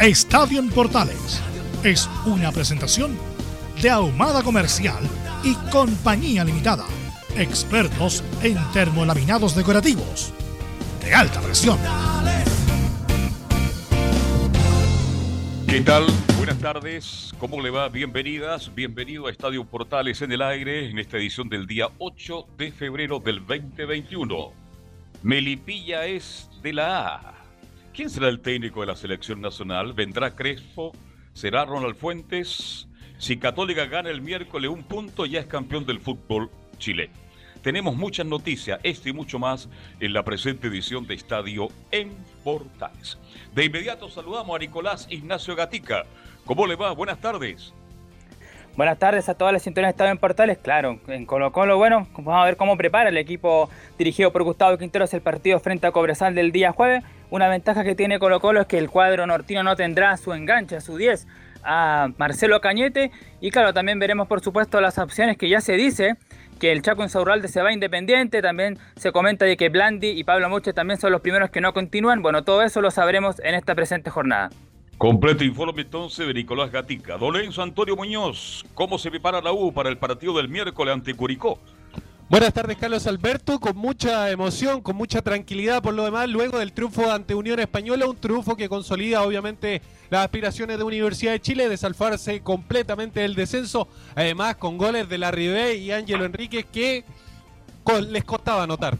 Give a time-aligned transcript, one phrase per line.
[0.00, 1.42] Estadio en Portales
[1.84, 3.18] es una presentación
[3.82, 5.06] de Ahumada Comercial
[5.44, 6.86] y Compañía Limitada.
[7.36, 10.32] Expertos en termolaminados decorativos
[11.04, 11.78] de alta presión.
[15.68, 16.06] ¿Qué tal?
[16.38, 17.34] Buenas tardes.
[17.38, 17.90] ¿Cómo le va?
[17.90, 22.72] Bienvenidas, bienvenido a Estadio Portales en el aire en esta edición del día 8 de
[22.72, 24.50] febrero del 2021.
[25.22, 27.39] Melipilla es de la A.
[27.92, 29.92] ¿Quién será el técnico de la selección nacional?
[29.94, 30.92] ¿Vendrá Crespo?
[31.32, 32.88] ¿Será Ronald Fuentes?
[33.18, 37.12] Si Católica gana el miércoles un punto, ya es campeón del fútbol chileno.
[37.62, 39.68] Tenemos muchas noticias, esto y mucho más
[39.98, 43.18] en la presente edición de Estadio en Portales.
[43.54, 46.06] De inmediato saludamos a Nicolás Ignacio Gatica.
[46.44, 46.92] ¿Cómo le va?
[46.92, 47.74] Buenas tardes.
[48.76, 50.56] Buenas tardes a todas las sintonías de Estadio en Portales.
[50.56, 53.68] Claro, en Colo Colo, bueno, vamos a ver cómo prepara el equipo
[53.98, 57.02] dirigido por Gustavo Quinteros el partido frente a Cobresal del día jueves.
[57.30, 60.80] Una ventaja que tiene Colo Colo es que el cuadro nortino no tendrá su enganche,
[60.80, 61.26] su 10
[61.64, 63.10] a Marcelo Cañete.
[63.40, 66.16] Y claro, también veremos por supuesto las opciones que ya se dice
[66.60, 68.40] que el Chaco Insaurralde se va independiente.
[68.40, 71.72] También se comenta de que Blandi y Pablo Muche también son los primeros que no
[71.72, 72.22] continúan.
[72.22, 74.50] Bueno, todo eso lo sabremos en esta presente jornada.
[75.00, 77.16] Completo informe entonces de Nicolás Gatica.
[77.16, 81.58] Dolenzo Antonio Muñoz, ¿cómo se prepara la U para el partido del miércoles ante Curicó?
[82.28, 86.74] Buenas tardes, Carlos Alberto, con mucha emoción, con mucha tranquilidad por lo demás, luego del
[86.74, 91.70] triunfo ante Unión Española, un triunfo que consolida obviamente las aspiraciones de Universidad de Chile
[91.70, 97.04] de salvarse completamente del descenso, además con goles de la Rivé y Ángelo Enríquez que
[98.06, 98.98] les costaba anotar.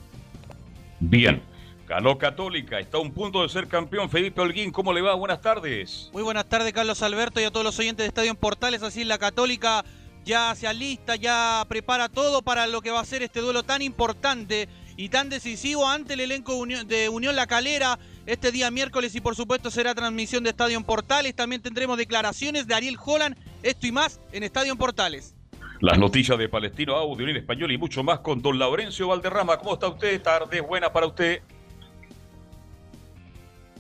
[0.99, 1.43] Bien,
[1.91, 4.09] ganó Católica, está a un punto de ser campeón.
[4.09, 5.13] Felipe Holguín, ¿cómo le va?
[5.15, 6.09] Buenas tardes.
[6.13, 9.09] Muy buenas tardes, Carlos Alberto, y a todos los oyentes de Estadio Portales, así en
[9.09, 9.85] la Católica
[10.25, 13.83] ya se alista, ya prepara todo para lo que va a ser este duelo tan
[13.83, 19.21] importante y tan decisivo ante el elenco de Unión La Calera este día miércoles y
[19.21, 21.35] por supuesto será transmisión de Estadio Portales.
[21.35, 25.35] También tendremos declaraciones de Ariel Holland, esto y más en Estadio Portales.
[25.81, 29.57] Las noticias de Palestino Audio, en Español y mucho más con don Laurencio Valderrama.
[29.57, 30.23] ¿Cómo está usted?
[30.23, 31.43] Tarde buena para usted.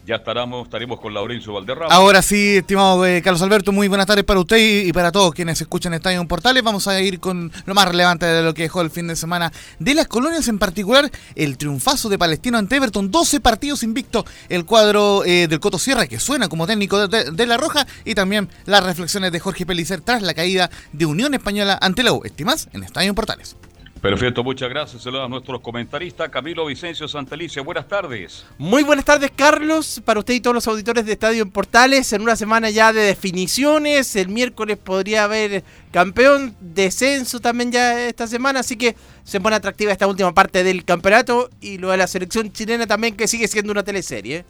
[0.06, 1.94] Ya estaremos, estaremos con Laurencio Valderrama.
[1.94, 5.60] Ahora sí, estimado eh, Carlos Alberto, muy buenas tardes para usted y, para todos quienes
[5.60, 6.62] escuchan Estadio en Portales.
[6.62, 9.52] Vamos a ir con lo más relevante de lo que dejó el fin de semana
[9.78, 14.64] de las colonias, en particular el triunfazo de Palestino ante Everton, 12 partidos invicto, el
[14.64, 18.82] cuadro eh, del Coto Sierra que suena como técnico de, La Roja y también las
[18.82, 22.22] reflexiones de Jorge Pelicer tras la caída de Unión Española ante la U.
[22.24, 23.56] Estimas en Estadio en Portales.
[24.00, 25.02] Perfecto, muchas gracias.
[25.02, 26.30] Saludos a nuestros comentaristas.
[26.30, 28.46] Camilo Vicencio Santelicia, buenas tardes.
[28.56, 32.10] Muy buenas tardes, Carlos, para usted y todos los auditores de Estadio en Portales.
[32.14, 38.26] En una semana ya de definiciones, el miércoles podría haber campeón, descenso también ya esta
[38.26, 42.06] semana, así que se pone atractiva esta última parte del campeonato y lo de la
[42.06, 44.46] selección chilena también, que sigue siendo una teleserie.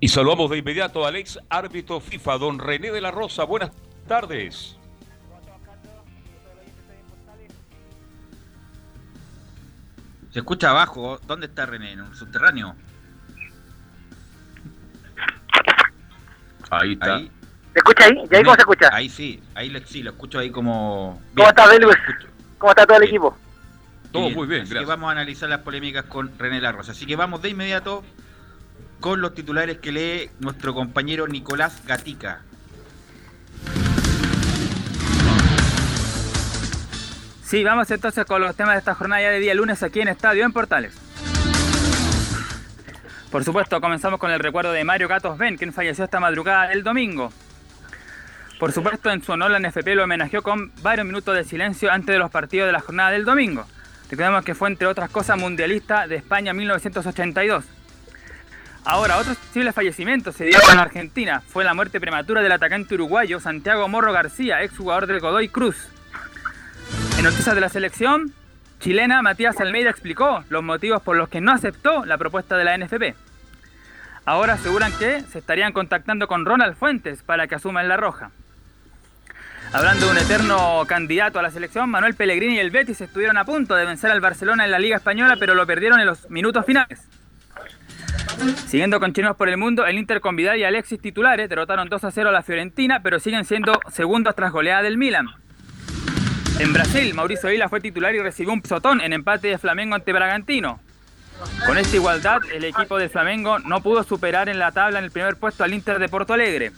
[0.00, 3.44] Y saludamos de inmediato al ex árbitro FIFA, don René de la Rosa.
[3.44, 3.70] Buenas
[4.08, 4.76] tardes.
[10.34, 11.20] Se escucha abajo.
[11.28, 11.92] ¿Dónde está René?
[11.92, 12.74] ¿En un subterráneo?
[16.70, 17.18] Ahí está.
[17.18, 17.28] ¿Se
[17.76, 18.18] escucha ahí?
[18.28, 18.88] ¿Y ahí cómo se escucha?
[18.92, 21.22] Ahí sí, ahí lo, sí, lo escucho ahí como...
[21.36, 21.94] ¿Cómo está, Belus?
[22.58, 23.38] ¿Cómo está todo el equipo?
[24.10, 26.90] Todo muy bien, Así que vamos a analizar las polémicas con René Larrosa.
[26.90, 28.02] Así que vamos de inmediato
[28.98, 32.42] con los titulares que lee nuestro compañero Nicolás Gatica.
[37.44, 40.08] Sí, vamos entonces con los temas de esta jornada ya de día lunes aquí en
[40.08, 40.94] Estadio en Portales.
[43.30, 46.82] Por supuesto, comenzamos con el recuerdo de Mario Gatos Ben, quien falleció esta madrugada del
[46.82, 47.32] domingo.
[48.58, 52.14] Por supuesto, en su honor la NFP lo homenajeó con varios minutos de silencio antes
[52.14, 53.66] de los partidos de la jornada del domingo.
[54.10, 57.64] Recordemos que fue, entre otras cosas, mundialista de España 1982.
[58.84, 61.42] Ahora, otro posible fallecimiento se dio en Argentina.
[61.46, 65.88] Fue la muerte prematura del atacante uruguayo Santiago Morro García, exjugador del Godoy Cruz.
[67.24, 68.34] En noticias de la selección
[68.80, 72.76] chilena, Matías Almeida explicó los motivos por los que no aceptó la propuesta de la
[72.76, 73.14] NFP.
[74.26, 78.30] Ahora aseguran que se estarían contactando con Ronald Fuentes para que asuma en la roja.
[79.72, 83.46] Hablando de un eterno candidato a la selección, Manuel Pellegrini y el Betis estuvieron a
[83.46, 86.66] punto de vencer al Barcelona en la Liga Española, pero lo perdieron en los minutos
[86.66, 87.08] finales.
[88.66, 92.04] Siguiendo con chinos por el mundo, el Inter con Vidal y Alexis titulares derrotaron 2
[92.04, 95.28] a 0 a la Fiorentina, pero siguen siendo segundos tras goleada del Milan.
[96.58, 100.12] En Brasil, Mauricio Vila fue titular y recibió un pisotón en empate de Flamengo ante
[100.12, 100.78] Bragantino.
[101.66, 105.10] Con esta igualdad, el equipo de Flamengo no pudo superar en la tabla en el
[105.10, 106.70] primer puesto al Inter de Porto Alegre.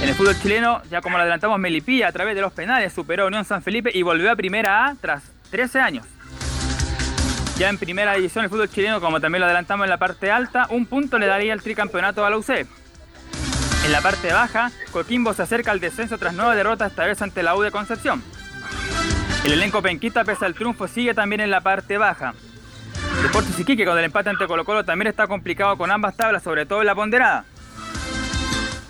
[0.00, 3.24] En el fútbol chileno, ya como lo adelantamos, Melipilla a través de los penales superó
[3.24, 6.06] a Unión San Felipe y volvió a Primera A tras 13 años.
[7.58, 10.66] Ya en primera división el fútbol chileno, como también lo adelantamos en la parte alta,
[10.70, 12.48] un punto le daría el tricampeonato a la UC.
[13.84, 17.42] En la parte baja, Coquimbo se acerca al descenso tras nueva derrota esta vez ante
[17.42, 18.22] la U de Concepción.
[19.44, 22.34] El elenco penquita, pese al triunfo, sigue también en la parte baja.
[23.22, 26.66] Deportes Iquique con el empate ante Colo Colo también está complicado con ambas tablas, sobre
[26.66, 27.44] todo en la ponderada.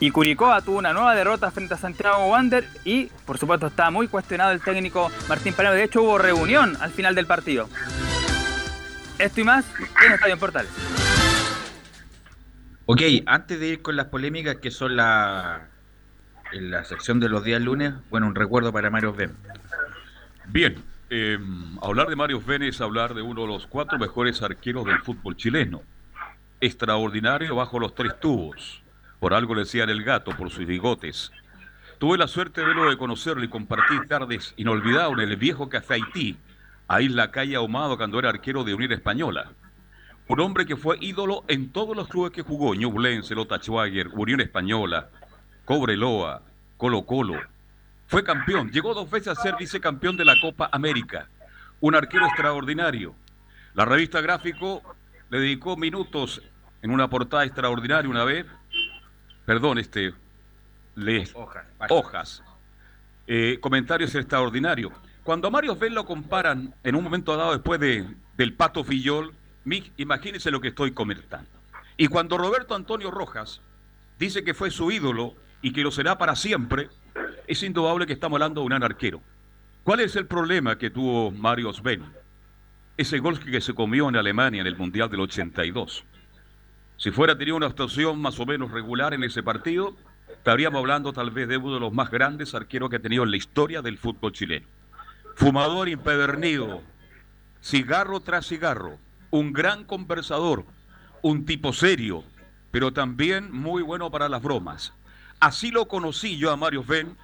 [0.00, 4.08] Y Curicó tuvo una nueva derrota frente a Santiago Wander y, por supuesto, está muy
[4.08, 5.76] cuestionado el técnico Martín Palermo.
[5.76, 7.68] De hecho, hubo reunión al final del partido.
[9.18, 9.66] Esto y más
[10.06, 10.70] en Estadio Portales.
[12.86, 15.68] Ok, antes de ir con las polémicas que son la,
[16.52, 19.36] la sección de los días lunes, bueno, un recuerdo para Mario Ben.
[20.52, 21.38] Bien, eh,
[21.80, 25.36] hablar de Mario Ben es hablar de uno de los cuatro mejores arqueros del fútbol
[25.36, 25.80] chileno.
[26.60, 28.82] Extraordinario bajo los tres tubos.
[29.20, 31.30] Por algo le decían el gato, por sus bigotes.
[31.98, 36.36] Tuve la suerte de de conocerlo y compartir tardes inolvidables en el viejo Café Haití,
[36.88, 39.52] ahí en la calle Ahumado cuando era arquero de Unión Española.
[40.26, 44.40] Un hombre que fue ídolo en todos los clubes que jugó, Ñublense, Lota Schwager, Unión
[44.40, 45.10] Española,
[45.64, 46.42] Cobreloa,
[46.76, 47.40] Colo Colo.
[48.10, 51.28] Fue campeón, llegó dos veces a ser vicecampeón de la Copa América.
[51.78, 53.14] Un arquero extraordinario.
[53.74, 54.82] La revista Gráfico
[55.30, 56.42] le dedicó minutos
[56.82, 58.46] en una portada extraordinaria una vez
[59.44, 60.12] perdón, este,
[60.96, 61.66] les, Hojas.
[61.88, 62.42] hojas.
[63.28, 64.92] Eh, comentarios extraordinarios.
[65.22, 69.34] Cuando a Mario Ben lo comparan en un momento dado después de, del Pato Fillol,
[69.96, 71.48] imagínense lo que estoy comentando.
[71.96, 73.60] Y cuando Roberto Antonio Rojas
[74.18, 76.88] dice que fue su ídolo y que lo será para siempre,
[77.46, 79.20] es indudable que estamos hablando de un gran arquero.
[79.82, 82.04] ¿Cuál es el problema que tuvo Mario Ben?
[82.96, 86.04] Ese gol que se comió en Alemania en el Mundial del 82.
[86.96, 89.96] Si fuera tenido una actuación más o menos regular en ese partido,
[90.28, 93.30] estaríamos hablando tal vez de uno de los más grandes arqueros que ha tenido en
[93.30, 94.66] la historia del fútbol chileno.
[95.34, 96.82] Fumador impedernido,
[97.62, 98.98] cigarro tras cigarro,
[99.30, 100.66] un gran conversador,
[101.22, 102.22] un tipo serio,
[102.70, 104.92] pero también muy bueno para las bromas.
[105.40, 107.16] Así lo conocí yo a Mario Ben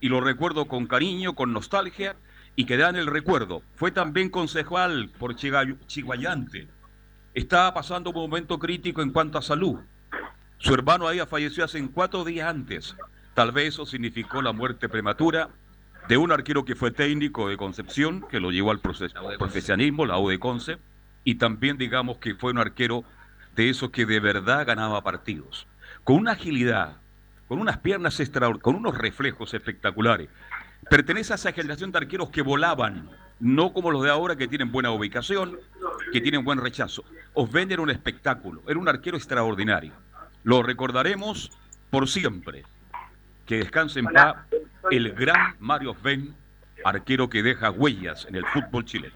[0.00, 2.14] y lo recuerdo con cariño, con nostalgia
[2.54, 3.62] y queda en el recuerdo.
[3.74, 6.68] Fue también concejal por Chiguayante.
[7.34, 9.80] Estaba pasando un momento crítico en cuanto a salud.
[10.58, 12.94] Su hermano había fallecido hace cuatro días antes.
[13.34, 15.48] Tal vez eso significó la muerte prematura
[16.06, 20.28] de un arquero que fue técnico de Concepción, que lo llevó al profesionalismo, la U
[20.28, 20.78] de Conce,
[21.24, 23.02] y también digamos que fue un arquero
[23.56, 25.66] de esos que de verdad ganaba partidos.
[26.04, 26.98] Con una agilidad,
[27.48, 30.28] con unas piernas extraordinarias, con unos reflejos espectaculares.
[30.88, 33.08] Pertenece a esa generación de arqueros que volaban,
[33.40, 35.58] no como los de ahora que tienen buena ubicación,
[36.12, 37.04] que tienen buen rechazo.
[37.32, 39.92] Osven era un espectáculo, era un arquero extraordinario.
[40.42, 41.50] Lo recordaremos
[41.90, 42.64] por siempre.
[43.46, 44.36] Que descanse en paz
[44.90, 46.34] el gran Mario Osven,
[46.84, 49.14] arquero que deja huellas en el fútbol chileno.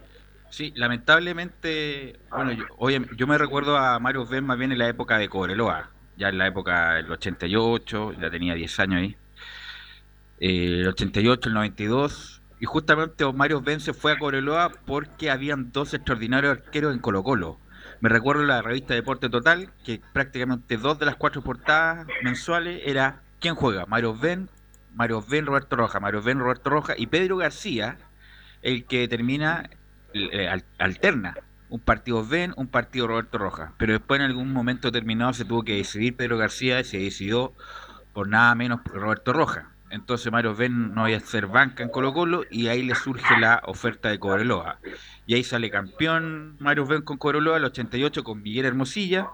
[0.50, 2.52] Sí, lamentablemente, bueno,
[3.16, 6.38] yo, me recuerdo a Mario Ben más bien en la época de Cobreloa, ya en
[6.38, 9.16] la época del 88, ya tenía 10 años ahí,
[10.40, 15.72] Eh, el 88, el 92, y justamente Mario Ben se fue a Cobreloa porque habían
[15.72, 17.58] dos extraordinarios arqueros en Colo Colo.
[18.00, 23.20] Me recuerdo la revista Deporte Total, que prácticamente dos de las cuatro portadas mensuales era
[23.40, 23.86] ¿quién juega?
[23.86, 24.48] Mario Ben,
[24.94, 27.96] Mario Ben, Roberto Roja, Mario Ben, Roberto Roja y Pedro García,
[28.62, 29.68] el que termina
[30.14, 31.34] eh, al- alterna
[31.70, 33.72] un partido Ben, un partido Roberto Rojas.
[33.78, 37.52] Pero después en algún momento determinado se tuvo que decidir Pedro García y se decidió
[38.12, 39.66] por nada menos por Roberto Rojas.
[39.90, 43.38] Entonces Mario Ben no iba a ser banca en Colo Colo y ahí le surge
[43.38, 44.78] la oferta de Cobreloa.
[45.26, 49.28] Y ahí sale campeón Mario Ben con Cobreloa, el 88 con Miguel Hermosilla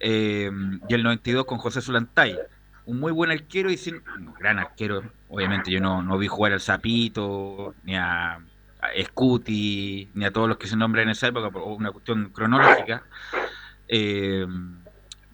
[0.00, 0.50] eh,
[0.88, 2.36] y el 92 con José Solantay.
[2.84, 5.02] Un muy buen arquero y sin, un gran arquero.
[5.28, 8.40] Obviamente yo no, no vi jugar al Zapito, ni a
[9.04, 13.04] Scuti, ni a todos los que se nombran en esa época por una cuestión cronológica.
[13.88, 14.46] Eh,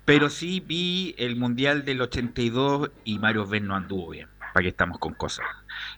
[0.05, 4.29] Pero sí vi el Mundial del 82 y Mario Ben no anduvo bien.
[4.53, 5.47] Para que estamos con cosas.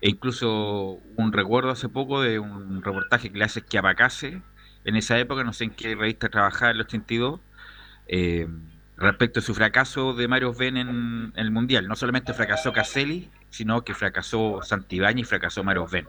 [0.00, 4.40] E incluso un recuerdo hace poco de un reportaje que le hace Schiapacase
[4.86, 7.40] en esa época, no sé en qué revista trabajaba el 82,
[8.06, 8.46] eh,
[8.96, 11.88] respecto a su fracaso de Mario Ben en, el Mundial.
[11.88, 16.06] No solamente fracasó Caselli, sino que fracasó Santibáñez y fracasó Mario Ben.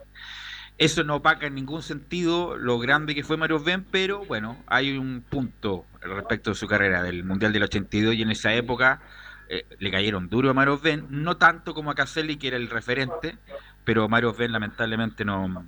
[0.77, 4.95] Eso no opaca en ningún sentido lo grande que fue Mario Ben, pero bueno, hay
[4.95, 9.01] un punto respecto de su carrera del Mundial del 82 y en esa época
[9.49, 12.69] eh, le cayeron duro a Mario Ben, no tanto como a Caselli, que era el
[12.69, 13.37] referente,
[13.83, 15.65] pero Mario Ben lamentablemente no,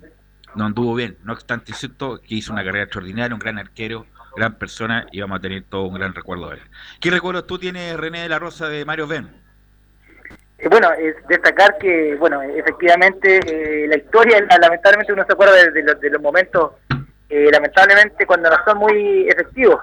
[0.54, 1.18] no anduvo bien.
[1.24, 5.38] No obstante, cierto que hizo una carrera extraordinaria, un gran arquero, gran persona y vamos
[5.38, 6.62] a tener todo un gran recuerdo de él.
[7.00, 9.39] ¿Qué recuerdos tú tienes, René de la Rosa, de Mario Ben?
[10.60, 16.10] Eh, bueno, es destacar que, bueno, efectivamente eh, la historia, lamentablemente uno se acuerda de,
[16.10, 16.72] los, momentos,
[17.30, 19.80] eh, lamentablemente cuando no son muy efectivos.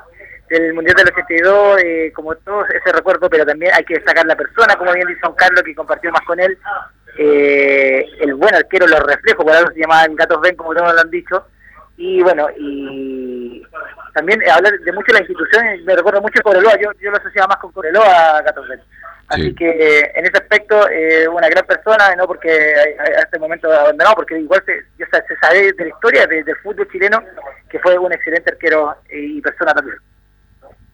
[0.49, 4.35] Del Mundial del 82, eh, como todos ese recuerdo, pero también hay que destacar la
[4.35, 6.57] persona, como bien dice Juan Carlos, que compartió más con él,
[7.17, 11.11] el buen arquero, los reflejos, por algo se llamaban Gatos Ben, como todos lo han
[11.11, 11.47] dicho,
[11.97, 13.61] y bueno, y
[14.13, 17.47] también hablar de mucho de la institución, me recuerdo mucho Coreloa, yo, yo lo asociaba
[17.47, 18.79] más con Coreloa, Gatos Ben.
[19.27, 24.15] Así que en ese aspecto, eh, una gran persona, no porque a, este momento abandonado,
[24.15, 27.21] porque igual se, se sabe de la historia del fútbol chileno
[27.69, 29.97] que fue un excelente arquero y persona también.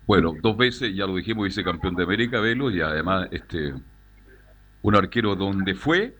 [0.08, 3.74] Bueno, dos veces, ya lo dijimos, vicecampeón de América, Velo, y además este
[4.82, 6.14] un arquero donde fue,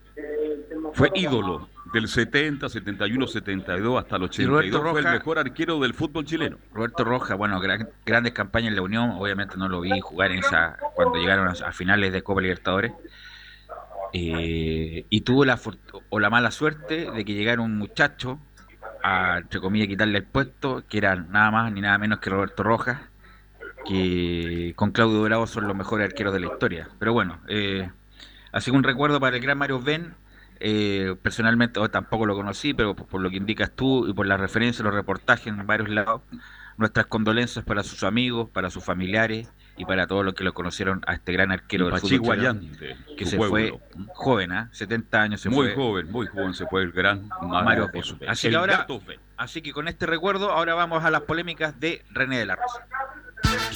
[0.94, 6.24] fue ídolo del 70, 71, 72 hasta el 82 fue el mejor arquero del fútbol
[6.24, 6.58] chileno.
[6.72, 7.60] Roberto Roja, bueno,
[8.04, 11.72] grandes campañas en la Unión, obviamente no lo vi jugar en esa cuando llegaron a,
[11.72, 12.92] finales de Copa Libertadores.
[14.12, 15.58] Eh, y tuvo la
[16.08, 18.38] o la mala suerte de que llegara un muchacho
[19.02, 22.62] a, entre comillas, quitarle el puesto, que era nada más ni nada menos que Roberto
[22.62, 22.98] Rojas,
[23.86, 26.88] que con Claudio Bravo son los mejores arqueros de la historia.
[26.98, 27.90] Pero bueno, eh,
[28.50, 30.14] así un recuerdo para el gran Mario Ben,
[30.66, 34.82] eh, personalmente tampoco lo conocí, pero por, lo que indicas tú y por la referencia,
[34.82, 36.22] los reportajes en varios lados,
[36.78, 41.02] nuestras condolencias para sus amigos, para sus familiares y para todos los que lo conocieron
[41.06, 42.70] a este gran arquero del fútbol
[43.14, 43.78] que se fue
[44.14, 44.70] joven, ¿ah?
[44.72, 45.74] 70 años se muy fue.
[45.74, 47.90] joven, muy joven se fue el gran Mario,
[48.26, 48.86] Así que ahora,
[49.36, 52.86] así que con este recuerdo ahora vamos a las polémicas de René de la Rosa.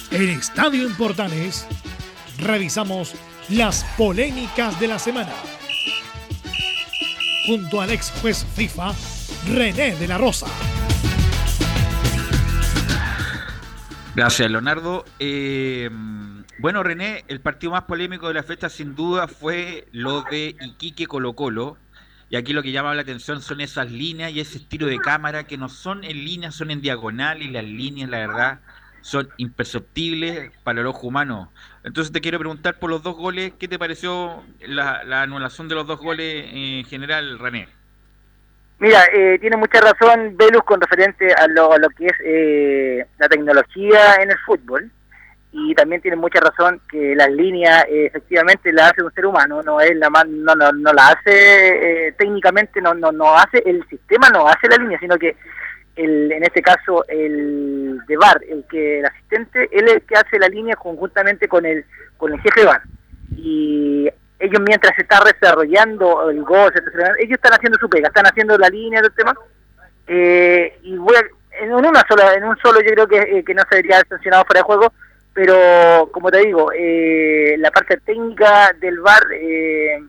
[0.09, 1.67] En Estadio en Portales
[2.39, 3.13] revisamos
[3.49, 5.33] las polémicas de la semana
[7.49, 8.93] junto al ex juez FIFA,
[9.47, 10.45] René de la Rosa.
[14.13, 15.03] Gracias, Leonardo.
[15.17, 15.89] Eh,
[16.59, 21.07] bueno, René, el partido más polémico de la fecha sin duda fue lo de Iquique
[21.07, 21.77] Colo Colo.
[22.29, 25.45] Y aquí lo que llama la atención son esas líneas y ese estilo de cámara
[25.45, 28.59] que no son en línea, son en diagonal y las líneas, la verdad,
[29.01, 31.51] son imperceptibles para el ojo humano.
[31.83, 35.87] Entonces te quiero preguntar por los dos goles, ¿qué te pareció la, anulación de los
[35.87, 37.67] dos goles en general, René?
[38.79, 44.15] Mira, eh, tiene mucha razón Velus con referente a lo, que es eh, la tecnología
[44.21, 44.89] en el fútbol
[45.51, 49.61] y también tiene mucha razón que las líneas eh, efectivamente las hace un ser humano,
[49.63, 54.29] no es la no no no la hace técnicamente no no no hace el sistema
[54.29, 55.35] no hace la línea, sino que
[56.05, 60.39] en este caso el de VAR, el que el asistente, él es el que hace
[60.39, 61.85] la línea conjuntamente con el
[62.17, 62.81] con el jefe de VAR.
[63.35, 66.71] Y ellos mientras se está desarrollando el gol,
[67.19, 69.35] ellos están haciendo su pega, están haciendo la línea del tema.
[70.07, 71.15] Eh, y voy
[71.59, 74.45] en una sola, en un solo yo creo que, eh, que no se debería sancionado
[74.45, 74.93] fuera de juego,
[75.33, 80.01] pero como te digo, eh, la parte técnica del VAR eh,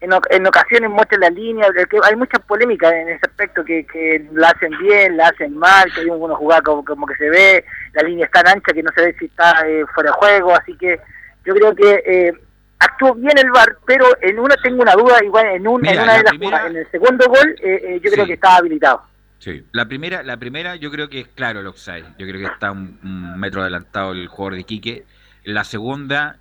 [0.00, 4.26] en, en ocasiones muestra la línea, que hay mucha polémica en ese aspecto, que, que
[4.32, 7.64] la hacen bien, la hacen mal, que hay unos jugadores como, como, que se ve,
[7.94, 10.54] la línea es tan ancha que no se ve si está eh, fuera de juego,
[10.54, 11.00] así que
[11.44, 12.32] yo creo que eh,
[12.78, 16.18] actuó bien el VAR, pero en una tengo una duda, igual en, un, en una
[16.18, 19.02] de las en el segundo gol eh, eh, yo creo que estaba habilitado.
[19.38, 22.52] Sí, la primera, la primera yo creo que es claro el offside, yo creo que
[22.52, 25.04] está un, un metro adelantado el jugador de Quique,
[25.44, 26.36] la segunda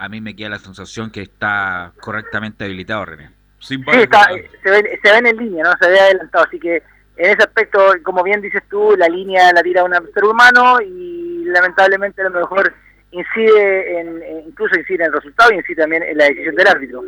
[0.00, 3.30] a mí me queda la sensación que está correctamente habilitado, René.
[3.58, 4.30] sí, está,
[4.62, 5.72] se, ve, se ven en línea, ¿no?
[5.78, 6.76] Se ve adelantado, así que
[7.18, 11.44] en ese aspecto, como bien dices tú, la línea la tira un ser humano y
[11.44, 12.74] lamentablemente a lo mejor
[13.10, 17.04] incide en, incluso incide en el resultado y incide también en la decisión del árbitro.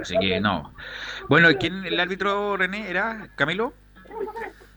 [0.00, 0.72] Así que no.
[1.28, 3.26] Bueno, ¿quién el árbitro, René, era?
[3.34, 3.74] ¿Camilo?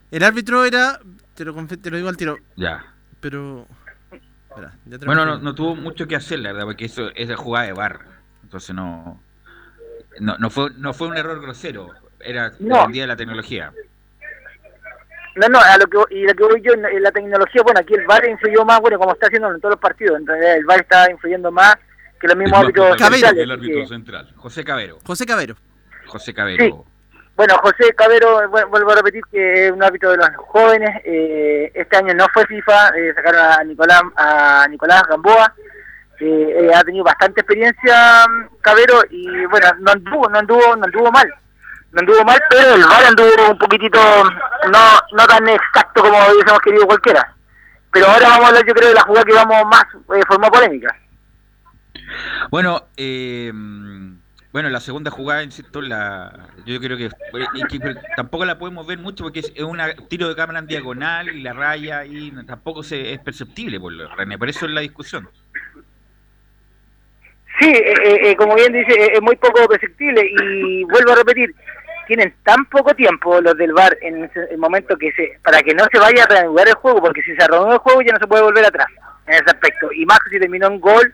[0.09, 0.99] El árbitro era,
[1.35, 2.39] te lo, te lo digo al tiro.
[2.55, 2.83] Ya.
[3.19, 3.67] Pero
[5.05, 7.99] bueno, no, tuvo mucho que hacer, la verdad, porque eso es de jugada de bar.
[8.43, 9.19] Entonces no,
[10.19, 13.71] no, fue, no fue un error grosero, era el día de la tecnología.
[15.35, 17.95] No, no, a lo que, y lo que voy yo, en la tecnología, bueno, aquí
[17.95, 20.65] el VAR influyó más, bueno, como está haciendo en todos los partidos, en realidad el
[20.65, 21.75] VAR está influyendo más
[22.21, 24.31] que los mismos árbitros Cabero, el árbitro central.
[24.35, 24.99] José Cabero.
[25.03, 25.55] José Cabero.
[26.05, 26.63] José Cabero.
[26.63, 26.92] Sí.
[27.35, 31.01] Bueno, José Cabero, vuelvo a repetir que es un árbitro de los jóvenes.
[31.03, 35.53] Eh, este año no fue FIFA, eh, sacaron a Nicolás, a Nicolás Gamboa.
[36.19, 41.11] Eh, ha tenido bastante experiencia mm, Cabero y bueno, no anduvo, no anduvo, no anduvo
[41.11, 41.33] mal.
[41.91, 43.99] No anduvo mal, pero el VAR anduvo un poquitito
[44.71, 44.79] no,
[45.11, 47.35] no tan exacto como hubiésemos querido cualquiera.
[47.91, 49.85] Pero ahora vamos a hablar, yo creo, de la jugada que vamos más,
[50.27, 50.95] formó polémica.
[52.49, 53.51] Bueno, eh
[54.53, 57.09] bueno, la segunda jugada, insisto, la, yo creo que,
[58.15, 61.53] tampoco la podemos ver mucho porque es un tiro de cámara en diagonal y la
[61.53, 65.27] raya y tampoco se, es perceptible, por René, por eso es la discusión.
[67.59, 71.55] Sí, eh, eh, eh, como bien dice, es muy poco perceptible y vuelvo a repetir,
[72.05, 75.85] tienen tan poco tiempo los del VAR en el momento que se para que no
[75.91, 78.27] se vaya a reanudar el juego, porque si se reanuda el juego ya no se
[78.27, 78.87] puede volver atrás
[79.25, 79.91] en ese aspecto.
[79.91, 81.11] Y más si terminó en gol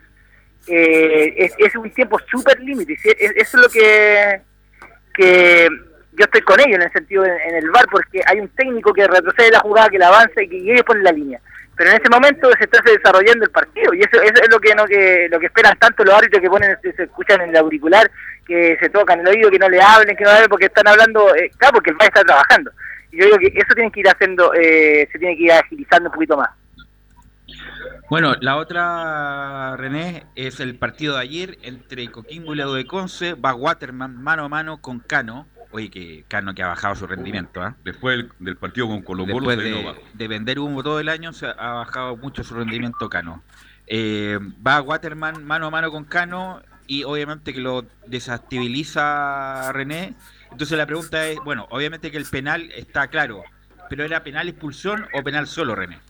[0.66, 2.96] eh, es, un tiempo súper límite.
[3.04, 4.40] Eso es lo que,
[5.14, 5.68] que
[6.12, 9.06] yo estoy con ellos en el sentido en, el bar porque hay un técnico que
[9.06, 11.40] retrocede la jugada, que la avanza y ellos ponen la línea.
[11.76, 14.84] Pero en ese momento se está desarrollando el partido y eso, es lo que no
[14.84, 18.10] que lo que esperan tanto los árbitros que ponen se, escuchan en el auricular,
[18.46, 21.34] que se tocan el oído, que no le hablen, que no hablen porque están hablando,
[21.34, 22.70] eh, claro, porque el VAR está trabajando.
[23.10, 26.10] Y yo digo que eso tiene que ir haciendo, eh, se tiene que ir agilizando
[26.10, 26.50] un poquito más.
[28.08, 33.34] Bueno, la otra, René, es el partido de ayer entre Coquimbo y la de Conce.
[33.34, 35.46] Va Waterman mano a mano con Cano.
[35.70, 37.62] Oye, que Cano que ha bajado su rendimiento.
[37.62, 37.76] ¿ah?
[37.84, 42.16] Después del, partido con Colo Después de, vender humo todo el año, se ha bajado
[42.16, 43.44] mucho su rendimiento Cano.
[43.86, 50.14] Eh, va Waterman mano a mano con Cano y obviamente que lo desestabiliza René.
[50.50, 53.44] Entonces la pregunta es, bueno, obviamente que el penal está claro,
[53.88, 56.00] pero ¿era penal expulsión o penal solo, René?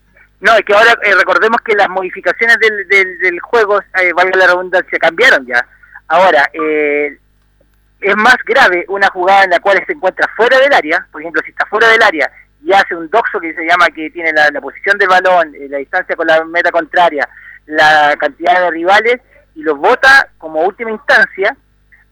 [0.41, 2.87] No, es que ahora eh, recordemos que las modificaciones del,
[3.19, 5.63] del, juego, eh, valga la redundancia, cambiaron ya.
[6.07, 7.15] Ahora, eh,
[8.01, 11.43] es más grave una jugada en la cual se encuentra fuera del área, por ejemplo,
[11.45, 12.31] si está fuera del área
[12.63, 15.77] y hace un doxo que se llama que tiene la, posición del balón, eh, la
[15.77, 17.29] distancia con la meta contraria,
[17.67, 19.21] la cantidad de rivales
[19.53, 21.55] y los vota como última instancia,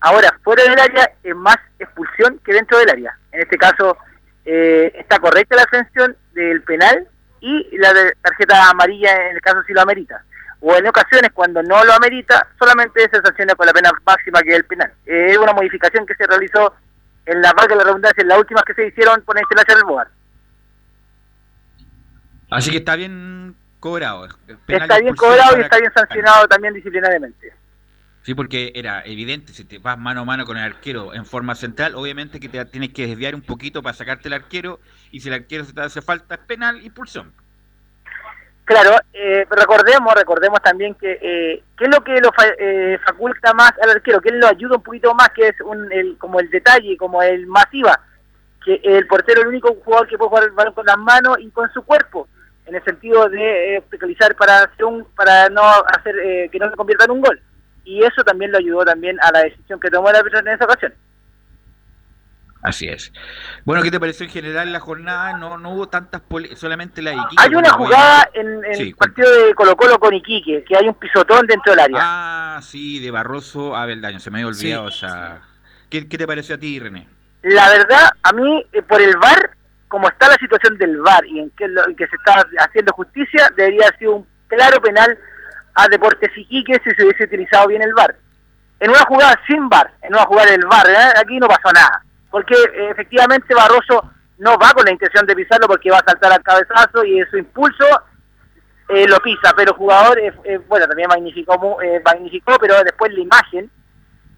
[0.01, 3.17] ahora fuera del área es más expulsión que dentro del área.
[3.31, 3.97] En este caso,
[4.45, 7.07] está correcta la ascensión del penal
[7.41, 10.23] y la de tarjeta amarilla en el caso si lo amerita.
[10.61, 14.49] O en ocasiones cuando no lo amerita, solamente se sanciona con la pena máxima que
[14.49, 14.91] es el penal.
[15.05, 16.73] Es una modificación que se realizó
[17.25, 19.77] en la parte de la redundancia, en las últimas que se hicieron por la instalación
[19.77, 20.07] del BOAR.
[22.49, 24.27] Así que está bien cobrado.
[24.67, 27.53] Está bien cobrado y está bien sancionado también disciplinariamente.
[28.29, 31.55] Sí, porque era evidente, si te vas mano a mano con el arquero en forma
[31.55, 35.29] central, obviamente que te tienes que desviar un poquito para sacarte el arquero, y si
[35.29, 37.33] el arquero se te hace falta es penal y pulsión.
[38.65, 43.71] Claro, eh, recordemos, recordemos también que eh, qué es lo que lo eh, faculta más
[43.81, 46.51] al arquero, que él lo ayuda un poquito más, que es un, el, como el
[46.51, 47.99] detalle, como el masiva,
[48.63, 51.39] que el portero es el único jugador que puede jugar el balón con las manos
[51.39, 52.27] y con su cuerpo,
[52.67, 53.83] en el sentido de eh,
[54.37, 56.13] para hacer un, para no hacer
[56.51, 57.41] que no se convierta en un gol
[57.89, 60.65] y eso también lo ayudó también a la decisión que tomó el árbitro en esa
[60.65, 60.93] ocasión.
[62.61, 63.11] Así es.
[63.65, 65.37] Bueno, ¿qué te pareció en general la jornada?
[65.37, 66.21] No, no hubo tantas
[66.55, 67.35] solamente la de Iquique.
[67.43, 71.47] Hay una jugada en, el partido de Colo Colo con Iquique, que hay un pisotón
[71.47, 71.97] dentro del área.
[71.99, 75.41] Ah, sí, de Barroso a Beldaño, se me había olvidado esa...
[75.89, 77.07] ¿Qué, te pareció a ti, René?
[77.41, 79.51] La verdad, a mí, eh, por el VAR,
[79.87, 83.49] como está la situación del VAR y en que, en que se está haciendo justicia,
[83.55, 85.17] debería haber sido un claro penal
[85.79, 88.15] a Deportes Iquique si se hubiese utilizado bien el VAR.
[88.79, 91.13] En una jugada sin VAR, en una jugada del VAR, ¿eh?
[91.17, 92.03] aquí no pasó nada.
[92.29, 96.33] Porque eh, efectivamente Barroso no va con la intención de pisarlo porque va a saltar
[96.33, 97.85] al cabezazo y su impulso
[98.89, 99.53] eh, lo pisa.
[99.55, 100.19] Pero el jugador,
[100.67, 103.69] bueno, también magnificó, magnificó, pero después la imagen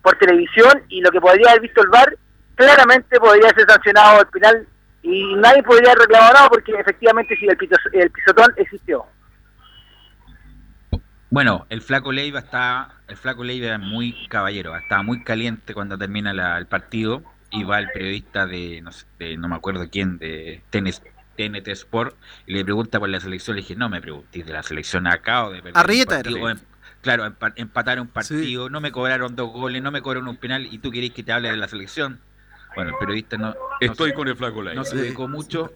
[0.01, 2.15] por televisión y lo que podría haber visto el VAR,
[2.56, 4.67] claramente podría ser sancionado al final
[5.04, 7.58] y nadie podría reclamar nada porque efectivamente si el,
[7.93, 9.06] el pisotón existió.
[11.32, 15.98] Bueno, el flaco Leiva está, el flaco Leiva es muy caballero, está muy caliente cuando
[15.98, 19.06] termina el partido y va el periodista de no, sé,
[19.38, 22.17] no me acuerdo quién, de TNT Sport,
[22.48, 25.46] y le pregunta por la selección, le dije, no me preguntéis de la selección acá
[25.46, 26.22] o de Arrieta
[27.00, 30.80] Claro, empatar un partido, no me cobraron dos goles, no me cobraron un penal y
[30.80, 32.20] tú querés que te hable de la selección.
[32.76, 33.56] Bueno, el periodista no...
[33.80, 34.76] Estoy con el flaco Leiva.
[34.76, 35.74] No se dedicó mucho.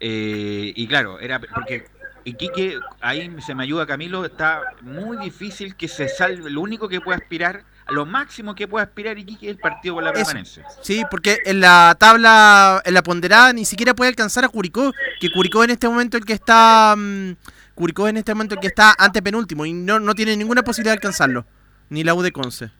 [0.00, 1.86] Eh, y claro, era porque
[2.26, 6.50] y Quique, ahí se me ayuda Camilo, está muy difícil que se salve.
[6.50, 10.02] Lo único que puede aspirar lo máximo que puede aspirar Iquique es el partido por
[10.02, 10.66] la permanencia.
[10.82, 15.30] Sí, porque en la tabla, en la ponderada, ni siquiera puede alcanzar a Curicó, que
[15.30, 16.96] Curicó en este momento el que está.
[16.98, 17.36] mm,
[17.76, 20.94] Curicó en este momento el que está ante penúltimo y no, no tiene ninguna posibilidad
[20.94, 21.46] de alcanzarlo.
[21.90, 22.72] Ni la U de Conce.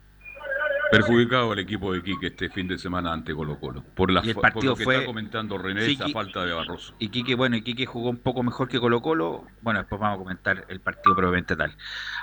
[0.91, 3.83] Perjudicado el equipo de Quique este fin de semana ante Colo Colo.
[3.95, 6.45] Por, la, Y el por partido lo que fue- está comentando René, Sí, esa falta
[6.45, 6.95] de Barroso.
[6.99, 9.45] Iquique, bueno, Iquique jugó un poco mejor que Colo Colo.
[9.63, 11.75] Bueno, después vamos a comentar el partido propiamente tal.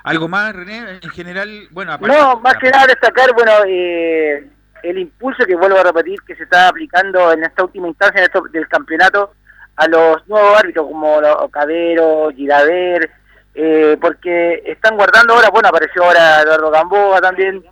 [0.03, 0.99] ¿Algo más, René?
[1.01, 4.47] En general, bueno, aparte- No, más que nada destacar, bueno, eh,
[4.83, 8.25] el impulso que vuelvo a repetir que se está aplicando en esta última instancia de
[8.25, 9.33] esto- del campeonato
[9.75, 13.09] a los nuevos árbitros como los Cabero, Giraver,
[13.55, 17.63] eh, porque están guardando ahora, bueno, apareció ahora Eduardo Gamboa también,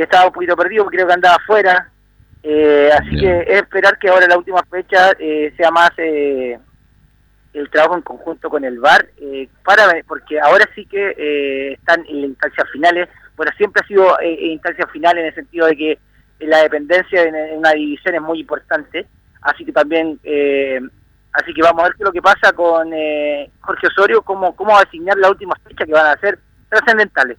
[0.00, 1.90] que estaba un poquito perdido, creo que andaba afuera,
[2.42, 3.20] eh, así Bien.
[3.44, 6.58] que es esperar que ahora la última fecha eh, sea más eh,
[7.52, 12.00] el trabajo en conjunto con el VAR, eh, para porque ahora sí que eh, están
[12.08, 13.10] en instancias finales.
[13.36, 15.98] Bueno, siempre ha sido eh, instancias finales en el sentido de que
[16.46, 19.06] la dependencia en, en una división es muy importante,
[19.42, 20.18] así que también,
[21.32, 24.56] así que vamos a ver qué es lo que pasa con eh, Jorge Osorio, cómo,
[24.56, 26.38] cómo va a asignar las últimas fechas que van a ser
[26.70, 27.36] trascendentales.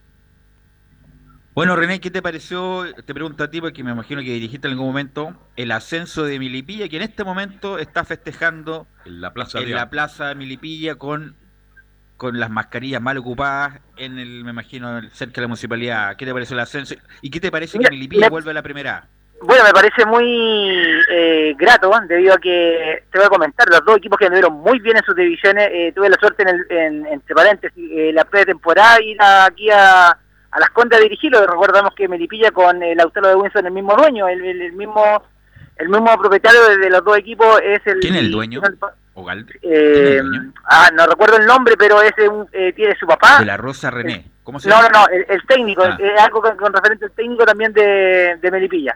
[1.53, 2.85] Bueno, René, ¿qué te pareció?
[3.05, 6.39] Te pregunto a ti, porque me imagino que dirigiste en algún momento el ascenso de
[6.39, 10.35] Milipilla, que en este momento está festejando En la Plaza en de la plaza de
[10.35, 11.35] Milipilla con,
[12.15, 16.15] con las mascarillas mal ocupadas en el, me imagino, cerca de la municipalidad.
[16.15, 16.95] ¿Qué te pareció el ascenso?
[17.21, 19.07] ¿Y qué te parece Mira, que Milipilla me- vuelve a la primera?
[19.43, 20.23] Bueno, me parece muy
[21.11, 24.79] eh, grato, debido a que, te voy a comentar, los dos equipos que anduvieron muy
[24.79, 28.23] bien en sus divisiones, eh, tuve la suerte, en el, en, entre paréntesis, eh, la
[28.23, 30.15] pretemporada, ir a- aquí a,
[30.51, 33.95] a Las Condes a dirigirlo, recordamos que Melipilla con el Lautaro de Winson, el mismo
[33.95, 35.23] dueño, el, el- el mismo
[35.77, 37.99] el mismo propietario de, de los dos equipos es el...
[38.01, 38.61] ¿Quién es el dueño?
[39.15, 40.53] ¿O Gal- ¿Quién es Eh, el dueño?
[40.65, 43.39] ah, no recuerdo el nombre, pero ese un- eh, tiene su papá.
[43.39, 44.25] De la Rosa René.
[44.43, 44.89] ¿Cómo se No, llama?
[44.93, 45.97] no, no, el, el técnico, Ah.
[45.99, 48.95] eh, algo con, con referente al técnico también de, de Melipilla.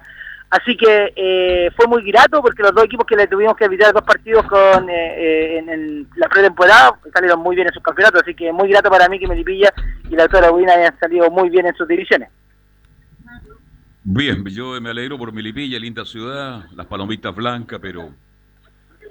[0.56, 3.92] Así que eh, fue muy grato porque los dos equipos que le tuvimos que evitar
[3.92, 8.22] dos partidos con eh, eh, en, en la pretemporada salieron muy bien en sus campeonatos,
[8.22, 9.74] así que muy grato para mí que Melipilla
[10.10, 12.30] y la autora Wina hayan salido muy bien en sus divisiones.
[14.06, 18.12] Bien, yo me alegro por Milipilla, linda ciudad, las palomitas blancas, pero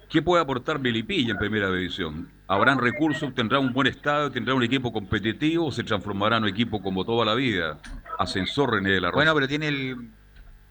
[0.08, 2.26] ¿qué puede aportar Milipilla en primera división?
[2.48, 3.34] ¿Habrán recursos?
[3.34, 4.30] ¿Tendrá un buen estado?
[4.30, 5.66] ¿Tendrá un equipo competitivo?
[5.66, 7.76] ¿O se transformará en un equipo como toda la vida?
[8.18, 9.16] Ascensor René de la Rosa.
[9.16, 9.96] Bueno, pero tiene el,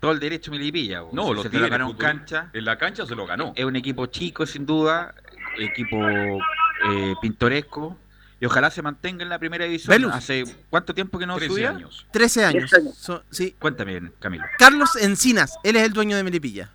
[0.04, 1.02] todo el derecho Milipilla.
[1.02, 1.12] po.
[1.13, 1.66] no, Se- lo se tiene.
[1.68, 2.50] lo ganó en cancha.
[2.52, 3.54] En la cancha se lo ganó.
[3.56, 5.16] Es un equipo chico, sin duda.
[5.58, 7.98] Equipo eh, pintoresco.
[8.42, 10.12] Y ojalá se mantenga en la primera división.
[10.12, 11.70] ¿Hace cuánto tiempo que no 13 subía?
[11.70, 12.06] años.
[12.12, 12.70] 13 años.
[12.70, 12.98] Trece años.
[12.98, 13.56] So- sí.
[13.58, 14.44] Cuéntame, Camilo.
[14.60, 16.70] Carlos Encinas, él es el dueño de Melipilla.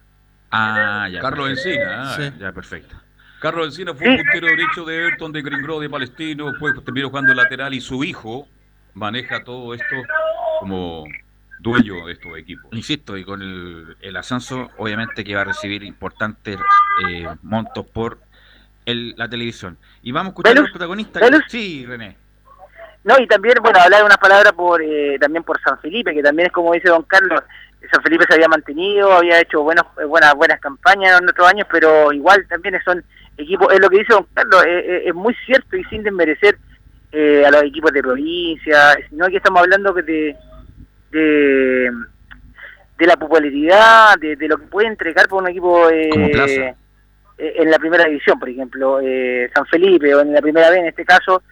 [0.50, 1.20] Ah, ya.
[1.20, 1.68] Carlos perfecto.
[1.80, 2.02] Encina.
[2.12, 2.16] ah.
[2.16, 2.32] Sí.
[2.40, 2.96] Ya, perfecto.
[3.42, 7.34] Carlos Encina fue un puntero derecho de Everton, de Gringro, de Palestino, después terminó jugando
[7.34, 8.48] lateral y su hijo
[8.94, 9.96] maneja todo esto
[10.60, 11.04] como
[11.60, 12.66] dueño de estos equipos.
[12.72, 16.58] Insisto, y con el, el ascenso, obviamente que va a recibir importantes
[17.08, 18.18] eh, montos por
[18.86, 19.76] el- la televisión.
[20.02, 21.22] Y vamos a escuchar a los protagonistas.
[21.48, 22.16] Sí, René.
[23.04, 26.46] No, y también, bueno, hablar unas palabras por eh, también por San Felipe, que también
[26.46, 27.42] es como dice don Carlos,
[27.92, 31.66] San Felipe se había mantenido, había hecho buenos, eh, buenas buenas campañas en otros años,
[31.70, 33.02] pero igual también son
[33.36, 36.58] equipos, es lo que dice don Carlos, eh, eh, es muy cierto y sin desmerecer
[37.12, 40.36] eh, a los equipos de provincia, sino que estamos hablando que de,
[41.10, 41.90] de,
[42.98, 46.10] de la popularidad, de, de lo que puede entregar por un equipo eh,
[47.38, 50.80] eh, en la primera división, por ejemplo, eh, San Felipe, o en la primera vez
[50.80, 51.42] en este caso,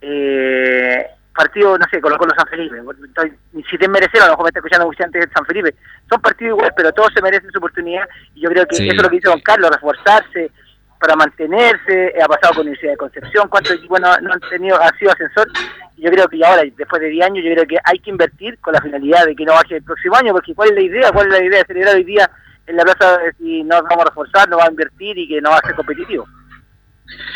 [0.00, 2.76] eh, partido, no sé, Colo Colo San Felipe,
[3.06, 3.32] estoy,
[3.70, 5.74] si te merecer, a lo mejor me está escuchando de San Felipe,
[6.08, 8.88] son partidos iguales, pero todos se merecen su oportunidad, y yo creo que Sí.
[8.88, 10.50] eso es lo que hizo Don Carlos, reforzarse,
[10.98, 14.90] para mantenerse, ha pasado con Universidad de Concepción, cuántos equipos no, no han tenido, ha
[14.98, 15.48] sido ascensor,
[15.96, 18.58] y yo creo que ahora, después de 10 años, yo creo que hay que invertir
[18.58, 21.12] con la finalidad de que no baje el próximo año, porque ¿cuál es la idea?
[21.12, 22.30] ¿Cuál es la idea de celebrar hoy día
[22.66, 25.50] en la plaza si no vamos a reforzar, no va a invertir y que no
[25.50, 26.26] va a ser competitivo?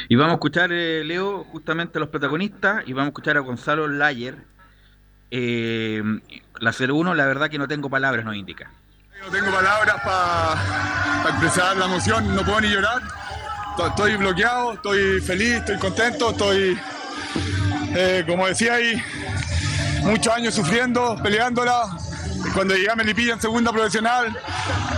[0.09, 3.41] Y vamos a escuchar, eh, Leo, justamente a los protagonistas y vamos a escuchar a
[3.41, 4.35] Gonzalo Layer.
[5.31, 6.03] Eh,
[6.59, 8.71] la 01, la verdad que no tengo palabras, nos indica.
[9.25, 13.01] No tengo palabras para expresar la emoción, no puedo ni llorar.
[13.81, 16.79] To- Estoy bloqueado, estoy feliz, estoy contento, estoy,
[17.97, 19.03] eh, como decía ahí,
[20.03, 21.85] muchos años sufriendo, peleándola.
[22.55, 24.37] Cuando llegué a Melipilla en segunda profesional,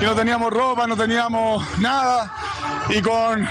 [0.00, 2.32] y no teníamos ropa, no teníamos nada,
[2.88, 3.48] y con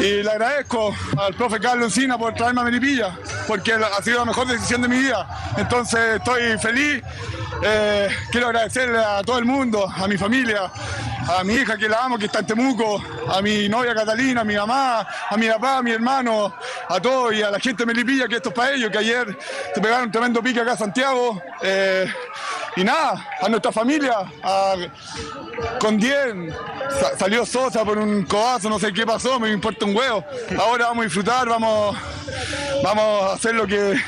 [0.00, 3.16] y le agradezco al profe Carlos Encina por traerme a Melipilla,
[3.48, 5.26] porque ha sido la mejor decisión de mi vida.
[5.56, 7.02] Entonces estoy feliz.
[7.62, 10.70] Eh, quiero agradecerle a todo el mundo, a mi familia,
[11.28, 14.44] a mi hija que la amo, que está en Temuco, a mi novia Catalina, a
[14.44, 16.54] mi mamá, a mi papá, a mi hermano,
[16.88, 19.36] a todos y a la gente de Melipilla, que esto es para ellos, que ayer
[19.74, 21.40] se pegaron un tremendo pique acá a Santiago.
[21.62, 22.06] Eh,
[22.76, 24.18] y nada, a nuestra familia,
[25.80, 26.54] con 10,
[27.18, 30.24] salió Sosa por un codazo, no sé qué pasó, me importa un huevo.
[30.58, 31.96] Ahora vamos a disfrutar, vamos,
[32.84, 33.98] vamos a hacer lo que,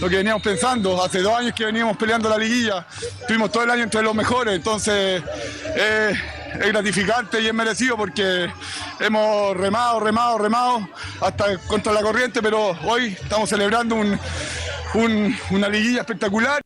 [0.00, 1.02] lo que veníamos pensando.
[1.04, 2.86] Hace dos años que veníamos peleando la liguilla,
[3.28, 5.22] tuvimos todo el año entre los mejores, entonces
[5.76, 6.14] eh,
[6.60, 8.50] es gratificante y es merecido porque
[9.00, 10.88] hemos remado, remado, remado
[11.20, 13.96] hasta contra la corriente, pero hoy estamos celebrando
[15.50, 16.62] una liguilla espectacular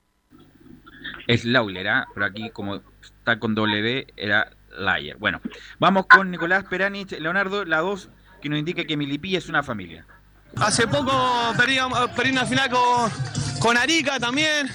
[1.31, 2.09] es Lauler, ¿ah?
[2.13, 5.17] pero aquí como está con W era Layer.
[5.17, 5.41] Bueno,
[5.79, 8.09] vamos con Nicolás Peranich, Leonardo, la 2,
[8.43, 10.05] que nos indica que Milipilla es una familia.
[10.57, 11.79] Hace poco perdí,
[12.33, 13.11] una final con,
[13.61, 14.69] con, Arica también,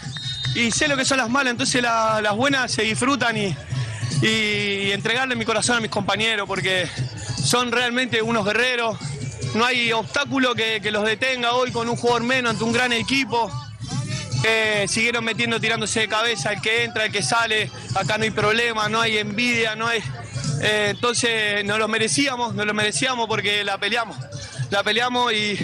[0.55, 3.53] y sé lo que son las malas, entonces las buenas se disfrutan y,
[4.21, 6.87] y entregarle mi corazón a mis compañeros, porque
[7.43, 8.97] son realmente unos guerreros.
[9.53, 13.51] No hay obstáculo que, los detenga hoy con un jugador menos ante un gran equipo
[14.87, 18.87] siguieron metiendo, tirándose de cabeza, el que entra, el que sale, acá no hay problema,
[18.89, 20.03] no hay envidia, no hay...
[20.61, 24.17] Eh, entonces nos lo merecíamos, nos lo merecíamos porque la peleamos,
[24.69, 25.57] la peleamos y,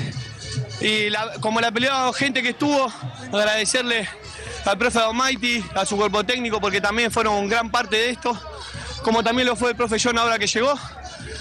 [1.39, 2.91] como la peleó gente que estuvo,
[3.31, 4.09] agradecerle
[4.65, 8.39] al profe Almighty, a su cuerpo técnico, porque también fueron gran parte de esto,
[9.03, 10.73] como también lo fue el profe John ahora que llegó,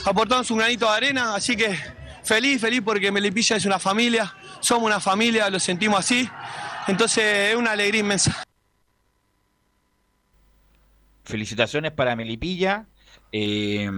[0.07, 1.79] aportaron su granito de arena, así que
[2.23, 6.29] feliz, feliz porque Melipilla es una familia, somos una familia, lo sentimos así,
[6.89, 8.43] entonces es una alegría inmensa.
[11.25, 12.87] Felicitaciones para Melipilla.
[13.33, 13.89] Eh,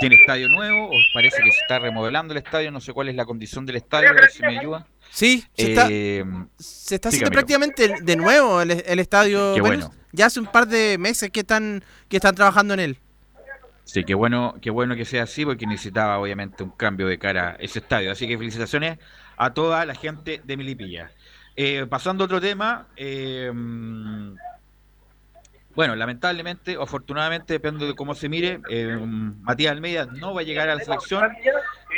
[0.00, 3.24] tiene estadio nuevo, parece que se está remodelando el estadio, no sé cuál es la
[3.24, 4.84] condición del estadio, a ver si me ayuda.
[5.14, 6.24] Sí, se está, eh,
[6.58, 9.56] se está haciendo prácticamente de nuevo el, estadio.
[9.60, 9.92] bueno.
[10.10, 12.98] Ya hace un par de meses que están, que están trabajando en él.
[13.84, 17.50] Sí, qué bueno, qué bueno que sea así, porque necesitaba obviamente un cambio de cara
[17.50, 18.10] a ese estadio.
[18.10, 18.98] Así que felicitaciones
[19.36, 21.12] a toda la gente de Melipilla.
[21.54, 23.52] Eh, pasando a otro tema, eh,
[25.74, 28.96] bueno, lamentablemente o afortunadamente, depende de cómo se mire, eh,
[29.42, 31.30] Matías Almeida no va a llegar a la selección.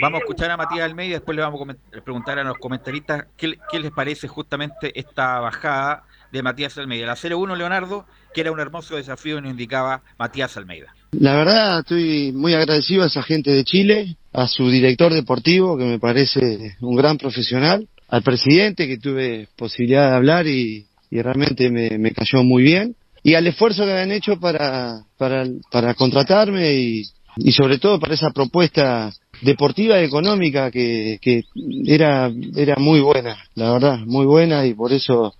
[0.00, 3.56] Vamos a escuchar a Matías Almeida, después le vamos a preguntar a los comentaristas qué,
[3.80, 7.06] les parece justamente esta bajada de Matías Almeida.
[7.06, 8.04] La 0-1, Leonardo,
[8.34, 10.94] que era un hermoso desafío, nos indicaba Matías Almeida.
[11.12, 15.84] La verdad, estoy muy agradecido a esa gente de Chile, a su director deportivo, que
[15.84, 22.10] me parece un gran profesional, al presidente que tuve posibilidad de hablar y, realmente me,
[22.12, 27.02] cayó muy bien y al esfuerzo que habían hecho para, para, contratarme y,
[27.38, 29.10] y sobre todo para esa propuesta
[29.42, 31.44] deportiva y económica que, que
[31.86, 35.34] era, era muy buena, la verdad, muy buena y por eso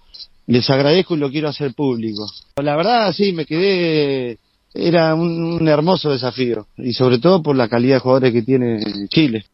[0.47, 2.27] les agradezco y lo quiero hacer público.
[2.57, 4.39] La verdad, sí, me quedé,
[4.75, 9.09] era un, un hermoso desafío y sobre todo por la calidad de jugadores que tiene
[9.09, 9.45] Chile.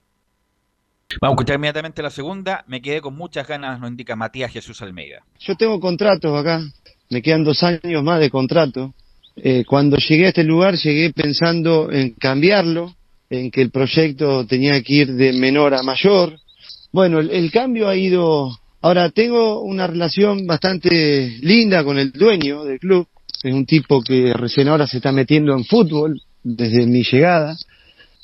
[1.21, 2.65] Vamos a escuchar inmediatamente la segunda.
[2.67, 5.23] Me quedé con muchas ganas, nos indica Matías Jesús Almeida.
[5.41, 6.63] Yo tengo contratos acá,
[7.11, 8.95] me quedan dos años más de contrato.
[9.37, 12.95] Eh, cuando llegué a este lugar llegué pensando en cambiarlo,
[13.33, 16.39] en que el proyecto tenía que ir de menor a mayor.
[16.93, 18.51] Bueno, el, cambio ha ido...
[18.83, 23.07] Ahora tengo una relación bastante linda con el dueño del club.
[23.43, 27.57] Es un tipo que recién ahora se está metiendo en fútbol desde mi llegada.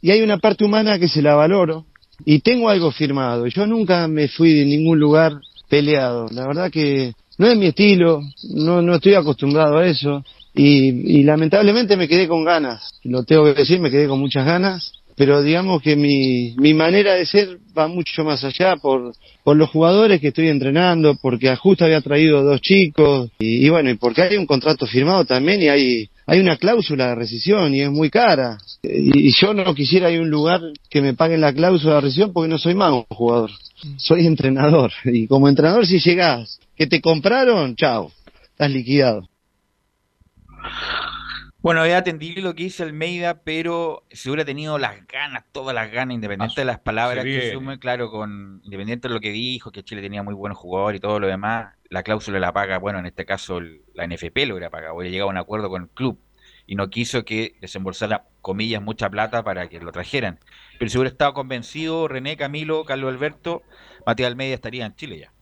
[0.02, 1.86] Y hay una parte humana que se la valoro,
[2.24, 3.46] y tengo algo firmado.
[3.46, 5.32] Yo nunca me fui de ningún lugar
[5.68, 6.26] peleado.
[6.32, 8.20] La verdad que no es mi estilo,
[8.54, 12.98] no, no estoy acostumbrado a eso y, lamentablemente me quedé con ganas.
[13.04, 17.14] Lo tengo que decir, me quedé con muchas ganas pero digamos que mi, mi manera
[17.14, 21.56] de ser va mucho más allá por, por los jugadores que estoy entrenando, porque a
[21.56, 25.68] Justo había traído dos chicos, y, bueno, y porque hay un contrato firmado también y
[25.68, 28.58] hay, hay una cláusula de rescisión y es muy cara.
[28.82, 32.32] Y, yo no quisiera ir a un lugar que me paguen la cláusula de rescisión
[32.32, 33.50] porque no soy más un jugador,
[33.96, 34.92] soy entrenador.
[35.04, 38.12] Y como entrenador si llegás, que te compraron, chao,
[38.52, 39.28] estás liquidado.
[41.68, 45.92] Bueno, ya atendí lo que dice Almeida, pero si hubiera tenido las ganas, todas las
[45.92, 49.82] ganas, independiente de las palabras que sume, claro, con independiente de lo que dijo, que
[49.82, 53.04] Chile tenía muy buenos jugadores y todo lo demás, la cláusula la paga, bueno, en
[53.04, 56.18] este caso la NFP lo hubiera pagado, hubiera llegado a un acuerdo con el club
[56.66, 60.38] y no quiso que desembolsara, comillas, mucha plata para que lo trajeran.
[60.78, 63.62] Pero si hubiera estado convencido, René, Camilo, Carlos Alberto,
[64.06, 65.32] Matías Almeida estaría en Chile ya.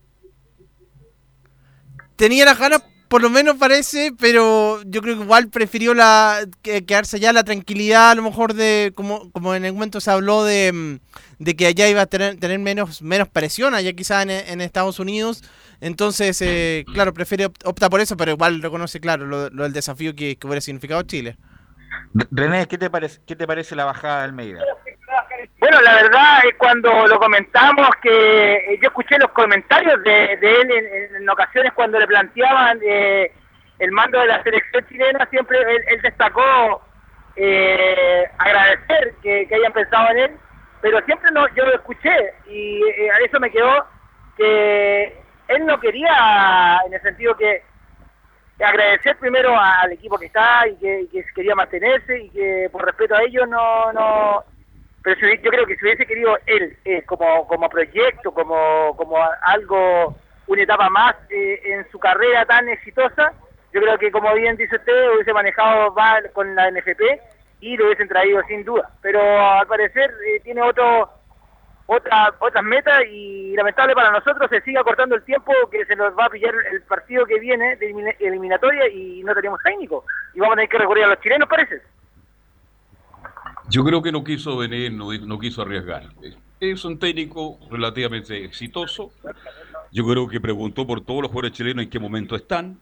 [2.17, 7.17] Tenía las ganas por lo menos parece, pero yo creo que igual prefirió la quedarse
[7.17, 10.71] allá la tranquilidad, a lo mejor de, como, como en el momento se habló de,
[10.73, 14.99] mm, de que allá iba a tener, tener menos, menos presión, allá quizá en, Estados
[14.99, 15.43] Unidos.
[15.79, 20.35] Entonces, eh, claro, prefiere opta por eso, pero igual reconoce, claro, lo, del desafío que,
[20.35, 21.37] que, hubiera significado Chile.
[22.31, 24.59] René, ¿qué te parece, qué te parece la bajada de Almeida?
[25.59, 30.71] Bueno, la verdad es cuando lo comentamos que eh, yo escuché los comentarios de, él
[31.15, 33.31] en, ocasiones cuando le planteaban eh,
[33.79, 36.83] el mando de la selección chilena, siempre él, destacó
[37.35, 40.31] eh, agradecer que, hayan pensado en él,
[40.81, 43.83] pero siempre no, yo lo escuché y eh, a eso me quedó
[44.37, 47.63] que él no quería, en el sentido que
[48.63, 53.23] agradecer primero al equipo que está y que, quería mantenerse y que por respeto a
[53.23, 54.43] ellos no
[55.15, 60.17] pero yo creo que si hubiese querido él eh, como, como proyecto, como, como algo,
[60.47, 63.31] una etapa más eh, en su carrera tan exitosa,
[63.73, 65.95] yo creo que como bien dice usted, hubiese manejado
[66.33, 67.01] con la NFP
[67.61, 68.89] y lo hubiesen traído sin duda.
[69.01, 71.09] Pero al parecer eh, tiene otro
[71.85, 76.17] otra, otras metas y lamentable para nosotros se sigue cortando el tiempo que se nos
[76.19, 80.03] va a pillar el partido que viene de eliminatoria y no tenemos técnico.
[80.33, 81.81] Y vamos a tener que recurrir a los chilenos, parece.
[83.69, 86.09] Yo creo que no quiso venir, no, no quiso arriesgar.
[86.59, 89.11] Es un técnico relativamente exitoso.
[89.91, 92.79] Yo creo que preguntó por todos los jugadores chilenos en qué momento están.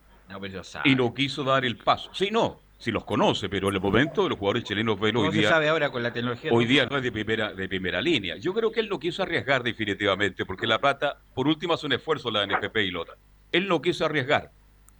[0.83, 2.11] y no quiso dar el paso.
[2.13, 5.31] Sí, no, si los conoce, pero en el momento de los jugadores chilenos ven hoy
[5.31, 5.49] día.
[5.49, 6.51] sabe ahora con la tecnología?
[6.53, 8.37] Hoy día no es de primera, de primera línea.
[8.37, 11.93] Yo creo que él no quiso arriesgar definitivamente, porque La Plata, por último, hace un
[11.93, 13.13] esfuerzo la NFP y Lota.
[13.51, 14.51] Él no quiso arriesgar.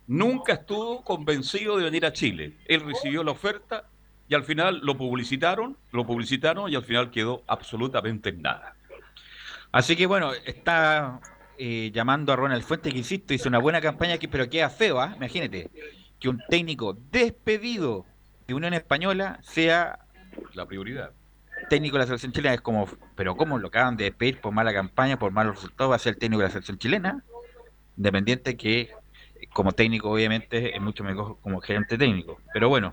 [0.08, 2.58] Nunca estuvo convencido de venir a Chile.
[2.66, 3.90] Él recibió la oferta
[4.28, 8.76] y al final lo publicitaron, lo publicitaron y al final quedó absolutamente en nada.
[9.72, 11.20] Así que bueno, está
[11.58, 15.00] eh, llamando a Ronald Fuentes, que insisto, hizo una buena campaña aquí, pero queda feo,
[15.00, 15.14] ¿ah?
[15.16, 15.70] imagínate
[16.20, 18.06] que un técnico despedido
[18.48, 20.00] de Unión Española sea
[20.54, 21.12] la prioridad.
[21.70, 24.74] Técnico de la selección chilena es como, pero ¿cómo lo acaban de despedir por mala
[24.74, 25.92] campaña, por malos resultados?
[25.92, 27.24] Va a ser el técnico de la selección chilena,
[27.98, 28.92] independiente que
[29.54, 32.40] como técnico obviamente es mucho mejor como gerente técnico.
[32.54, 32.92] Pero bueno,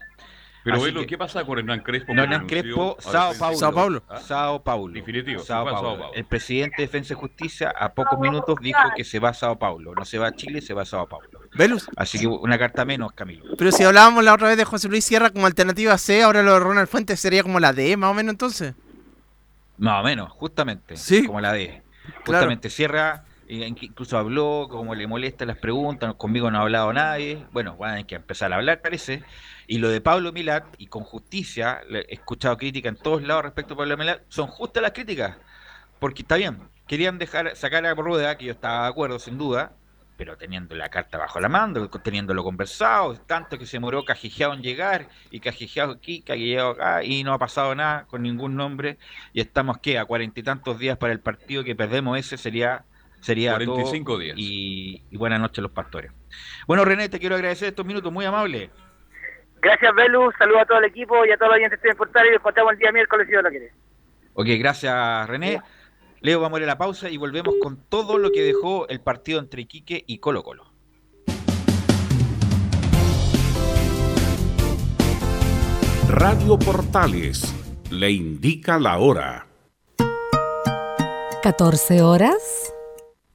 [0.64, 2.12] pero ¿qué pasa con Hernán Crespo?
[2.12, 3.58] Hernán Crespo, Sao Paulo.
[3.58, 4.02] Sao Paulo.
[4.08, 4.20] ¿Ah?
[4.20, 4.94] Sao Paulo.
[4.94, 5.42] Definitivo.
[5.42, 6.12] Sao Paulo.
[6.14, 9.58] El presidente de Defensa y Justicia a pocos minutos dijo que se va a Sao
[9.58, 9.94] Paulo.
[9.94, 11.28] No se va a Chile, se va a Sao Paulo.
[11.54, 11.88] Velus.
[11.96, 13.44] Así que una carta menos, Camilo.
[13.58, 16.54] Pero si hablábamos la otra vez de José Luis Sierra como alternativa C, ahora lo
[16.54, 18.74] de Ronald Fuentes sería como la D, más o menos entonces.
[19.78, 20.96] Más o menos, justamente.
[20.96, 21.26] Sí.
[21.26, 21.82] Como la D.
[22.24, 27.46] Justamente Sierra incluso habló, como le molesta las preguntas, conmigo no ha hablado nadie.
[27.52, 29.22] Bueno, van a que empezar a hablar, parece.
[29.66, 33.74] Y lo de Pablo Milat, y con justicia, he escuchado críticas en todos lados respecto
[33.74, 35.36] a Pablo Milat, son justas las críticas.
[35.98, 39.72] Porque está bien, querían dejar sacar a Rueda, que yo estaba de acuerdo, sin duda,
[40.16, 44.62] pero teniendo la carta bajo la mano, teniéndolo conversado, tanto que se moró cajijeado en
[44.62, 48.98] llegar, y cajijeado aquí, cajijeado acá, y no ha pasado nada con ningún nombre,
[49.32, 49.98] y estamos, ¿qué?
[49.98, 52.84] A cuarenta y tantos días para el partido que perdemos ese sería
[53.22, 54.36] sería 45 días.
[54.36, 56.12] Y, y buenas noches los pastores.
[56.66, 58.70] Bueno, René, te quiero agradecer estos minutos, muy amable.
[59.62, 60.30] Gracias, Belu.
[60.38, 62.72] Saludos a todo el equipo y a todos los oyentes de Portal y nos encontramos
[62.74, 63.72] el día miércoles si Dios lo quiere.
[64.34, 65.60] Ok, gracias, René.
[66.20, 69.00] Leo, vamos a ir a la pausa y volvemos con todo lo que dejó el
[69.00, 70.72] partido entre Iquique y Colo Colo.
[76.08, 77.54] Radio Portales
[77.90, 79.46] le indica la hora.
[81.42, 82.72] 14 horas,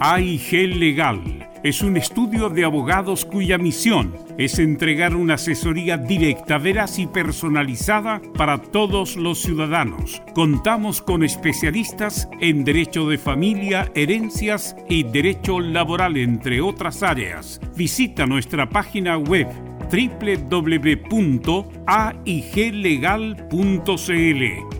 [0.00, 6.98] AIG Legal es un estudio de abogados cuya misión es entregar una asesoría directa, veraz
[6.98, 10.20] y personalizada para todos los ciudadanos.
[10.34, 17.58] Contamos con especialistas en derecho de familia, herencias y derecho laboral, entre otras áreas.
[17.74, 19.48] Visita nuestra página web
[19.90, 20.82] www.aiglegal.cl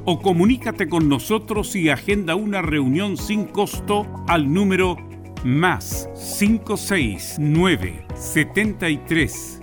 [0.05, 4.97] o comunícate con nosotros y agenda una reunión sin costo al número
[5.45, 9.61] más 569 73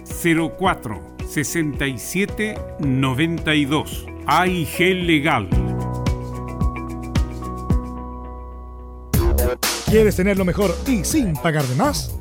[0.57, 5.49] 04 67 92 AIG Legal.
[9.89, 12.20] ¿Quieres tener lo mejor y sin pagar de más?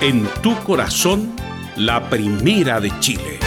[0.00, 1.34] en tu corazón,
[1.76, 3.38] la primera de Chile.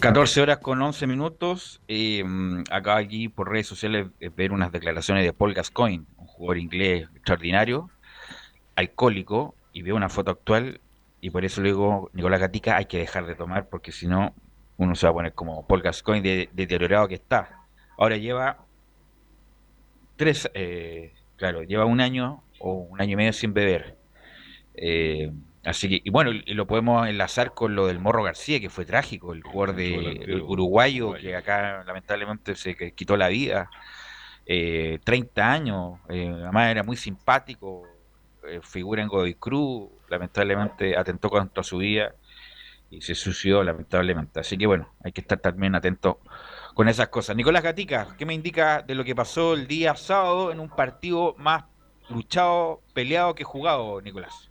[0.00, 1.82] ...14 horas con 11 minutos...
[1.86, 2.24] Eh,
[2.70, 7.08] acá aquí por redes sociales eh, ver unas declaraciones de Paul Gascoigne, un jugador inglés
[7.14, 7.90] extraordinario,
[8.76, 10.80] alcohólico, y veo una foto actual,
[11.20, 14.34] y por eso le digo, Nicolás Gatica, hay que dejar de tomar, porque si no,
[14.78, 17.59] uno se va a poner como Paul Gascoigne de, deteriorado que está.
[18.00, 18.56] Ahora lleva
[20.16, 23.98] tres, eh, claro, lleva un año o un año y medio sin beber.
[24.74, 25.30] Eh,
[25.64, 28.86] así que, y bueno, y lo podemos enlazar con lo del Morro García, que fue
[28.86, 33.68] trágico, el jugador de el uruguayo, que acá lamentablemente se quitó la vida.
[34.46, 37.86] Eh, 30 años, eh, además era muy simpático,
[38.48, 42.14] eh, figura en Godoy Cruz, lamentablemente atentó contra su vida
[42.90, 44.40] y se suicidó lamentablemente.
[44.40, 46.20] Así que bueno, hay que estar también atento
[46.74, 47.36] con esas cosas.
[47.36, 51.34] Nicolás Gatica, ¿qué me indica de lo que pasó el día sábado en un partido
[51.38, 51.64] más
[52.08, 54.50] luchado, peleado que jugado, Nicolás?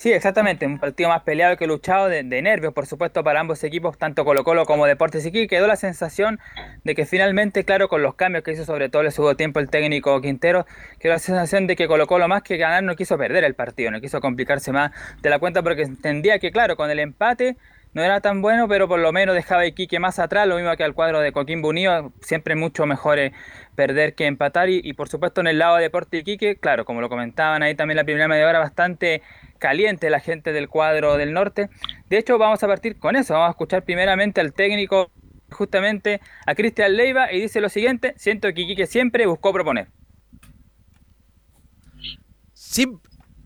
[0.00, 3.98] Sí, exactamente, un partido más peleado que luchado, de, nervios, por supuesto, para ambos equipos,
[3.98, 5.46] tanto Colo Colo como Deportes Iquique.
[5.46, 6.40] Quedó la sensación
[6.84, 9.68] de que finalmente, claro, con los cambios que hizo sobre todo le subo tiempo el
[9.68, 10.64] técnico Quintero,
[10.98, 13.90] quedó la sensación de que Colo Colo más que ganar no quiso perder el partido,
[13.90, 14.90] no quiso complicarse más
[15.20, 17.58] de la cuenta porque entendía que, claro, con el empate
[17.92, 20.84] no era tan bueno, pero por lo menos dejaba Iquique más atrás, lo mismo que
[20.84, 23.32] al cuadro de Coquimbo Unido, siempre mucho mejor eh,
[23.74, 27.08] perder que empatar y, por supuesto en el lado de Deportes Iquique, claro, como lo
[27.08, 29.22] comentaban ahí también la primera media hora, bastante
[29.58, 31.68] caliente la gente del cuadro del norte.
[32.08, 35.10] De hecho, vamos a partir con eso, vamos a escuchar primeramente al técnico,
[35.50, 39.88] justamente a Cristian Leiva, y dice lo siguiente, siento que Iquique siempre buscó proponer.
[42.52, 42.86] Sí,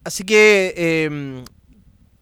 [0.04, 1.44] así que eh,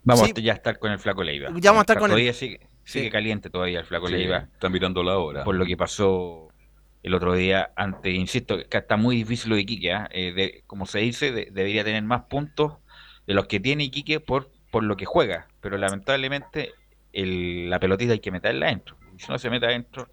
[0.04, 1.50] Vamos a ya estar con el Flaco Leiva.
[1.56, 4.48] Ya vamos a estar con todavía Sigue, sigue caliente todavía el Flaco Leiva.
[4.52, 5.44] Están mirando la hora.
[5.44, 6.48] Por lo que pasó
[7.02, 9.92] el otro día ante, insisto, que está muy difícil lo de Iquique.
[9.92, 10.08] ¿ah?
[10.12, 12.74] Eh, como se dice, debería tener más puntos
[13.26, 15.48] de los que tiene Iquique por, por lo que juega.
[15.60, 16.72] Pero lamentablemente
[17.12, 18.96] la pelotita hay que meterla adentro.
[19.18, 20.08] Si no se mete adentro,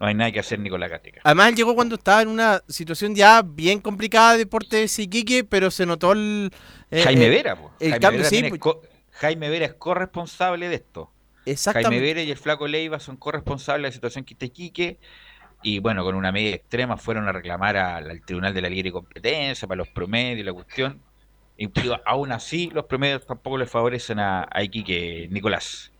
[0.00, 1.20] no hay nada que hacer ni con la Gatica.
[1.24, 5.70] Además, él llegó cuando estaba en una situación ya bien complicada de Deportes Iquique, pero
[5.70, 6.50] se notó el...
[6.90, 7.72] Eh, Jaime Vera, pues.
[7.80, 8.42] El cambio, sí,
[9.20, 11.10] Jaime Vera es corresponsable de esto.
[11.72, 14.98] Jaime Vera y el Flaco Leiva son corresponsables de la situación que está Quique.
[15.62, 18.92] Y bueno, con una medida extrema fueron a reclamar al, Tribunal de la Libre y
[18.92, 21.00] Competencia para los promedios y la cuestión.
[21.56, 21.70] Y
[22.04, 25.90] aún así, los promedios tampoco le favorecen a, a Iquique, Nicolás.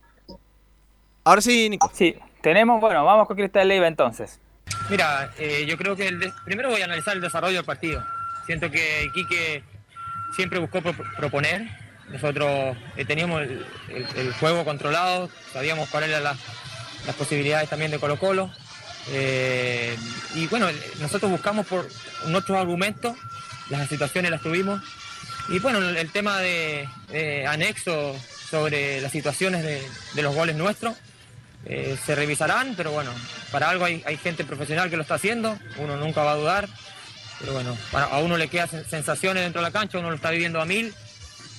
[1.25, 1.97] Ahora sí, Nicolás.
[1.97, 4.41] Sí, tenemos, bueno, vamos con Cristal Leiva entonces.
[4.91, 6.11] Mira, eh, yo creo que
[6.45, 8.05] primero voy a analizar el desarrollo del partido.
[8.47, 9.64] Siento que Iquique
[10.35, 10.81] siempre buscó
[11.17, 11.67] proponer,
[12.11, 16.37] nosotros eh, teníamos el, juego controlado, sabíamos cuáles eran las,
[17.17, 18.51] posibilidades también de Colo Colo.
[19.13, 19.97] Eh,
[20.35, 20.69] y bueno,
[21.01, 21.89] nosotros buscamos por
[22.27, 23.17] nuestros argumentos,
[23.71, 24.83] las situaciones las tuvimos.
[25.49, 26.89] Y bueno, el, tema de,
[27.49, 28.17] anexo
[28.51, 30.97] sobre las situaciones de, los goles nuestros
[31.65, 33.11] eh, se revisarán, pero bueno,
[33.53, 36.69] para algo hay, hay, gente profesional que lo está haciendo, uno nunca va a dudar.
[37.39, 40.61] Pero bueno, a uno le quedan sensaciones dentro de la cancha, uno lo está viviendo
[40.61, 40.95] a mil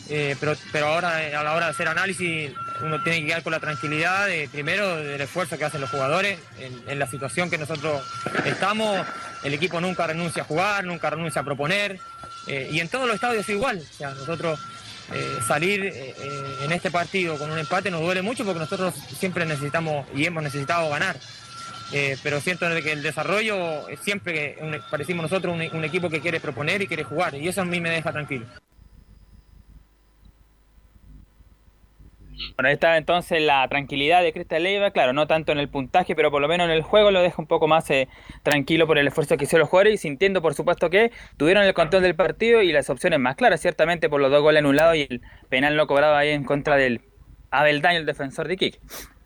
[0.09, 2.51] eh, pero, pero ahora a la hora de hacer análisis
[2.81, 6.99] uno tiene que quedar con la tranquilidad primero del esfuerzo que hacen los jugadores en,
[6.99, 8.01] la situación que nosotros
[8.45, 9.05] estamos.
[9.43, 11.99] El equipo nunca renuncia a jugar, nunca renuncia a proponer.
[12.47, 13.79] Eh, y en todos los estadios es igual.
[13.79, 14.59] O sea, nosotros
[15.13, 18.93] eh, salir eh, eh, en este partido con un empate nos duele mucho porque nosotros
[19.17, 21.17] siempre necesitamos y hemos necesitado ganar.
[21.93, 26.41] Eh, pero siento que el desarrollo es siempre que parecimos nosotros un equipo que quiere
[26.41, 28.45] proponer y quiere jugar y eso a mí me deja tranquilo.
[32.55, 36.15] Bueno, ahí está entonces la tranquilidad de Cristian Leiva, claro, no tanto en el puntaje,
[36.15, 38.07] pero por lo menos en el juego lo deja un poco más eh,
[38.43, 41.73] tranquilo por el esfuerzo que hicieron los jugadores y sintiendo por supuesto que tuvieron el
[41.73, 45.07] control del partido y las opciones más claras, ciertamente por los dos goles anulados y
[45.09, 47.01] el penal no cobrado ahí en contra del
[47.49, 48.79] Abeldaño, el defensor de Iquique.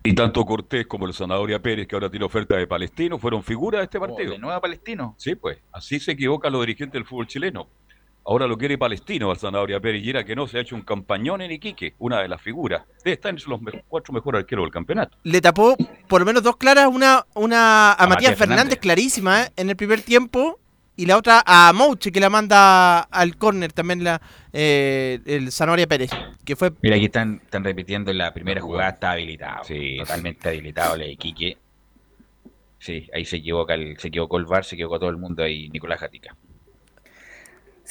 [0.04, 3.80] Y tanto Cortés como el Zanahoria Pérez, que ahora tiene oferta de Palestino, fueron figuras
[3.80, 4.32] de este partido.
[4.32, 5.14] ¿De nuevo Palestino?
[5.16, 7.68] Sí, pues, así se equivocan los dirigentes del fútbol chileno.
[8.24, 10.82] Ahora lo quiere Palestino al Zanahoria Pérez y era que no se ha hecho un
[10.82, 12.84] campañón en Iquique, una de las figuras.
[13.04, 15.18] Debe estar entre los cuatro mejores arqueros del campeonato.
[15.24, 15.76] Le tapó
[16.08, 18.78] por lo menos dos claras, una, una a, A Matías Matías Fernández, Fernández.
[18.78, 19.52] clarísima ¿eh?
[19.56, 20.60] en el primer tiempo
[20.94, 24.20] y la otra a Mouche que la manda al córner también la
[24.52, 26.10] eh, el Zanahoria Pérez,
[26.44, 29.62] que fue Mira, aquí están, están repitiendo la primera jugada, está habilitado.
[29.98, 31.56] totalmente habilitado la de Quique.
[32.78, 35.68] Sí, ahí se equivoca el, se equivocó el VAR, se equivocó todo el mundo ahí,
[35.70, 36.36] Nicolás Gatica.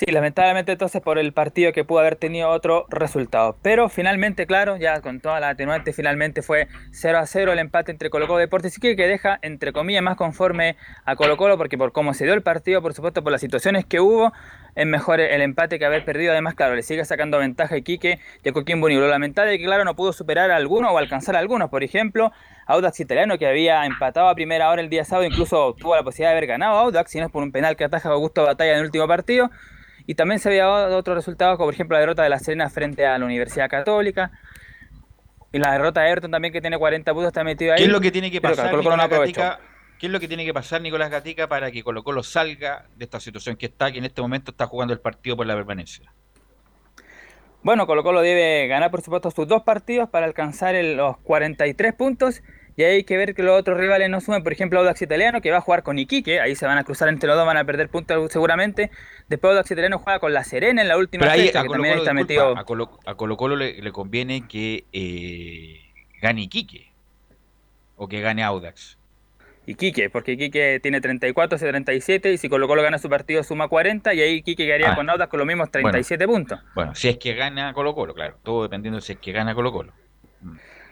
[0.03, 3.55] Sí, lamentablemente entonces por el partido que pudo haber tenido otro resultado.
[3.61, 7.91] Pero finalmente, claro, ya con toda la atenuante, finalmente fue 0 a 0 el empate
[7.91, 10.75] entre Colo Colo y Deportes Iquique, que deja, entre comillas, más conforme
[11.05, 13.85] a Colo Colo, porque por cómo se dio el partido, por supuesto, por las situaciones
[13.85, 14.33] que hubo,
[14.73, 16.31] es mejor el empate que haber perdido.
[16.31, 19.01] Además, claro, le sigue sacando ventaja a Iquique y a Coquimbo Unido.
[19.01, 21.69] Lo lamentable es que, claro, no pudo superar a algunos o alcanzar a algunos.
[21.69, 22.31] Por ejemplo,
[22.65, 26.31] Audax Italiano, que había empatado a primera hora el día sábado, incluso tuvo la posibilidad
[26.31, 28.79] de haber ganado Audax, si no es por un penal que ataja Augusto Batalla en
[28.79, 29.51] el último partido.
[30.07, 32.69] Y también se había dado otros resultados, como por ejemplo la derrota de la Serena
[32.69, 34.31] frente a la Universidad Católica.
[35.51, 37.79] Y la derrota de Everton también, que tiene 40 puntos, está metido ahí.
[37.79, 39.09] ¿Qué es lo que tiene que Pero pasar, claro, Nicolás.
[39.09, 39.59] Gatica?
[39.99, 43.05] ¿Qué es lo que tiene que pasar, Nicolás Gatica, para que Colo Colo salga de
[43.05, 46.11] esta situación que está, que en este momento está jugando el partido por la permanencia?
[47.63, 51.93] Bueno, Colo Colo debe ganar, por supuesto, sus dos partidos para alcanzar el- los 43
[51.93, 52.41] puntos.
[52.81, 54.41] Y hay que ver que los otros rivales no sumen.
[54.41, 56.39] Por ejemplo, Audax Italiano, que va a jugar con Iquique.
[56.41, 58.89] Ahí se van a cruzar entre los dos, van a perder puntos seguramente.
[59.27, 61.67] Después Audax Italiano juega con la Serena en la última Pero ahí fecha, a que
[61.67, 62.57] Colo también Colo, está disculpa, metido...
[62.59, 65.81] a Colo, a Colo Colo le, le conviene que eh,
[66.23, 66.91] gane Iquique
[67.97, 68.97] o que gane Audax.
[69.67, 73.67] Iquique, porque Iquique tiene 34, hace 37, y si Colo Colo gana su partido suma
[73.67, 74.95] 40, y ahí Iquique quedaría Ah.
[74.95, 76.59] con Audax con los mismos 37 puntos.
[76.73, 79.53] Bueno, si es que gana Colo Colo, claro, todo dependiendo de si es que gana
[79.53, 79.93] Colo Colo.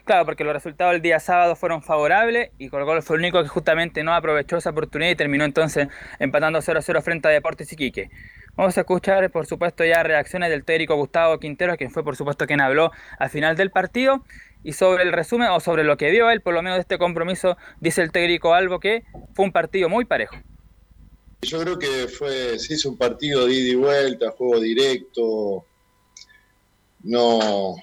[0.09, 3.47] Claro, porque los resultados del día sábado fueron favorables y Colo fue el único que
[3.47, 5.87] justamente no aprovechó esa oportunidad y terminó entonces
[6.17, 8.09] empatando 0-0 frente a Deportes Iquique.
[8.55, 12.47] Vamos a escuchar, por supuesto, ya reacciones del técnico Gustavo Quintero, quien fue, por supuesto,
[12.47, 14.25] quien habló al final del partido.
[14.63, 16.97] Y sobre el resumen, o sobre lo que vio él, por lo menos de este
[16.97, 19.03] compromiso, dice el técnico Albo que
[19.35, 20.37] fue un partido muy parejo.
[21.43, 25.65] Yo creo que fue, se hizo un partido de ida y vuelta, juego directo,
[27.03, 27.75] no,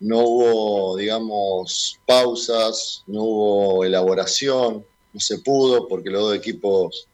[0.00, 7.08] no hubo, digamos, pausas, no hubo elaboración, no se pudo porque los dos equipos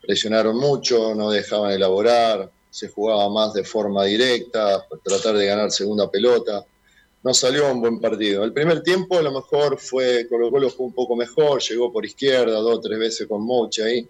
[0.00, 6.10] presionaron mucho, no dejaban elaborar, se jugaba más de forma directa, tratar de ganar segunda
[6.10, 6.64] pelota.
[7.22, 8.44] No salió un buen partido.
[8.44, 12.58] El primer tiempo a lo mejor fue, Colo Colo un poco mejor, llegó por izquierda
[12.58, 14.08] dos o tres veces con Mocha ahí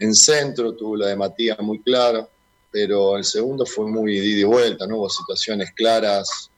[0.00, 2.28] en centro, tuvo la de Matías muy clara,
[2.70, 6.50] pero el segundo fue muy de y vuelta, no hubo situaciones claras,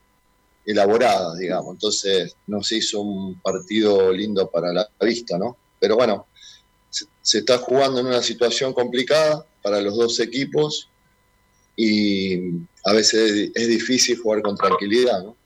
[0.67, 1.75] elaboradas, digamos.
[1.75, 5.57] Entonces no se hizo un partido lindo para la vista, ¿no?
[5.79, 6.27] Pero bueno,
[6.91, 10.89] se, está jugando en una situación complicada para los dos equipos
[11.77, 12.51] y
[12.85, 15.37] a veces es, difícil jugar con tranquilidad, ¿no?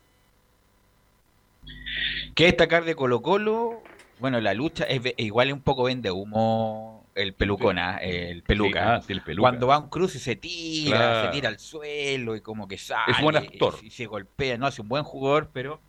[2.35, 3.81] ¿Qué destacar de Colo Colo?
[4.19, 8.79] Bueno, la lucha es igual es un poco vende humo el pelucona, el peluca.
[8.79, 9.41] Sí, ah, sí, el peluca.
[9.49, 11.25] Cuando va a un cruce se tira, Claro.
[11.25, 13.11] se tira al suelo y como que sale.
[13.13, 13.75] Es buen actor.
[13.81, 15.79] Y, se golpea, no hace un buen jugador, pero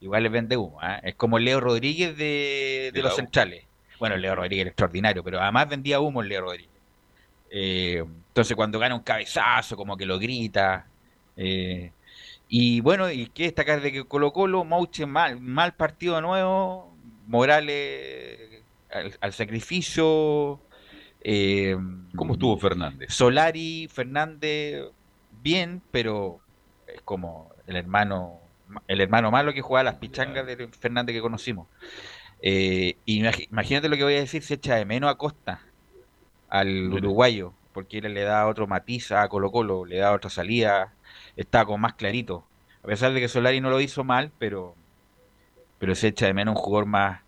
[0.00, 0.78] igual es vende humo.
[0.82, 1.00] ¿ah?
[1.02, 3.64] Es como Leo Rodríguez de, de De los centrales.
[3.98, 6.70] Bueno, Leo Rodríguez era extraordinario, pero además vendía humo el Leo Rodríguez.
[7.50, 10.86] Eh, entonces cuando gana un cabezazo, como que lo grita.
[11.36, 11.92] eh,
[12.48, 16.94] y bueno, y qué destacar de que Colo Colo, Mouche mal, mal partido nuevo,
[17.26, 18.62] Morales
[18.92, 20.60] al, al sacrificio.
[21.24, 21.76] Eh,
[22.14, 23.12] ¿Cómo estuvo Fernández?
[23.12, 24.84] Solari, Fernández,
[25.42, 26.38] bien, pero
[26.86, 28.40] es como el hermano,
[28.86, 31.66] el hermano malo que juega las pichangas de Fernández que conocimos.
[32.42, 35.62] Eh, imagínate lo que voy a decir, se echa de menos a Costa,
[36.50, 40.92] al uruguayo, porque él le da otro matiz a Colo Colo, le da otra salida,
[41.36, 42.46] está como más clarito.
[42.82, 44.76] A pesar de que Solari no lo hizo mal, pero,
[45.78, 47.22] pero se echa de menos un jugador más,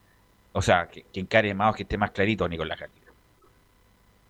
[0.52, 3.05] o sea, que, que encare más o que esté más clarito a Nicolás Gatica.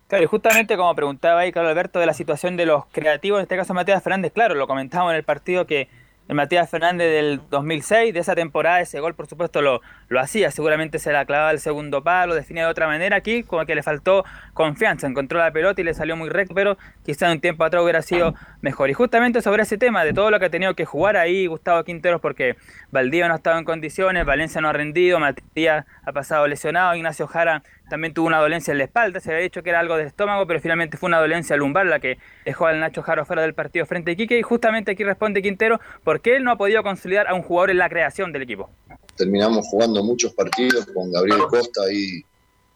[0.07, 3.43] Claro, y justamente como preguntaba ahí Carlos Alberto de la situación de los creativos, en
[3.43, 5.89] este caso Matías Fernández, claro, lo comentábamos en el partido que
[6.29, 10.49] el Matías Fernández del 2006, de esa temporada, ese gol por supuesto lo, lo hacía,
[10.51, 13.83] seguramente se la clavaba el segundo palo, definía de otra manera aquí, como que le
[13.83, 17.83] faltó confianza, encontró la pelota y le salió muy recto, pero quizá un tiempo atrás
[17.83, 18.89] hubiera sido mejor.
[18.89, 21.83] Y justamente sobre ese tema, de todo lo que ha tenido que jugar ahí Gustavo
[21.83, 22.55] Quinteros, porque
[22.91, 27.27] Valdivia no ha estado en condiciones, Valencia no ha rendido, Matías ha pasado lesionado, Ignacio
[27.27, 30.07] Jara también tuvo una dolencia en la espalda, se había dicho que era algo del
[30.07, 33.53] estómago, pero finalmente fue una dolencia lumbar la que dejó al Nacho Jaro fuera del
[33.53, 36.83] partido frente a Iquique y justamente aquí responde Quintero por qué él no ha podido
[36.83, 38.69] consolidar a un jugador en la creación del equipo.
[39.15, 42.21] Terminamos jugando muchos partidos con Gabriel Costa ahí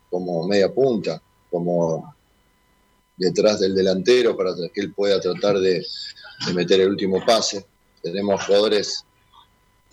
[0.09, 2.15] como media punta, como
[3.17, 5.83] detrás del delantero para que él pueda tratar de
[6.53, 7.65] meter el último pase.
[8.01, 9.05] Tenemos jugadores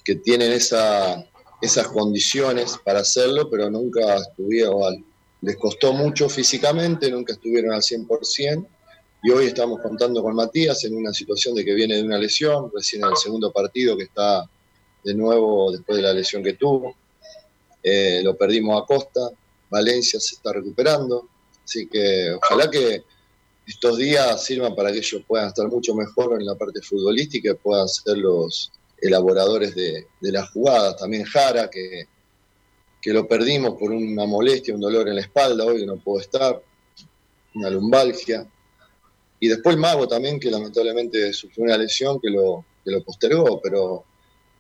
[0.05, 1.23] que tienen esa,
[1.61, 5.05] esas condiciones para hacerlo, pero nunca estuvieron,
[5.41, 8.67] les costó mucho físicamente, nunca estuvieron al 100%,
[9.25, 12.71] y hoy estamos contando con Matías en una situación de que viene de una lesión,
[12.73, 14.49] recién en el segundo partido que está
[15.03, 16.95] de nuevo después de la lesión que tuvo,
[17.83, 19.31] eh, lo perdimos a Costa,
[19.71, 21.29] Valencia se está recuperando,
[21.65, 23.03] así que ojalá que
[23.67, 27.55] estos días sirvan para que ellos puedan estar mucho mejor en la parte futbolística y
[27.55, 30.97] puedan ser los elaboradores de, las jugadas.
[30.97, 32.07] También Jara, que,
[33.01, 36.63] que lo perdimos por una molestia, un dolor en la espalda, hoy no puedo estar,
[37.55, 38.47] una lumbalgia.
[39.41, 44.05] Y después Mago también, que lamentablemente sufrió una lesión que lo, que lo postergó, pero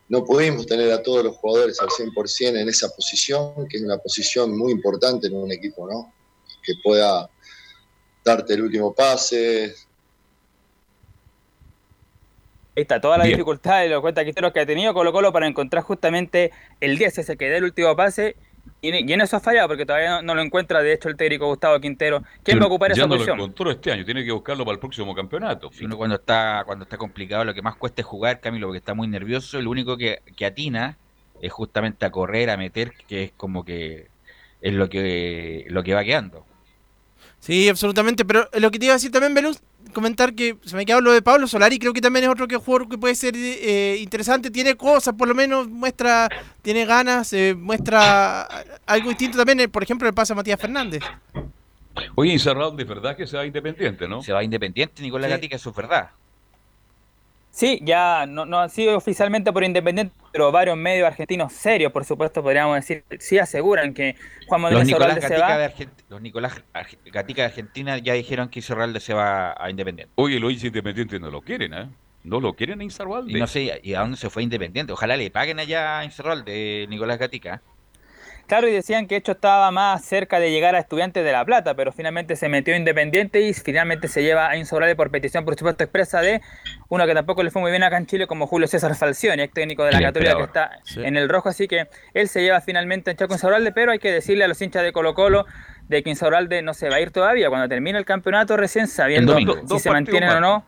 [0.08, 3.98] no pudimos tener a todos los jugadores al 100% en esa posición, que es una
[3.98, 6.12] posición muy importante en un equipo, ¿no?
[6.62, 7.28] Que pueda
[8.24, 9.74] darte el último pase.
[12.78, 13.36] Ahí está toda la Bien.
[13.36, 17.18] dificultad de los cuenta Quinteros que ha tenido Colo Colo para encontrar justamente el 10,
[17.18, 18.36] ese que dé el último pase.
[18.80, 21.16] Y, y en eso ha fallado porque todavía no, no lo encuentra, de hecho, el
[21.16, 22.22] técnico Gustavo Quintero.
[22.44, 23.36] ¿Quién va a ocupar ya esa no posición?
[23.36, 25.72] lo encontró este año, tiene que buscarlo para el próximo campeonato.
[25.82, 28.94] Uno cuando está, cuando está complicado, lo que más cuesta es jugar, Camilo, porque está
[28.94, 29.60] muy nervioso.
[29.60, 30.96] Lo único que, que atina
[31.42, 34.06] es justamente a correr, a meter, que es como que
[34.60, 36.46] es lo que, lo que va quedando.
[37.40, 38.24] Sí, absolutamente.
[38.24, 39.60] Pero lo que te iba a decir también, Velus,
[39.92, 42.56] comentar que se me quedó lo de Pablo Solari, creo que también es otro que
[42.56, 46.28] jugador que puede ser eh, interesante, tiene cosas, por lo menos muestra,
[46.62, 48.42] tiene ganas, eh, muestra
[48.86, 51.02] algo distinto también, eh, por ejemplo, el pase a Matías Fernández.
[52.14, 54.22] Oye, Incerrado, de verdad que se va independiente, ¿no?
[54.22, 55.36] Se va independiente, Nicolás Sí.
[55.36, 56.10] Gatica, eso es verdad.
[57.50, 62.04] Sí, ya no, no ha sido oficialmente por Independiente, pero varios medios argentinos serios, por
[62.04, 64.14] supuesto, podríamos decir, sí aseguran que
[64.46, 65.58] Juan Manuel Los Nicolás, Insaurralde se Gatica va.
[65.58, 69.70] de Argent- los Nicolás Arge- Gatica de Argentina ya dijeron que Insaurralde se va a
[69.70, 70.12] Independiente.
[70.16, 71.88] Oye, los hinchas independientes no lo quieren, ¿eh?
[72.22, 73.32] No lo quieren a Incerralde.
[73.32, 74.92] Y no sé, ¿y a dónde se fue Independiente?
[74.92, 77.62] Ojalá le paguen allá a Insaurralde, Nicolás Gatica.
[78.48, 81.74] Claro, y decían que esto estaba más cerca de llegar a Estudiantes de La Plata,
[81.74, 85.84] pero finalmente se metió Independiente y finalmente se lleva a Insaurralde por petición, por supuesto,
[85.84, 86.40] expresa de
[86.88, 89.52] uno que tampoco le fue muy bien acá en Chile, como Julio César Falcioni, ex
[89.52, 91.04] técnico de la Católica que está Sí.
[91.04, 94.10] en el rojo, así que él se lleva finalmente a Chaco Insaurralde, pero hay que
[94.10, 95.44] decirle a los hinchas de Colo Colo
[95.88, 99.34] de que Insaurralde no se va a ir todavía, cuando termine el campeonato recién sabiendo
[99.34, 99.56] domingo.
[99.60, 100.64] si Dos se mantienen o no.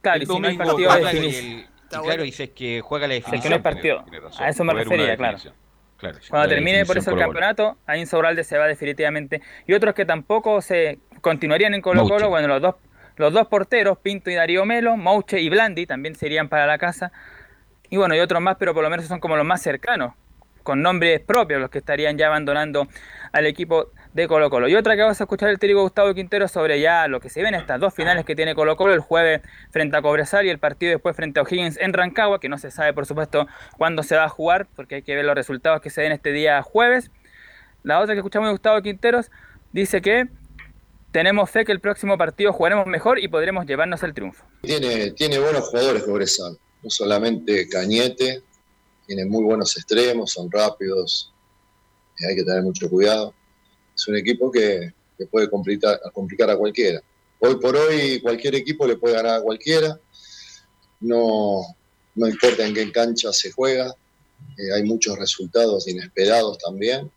[0.00, 3.06] Claro, El y si no hay partido de y el- y claro, dices que juega
[3.06, 3.50] la Si es que definición.
[3.50, 4.04] no hay partido.
[4.38, 5.36] A eso me refería, claro.
[5.36, 5.65] definición.
[5.96, 9.40] Claro, Cuando termine por eso el campeonato, ahí Insaurralde se va definitivamente.
[9.66, 12.74] Y otros que tampoco se continuarían en Colo Colo, bueno, los dos,
[13.16, 17.12] los dos porteros, Pinto y Darío Melo, Mouche y Blandi, también serían para la casa.
[17.88, 20.12] Y bueno, y otros más, pero por lo menos son como los más cercanos,
[20.62, 22.88] con nombres propios, los que estarían ya abandonando
[23.32, 24.66] al equipo de Colo Colo.
[24.66, 27.42] Y otra que vamos a escuchar el técnico Gustavo Quintero sobre ya lo que se
[27.42, 30.58] ven estas dos finales que tiene Colo Colo, el jueves frente a Cobresal y el
[30.58, 33.46] partido después frente a O'Higgins en Rancagua, que no se sabe por supuesto
[33.76, 36.32] cuándo se va a jugar, porque hay que ver los resultados que se den este
[36.32, 37.10] día jueves.
[37.82, 39.30] La otra que escuchamos de Gustavo Quinteros
[39.72, 40.28] dice que
[41.12, 44.46] tenemos fe que el próximo partido jugaremos mejor y podremos llevarnos el triunfo.
[44.62, 48.42] Tiene, tiene buenos jugadores Cobresal, no solamente Cañete,
[49.06, 51.34] tiene muy buenos extremos, son rápidos,
[52.18, 53.34] eh, hay que tener mucho cuidado.
[53.96, 57.02] Es un equipo que, que puede complicar, complicar a cualquiera.
[57.40, 59.98] Hoy por hoy cualquier equipo le puede ganar a cualquiera,
[61.00, 61.62] no,
[62.14, 63.94] no importa en qué cancha se juega,
[64.56, 67.10] eh, hay muchos resultados inesperados también,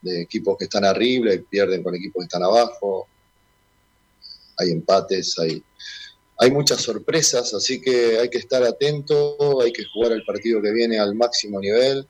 [0.00, 3.08] de equipos que están arriba y pierden con equipos que están abajo,
[4.58, 5.62] hay empates, hay,
[6.38, 10.72] hay muchas sorpresas, así que hay que estar atento, hay que jugar el partido que
[10.72, 12.06] viene al máximo nivel,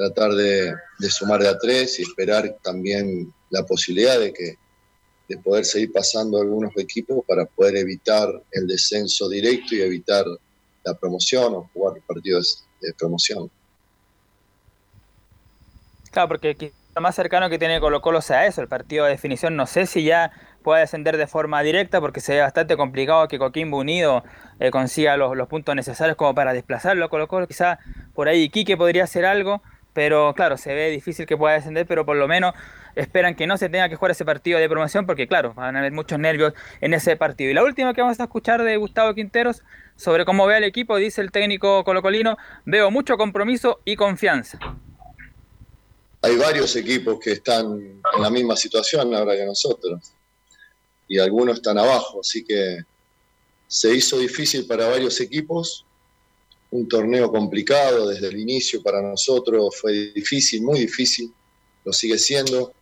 [0.00, 0.74] tratar de,
[1.10, 4.54] sumar de a tres y esperar también la posibilidad de que
[5.28, 10.24] de poder seguir pasando algunos equipos para poder evitar el descenso directo y evitar
[10.84, 13.50] la promoción o jugar partidos de promoción.
[16.10, 19.54] Claro, porque lo más cercano que tiene Colo Colo sea eso, el partido de definición.
[19.54, 20.32] No sé si ya
[20.62, 24.24] puede descender de forma directa porque se ve bastante complicado que Coquimbo Unido
[24.58, 27.46] eh, consiga los, puntos necesarios como para desplazarlo a Colo Colo.
[27.46, 27.78] Quizá
[28.14, 29.62] por ahí Quique podría hacer algo,
[29.92, 32.54] pero claro, se ve difícil que pueda descender, pero por lo menos
[32.94, 35.78] esperan que no se tenga que jugar ese partido de promoción porque claro, van a
[35.80, 37.50] haber muchos nervios en ese partido.
[37.50, 39.62] Y la última que vamos a escuchar de Gustavo Quinteros
[39.96, 44.58] sobre cómo ve al equipo, dice el técnico colocolino, veo mucho compromiso y confianza.
[46.22, 50.12] Hay varios equipos que están en la misma situación ahora que nosotros
[51.08, 52.78] y algunos están abajo, así que
[53.66, 55.86] se hizo difícil para varios equipos,
[56.72, 61.32] un torneo complicado desde el inicio para nosotros, fue difícil, muy difícil,
[61.84, 62.72] lo sigue siendo,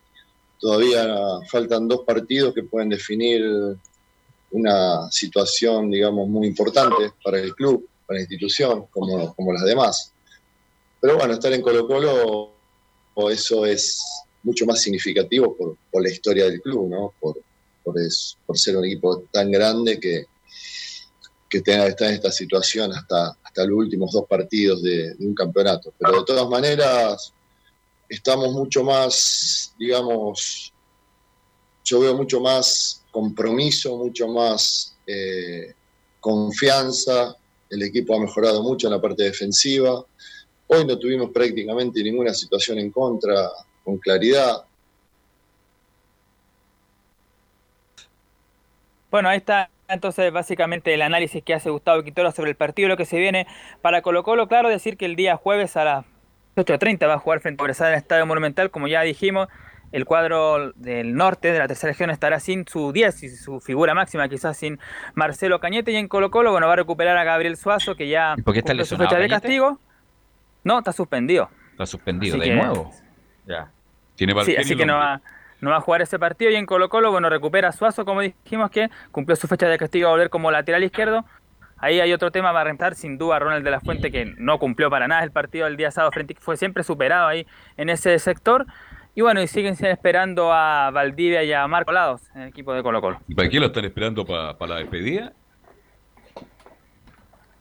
[0.60, 1.06] todavía
[1.50, 3.42] faltan dos partidos que pueden definir
[4.50, 10.12] una situación, digamos, muy importante para el club, para la institución, como, como las demás.
[11.00, 12.52] Pero bueno, estar en Colo Colo,
[13.30, 14.02] eso es
[14.42, 17.14] mucho más significativo por, la historia del club, ¿no?
[17.20, 17.40] Por,
[17.82, 17.94] por,
[18.46, 20.26] por ser un equipo tan grande que,
[21.48, 25.34] que tenga que estar en esta situación hasta, hasta los últimos dos partidos de, un
[25.34, 25.92] campeonato.
[25.98, 27.32] Pero de todas maneras,
[28.08, 30.72] estamos mucho más, digamos,
[31.84, 35.74] yo veo mucho más compromiso, mucho más eh,
[36.20, 37.34] confianza.
[37.70, 40.04] El equipo ha mejorado mucho en la parte defensiva.
[40.66, 43.50] Hoy no tuvimos prácticamente ninguna situación en contra
[43.82, 44.64] con claridad.
[49.10, 52.96] Bueno, ahí está entonces básicamente el análisis que hace Gustavo Quintero sobre el partido, lo
[52.96, 53.46] que se viene
[53.82, 54.46] para Colo Colo.
[54.48, 56.04] Claro, decir que el día jueves a las
[56.56, 59.48] 8.30 va a jugar frente a Progresar en el Estadio Monumental, como ya dijimos,
[59.90, 63.94] el cuadro del norte de la tercera región estará sin su 10 y su figura
[63.94, 64.78] máxima, quizás sin
[65.14, 65.92] Marcelo Cañete.
[65.92, 68.60] Y en Colo Colo, bueno, va a recuperar a Gabriel Suazo, que ya ¿Por qué
[68.60, 69.28] está su fecha de Cañete?
[69.30, 69.80] castigo.
[70.64, 71.48] No, está suspendido.
[71.70, 72.90] Está suspendido Así de que- nuevo.
[73.46, 73.70] Ya.
[74.16, 75.22] Tiene Sí, así que no va,
[75.60, 76.50] no va a jugar ese partido.
[76.50, 79.78] Y en Colo Colo, bueno, recupera a Suazo, como dijimos que cumplió su fecha de
[79.78, 81.24] castigo a volver como lateral izquierdo.
[81.80, 84.90] Ahí hay otro tema para rentar, sin duda, Ronald de la Fuente, que no cumplió
[84.90, 87.46] para nada el partido del día sábado frente fue siempre superado ahí
[87.76, 88.66] en ese sector.
[89.14, 92.82] Y bueno, y siguen esperando a Valdivia y a Marco Lados en el equipo de
[92.82, 93.20] Colo Colo.
[93.28, 95.32] ¿Y para qué lo están esperando para la despedida?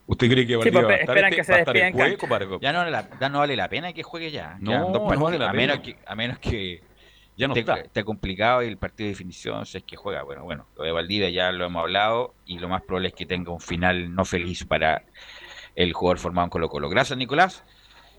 [0.06, 1.60] ¿Usted cree que Sí, Valdivia pues, va a estar, esperan este- que se va a
[1.60, 2.18] estar despida en en juego?
[2.18, 2.48] cancha.
[2.50, 4.56] para- Ya no, la- ya no vale la pena que juegue ya.
[4.60, 5.62] No, no vale la a, pena.
[5.74, 6.82] menos que, a menos que
[7.38, 8.04] Ya no esté, está.
[8.04, 10.24] complicado y el partido de definición, si es que juega.
[10.24, 13.28] Bueno, bueno, lo de Valdivia ya lo hemos hablado y lo más probable es que
[13.28, 15.04] tenga un final no feliz para
[15.76, 16.90] el jugador formado en Colo Colo.
[16.90, 17.64] Gracias, Nicolás.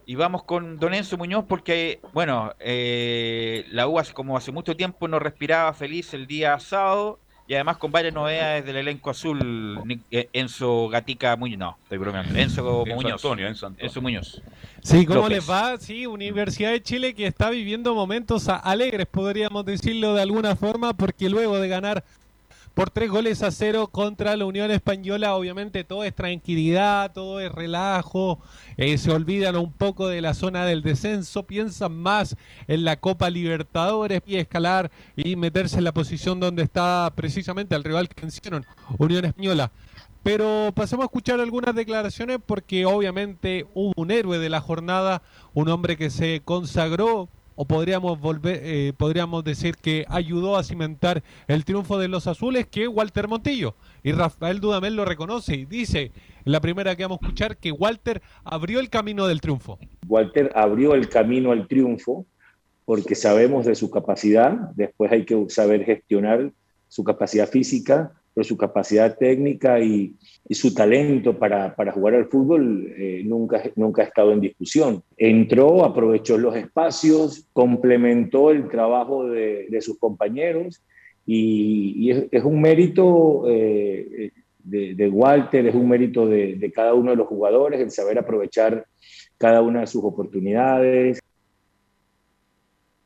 [0.07, 4.77] Y vamos con Don Enzo Muñoz porque, bueno, eh, la U hace como hace mucho
[4.77, 7.19] tiempo no respiraba feliz el día sábado
[7.49, 12.39] y además con varias novedades del elenco azul, eh, Enzo Gatica Muñoz, no, estoy bromeando,
[12.39, 13.13] Enzo, Enzo Muñoz.
[13.25, 13.87] Antonio, Enzo Antonio.
[13.89, 14.43] Enzo Muñoz.
[14.83, 15.39] Sí, ¿cómo López.
[15.39, 15.79] les va?
[15.79, 20.93] Sí, Universidad de Chile que está viviendo momentos a- alegres, podríamos decirlo de alguna forma,
[20.93, 22.05] porque luego de ganar
[22.75, 27.51] por tres goles a cero contra la Unión Española, obviamente todo es tranquilidad, todo es
[27.53, 28.41] relajo,
[28.77, 33.31] eh, se olvidan un poco de la zona del descenso, piensan más en la Copa
[33.31, 38.67] Libertadores y escalar y meterse en la posición donde está precisamente el rival que mencionaron,
[38.99, 39.71] Unión Española.
[40.23, 45.23] Pero pasemos a escuchar algunas declaraciones porque obviamente hubo un héroe de la jornada,
[45.55, 47.29] un hombre que se consagró
[47.61, 52.69] o podríamos volver, eh, podríamos decir que ayudó a cimentar el triunfo de los azules,
[52.69, 53.75] que Walter Montillo.
[54.05, 56.13] Y Rafael Dudamel lo reconoce y dice,
[56.45, 59.77] la primera que vamos a escuchar, que Walter abrió el camino del triunfo.
[60.07, 62.27] Walter abrió el camino al triunfo
[62.85, 66.53] porque sabemos de su capacidad, después hay que saber gestionar
[66.87, 70.15] su capacidad física, pero su capacidad técnica y,
[70.51, 75.03] su talento para, para jugar al fútbol eh, nunca, nunca ha estado en discusión.
[75.19, 80.83] Entró, aprovechó los espacios, complementó el trabajo de, de sus compañeros
[81.27, 84.33] y, es, un mérito eh,
[84.65, 88.87] de, Walter, es un mérito de cada uno de los jugadores el saber aprovechar
[89.39, 91.21] cada una de sus oportunidades.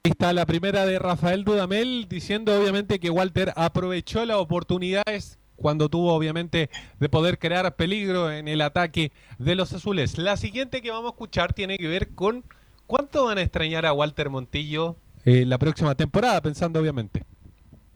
[0.05, 5.89] Ahí está la primera de Rafael Dudamel diciendo obviamente que Walter aprovechó las oportunidades cuando
[5.89, 10.19] tuvo obviamente de poder crear peligro en el ataque de los azules.
[10.19, 12.43] La siguiente que vamos a escuchar tiene que ver con
[12.89, 17.23] cuánto van a extrañar a Walter Montillo eh, la próxima temporada, pensando obviamente.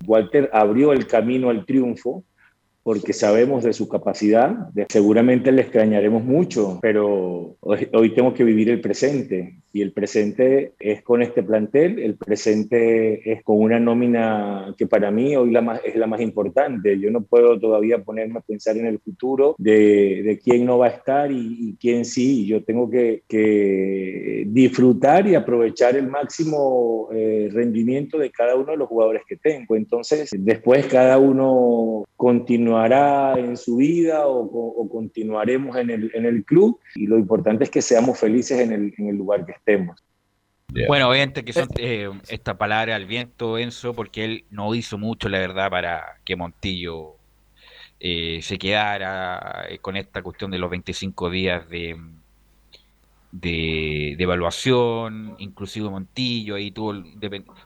[0.06, 2.22] Walter abrió el camino al triunfo
[2.86, 4.48] porque sabemos de su capacidad.
[4.72, 9.92] De, seguramente le extrañaremos mucho, pero hoy, hoy tengo que vivir el presente y el
[9.92, 15.50] presente es con este plantel, el presente es con una nómina que para mí hoy
[15.50, 16.98] la más, es la más importante.
[16.98, 20.86] Yo no puedo todavía ponerme a pensar en el futuro de, de quién no va
[20.86, 22.46] a estar y, y quién sí.
[22.46, 28.78] Yo tengo que, que, disfrutar y aprovechar el máximo eh, rendimiento de cada uno de
[28.78, 29.76] los jugadores que tengo.
[29.76, 32.04] Entonces, después cada uno
[32.76, 37.64] continuará en su vida o, o continuaremos en el, en el, club y lo importante
[37.64, 40.02] es que seamos felices en el, en el lugar que estemos.
[40.72, 40.88] Yeah.
[40.88, 45.28] Bueno, obviamente que son eh, esta palabra al viento, Enzo, porque él no hizo mucho,
[45.28, 47.16] la verdad, para que Montillo
[48.00, 51.96] eh, se quedara eh, con esta cuestión de los 25 días de,
[53.32, 56.94] de, de evaluación, inclusive Montillo, ahí tuvo,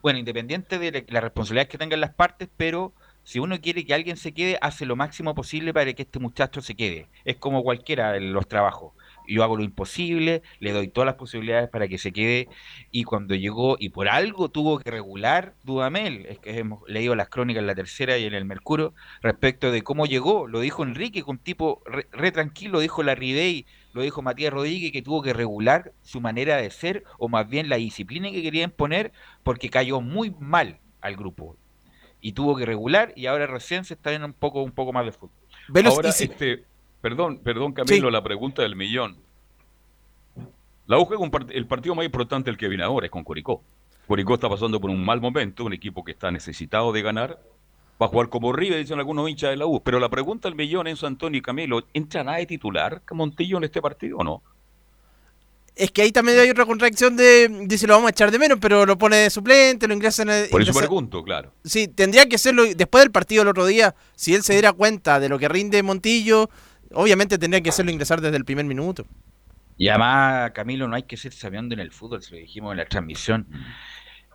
[0.03, 2.93] bueno, independiente de la responsabilidad que tengan las partes, pero
[3.25, 6.61] si uno quiere que alguien se quede, hace lo máximo posible para que este muchacho
[6.63, 7.09] se quede.
[7.25, 8.93] Es como cualquiera de los trabajos.
[9.29, 12.49] Yo hago lo imposible, le doy todas las posibilidades para que se quede.
[12.91, 17.29] Y cuando llegó, y por algo tuvo que regular Dudamel, es que hemos leído las
[17.29, 20.49] crónicas en la tercera y en el Mercurio, respecto de cómo llegó.
[20.49, 24.91] Lo dijo Enrique, con tipo re, re tranquilo, dijo la Ribey, lo dijo Matías Rodríguez,
[24.93, 28.65] que tuvo que regular su manera de ser, o más bien la disciplina que quería
[28.65, 29.13] imponer,
[29.45, 31.57] porque cayó muy mal al grupo
[32.21, 35.05] y tuvo que regular y ahora recién se está viendo un poco un poco más
[35.05, 35.31] de fútbol.
[35.69, 36.25] Velos ahora, si...
[36.25, 36.65] este,
[37.01, 38.13] perdón, perdón Camilo, sí.
[38.13, 39.17] la pregunta del millón.
[40.87, 43.63] La U juega part el partido más importante el que viene ahora es con Curicó.
[44.07, 47.39] Curicó está pasando por un mal momento, un equipo que está necesitado de ganar.
[48.03, 49.81] Va a jugar como River, dicen algunos hinchas de la U.
[49.85, 53.65] Pero la pregunta del millón es Antonio y Camilo, ¿entra nada de titular Montillo en
[53.65, 54.43] este partido o no?
[55.77, 58.59] Es que ahí también hay otra contradicción de, dice lo vamos a echar de menos,
[58.61, 61.53] pero lo pone de suplente, lo ingresa en el, Por eso pregunto, claro.
[61.65, 65.21] Sí, tendría que hacerlo después del partido el otro día, si él se diera cuenta
[65.21, 66.51] de lo que rinde Montillo,
[66.93, 69.07] obviamente tendría que hacerlo ingresar desde el primer minuto.
[69.77, 72.79] Y además, Camilo, no hay que ser sabiendo en el fútbol, se lo dijimos en
[72.79, 73.47] la transmisión.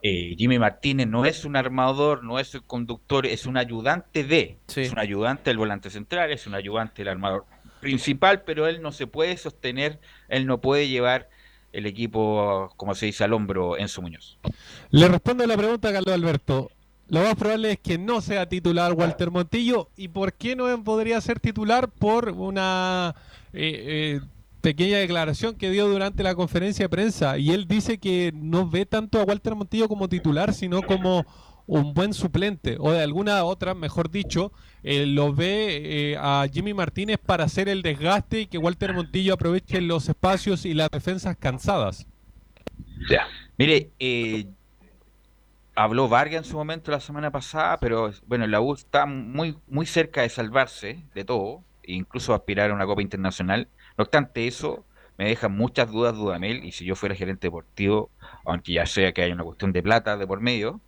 [0.01, 4.57] Eh, Jimmy Martínez no es un armador, no es un conductor, es un ayudante de,
[4.67, 4.81] sí.
[4.81, 7.45] es un ayudante del volante central, es un ayudante del armador
[7.79, 9.99] principal, pero él no se puede sostener,
[10.29, 11.29] él no puede llevar
[11.71, 14.37] el equipo, como se dice, al hombro en su Muñoz.
[14.91, 16.71] Le respondo a la pregunta, Carlos Alberto.
[17.07, 19.89] Lo más probable es que no sea titular Walter Montillo.
[19.95, 21.89] ¿Y por qué no podría ser titular?
[21.89, 23.13] Por una
[23.53, 24.21] eh, eh,
[24.61, 27.37] pequeña declaración que dio durante la conferencia de prensa.
[27.37, 31.25] Y él dice que no ve tanto a Walter Montillo como titular, sino como
[31.67, 34.51] un buen suplente, o de alguna otra, mejor dicho,
[34.83, 39.33] eh, lo ve eh, a Jimmy Martínez para hacer el desgaste y que Walter Montillo
[39.33, 42.07] aproveche los espacios y las defensas cansadas.
[43.09, 43.27] Ya.
[43.57, 44.45] Mire, eh,
[45.75, 49.85] habló Vargas en su momento la semana pasada, pero bueno, la U está muy, muy
[49.85, 53.67] cerca de salvarse de todo, e incluso aspirar a una Copa Internacional.
[53.97, 54.85] No obstante eso,
[55.17, 58.11] me deja muchas dudas Dudamel, y si yo fuera gerente deportivo,
[58.45, 60.81] aunque ya sea que hay una cuestión de plata de por medio,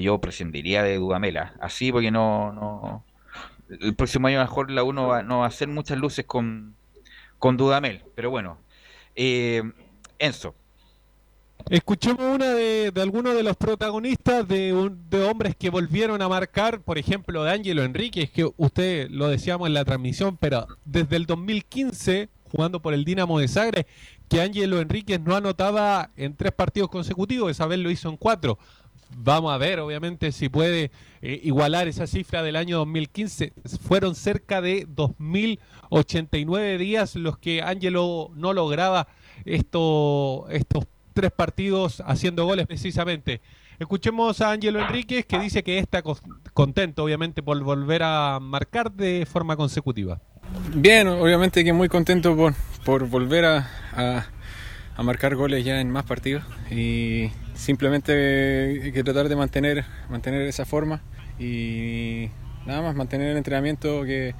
[0.00, 3.04] yo prescindiría de Dudamela, así porque no, no
[3.80, 6.74] el próximo año mejor la uno va, no a hacer muchas luces con,
[7.38, 8.58] con Dudamel, pero bueno.
[9.14, 9.62] Eh,
[10.18, 10.54] Enzo.
[11.70, 16.28] Escuchemos una de, de algunos de los protagonistas de, un, de hombres que volvieron a
[16.28, 21.16] marcar, por ejemplo, de Ángelo Enríquez, que usted lo decíamos en la transmisión, pero desde
[21.16, 23.86] el 2015, jugando por el Dinamo de Zagreb,
[24.28, 28.58] que Ángelo Enríquez no anotaba en tres partidos consecutivos, esa vez lo hizo en cuatro.
[29.16, 30.90] Vamos a ver, obviamente, si puede
[31.20, 33.52] eh, igualar esa cifra del año 2015.
[33.82, 39.08] Fueron cerca de 2.089 días los que Ángelo no lograba
[39.44, 43.40] esto, estos tres partidos haciendo goles precisamente.
[43.78, 46.02] Escuchemos a Ángelo Enríquez que dice que está
[46.52, 50.20] contento, obviamente, por volver a marcar de forma consecutiva.
[50.74, 52.54] Bien, obviamente que muy contento por,
[52.84, 54.26] por volver a, a,
[55.02, 60.42] a marcar goles ya en más partidos y simplemente hay que tratar de mantener, mantener
[60.42, 61.02] esa forma
[61.40, 62.28] y
[62.66, 64.36] nada más mantener el entrenamiento que,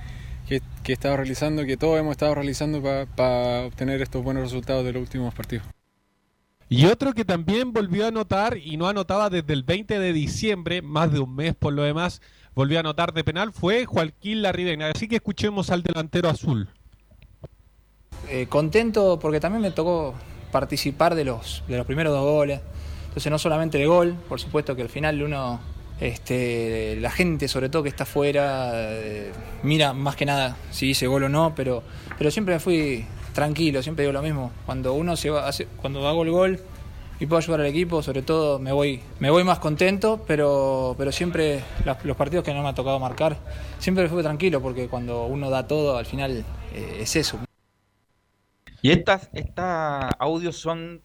[0.49, 4.45] que, que he estado realizando, que todos hemos estado realizando para pa obtener estos buenos
[4.45, 5.67] resultados de los últimos partidos.
[6.69, 10.81] Y otro que también volvió a anotar y no anotaba desde el 20 de diciembre,
[10.81, 12.23] más de un mes por lo demás,
[12.55, 14.91] volvió a anotar de penal, fue Joaquín Larribena.
[14.95, 16.69] Así que escuchemos al delantero azul.
[18.29, 20.15] Eh, contento porque también me tocó
[20.53, 22.61] participar de los, de los primeros dos goles.
[23.09, 25.61] Entonces no solamente el gol, por supuesto que al final uno,
[26.01, 29.33] este, la gente sobre todo que está afuera, eh,
[29.65, 31.83] mira más que nada si hice gol o no, pero,
[32.17, 34.53] pero siempre me fui tranquilo, siempre digo lo mismo.
[34.65, 36.61] Cuando uno se va, hace, cuando hago el gol
[37.21, 41.13] y puedo ayudar al equipo, sobre todo me voy, me voy más contento, pero, pero
[41.13, 41.63] siempre
[42.05, 43.37] los partidos que no me ha tocado marcar,
[43.79, 46.45] siempre fue tranquilo, porque cuando uno da todo, al final
[46.75, 47.39] eh, es eso.
[48.83, 51.01] Y estas, estas audios son,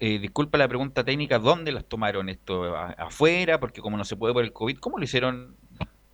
[0.00, 2.76] eh, disculpa la pregunta técnica, ¿dónde las tomaron esto?
[2.76, 3.60] ¿Afuera?
[3.60, 5.56] Porque como no se puede por el COVID, ¿cómo lo hicieron?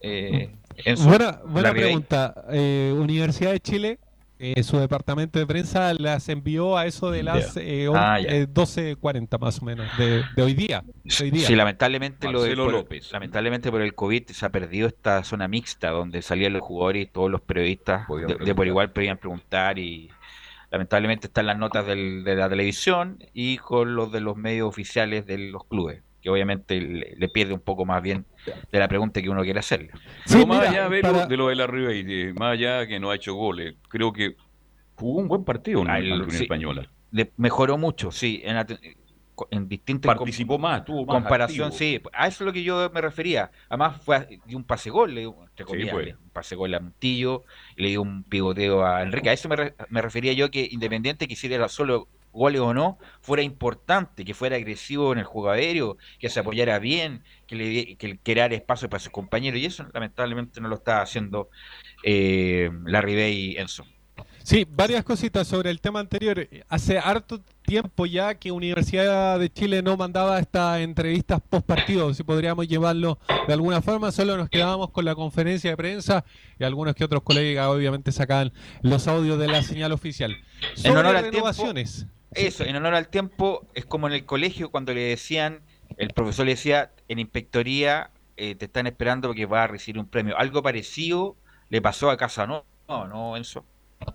[0.01, 0.55] Eh,
[0.85, 2.45] en su, buena buena pregunta.
[2.51, 3.99] Eh, Universidad de Chile
[4.39, 8.29] eh, su departamento de prensa las envió a eso de las eh, Ah, ya.
[8.29, 10.85] eh, 12.40 más o menos de, de hoy día.
[11.05, 11.47] de hoy día.
[11.47, 13.11] Sí, lamentablemente lo de, por, López.
[13.13, 17.07] lamentablemente por el COVID se ha perdido esta zona mixta donde salían los jugadores y
[17.07, 20.11] todos los periodistas de, de por igual podían preguntar y
[20.81, 25.25] lamentablemente están las notas del- de la televisión y con los de los medios oficiales
[25.27, 28.27] de los clubes, que obviamente le, le pierde un poco más bien
[28.71, 29.89] de la pregunta que uno quiere hacerle.
[30.27, 33.01] Pero Sí, más mira, allá Velo, para- de lo de la Ribery, más allá que
[33.01, 34.37] no ha hecho goles, creo que
[34.97, 36.43] jugó un buen partido en Ah, la sí.
[36.43, 36.87] Española.
[37.11, 38.67] De- mejoró mucho, sí, en, la-
[39.51, 41.79] en distintas com- Participó más, tuvo más comparación, activo.
[41.79, 43.51] sí, a eso es lo que yo me refería.
[43.69, 46.75] Además fue a- dio un pase gol, le dio, entre comillas, dio un pase gol
[46.75, 47.45] a Montillo
[47.77, 49.31] y le dio un pivoteo a Enrique.
[49.31, 52.99] A eso me, re- me refería yo que independiente que hiciera solo goles o no,
[53.23, 57.97] fuera importante, que fuera agresivo en el juego aéreo, que se apoyara bien, que le
[57.97, 61.49] que creara espacio para sus compañeros y eso lamentablemente no lo está haciendo
[62.03, 63.87] eh, Larry Bay y Enzo.
[64.43, 66.47] Sí, varias cositas sobre el tema anterior.
[66.69, 72.23] Hace harto tiempo ya que Universidad de Chile no mandaba estas entrevistas post partido, si
[72.23, 76.25] podríamos llevarlo de alguna forma, solo nos quedábamos con la conferencia de prensa
[76.59, 78.53] y algunos que otros colegas obviamente sacaban
[78.83, 80.37] los audios de la señal oficial.
[80.75, 82.07] Sobre honor al tiempo, renovaciones.
[82.33, 85.61] Eso, en honor al tiempo, es como en el colegio cuando le decían,
[85.99, 90.07] el profesor le decía, en inspectoría eh, te están esperando porque vas a recibir un
[90.07, 90.39] premio.
[90.39, 91.37] Algo parecido
[91.69, 92.65] le pasó a Casa, ¿no?
[92.89, 93.65] No, no, Enzo.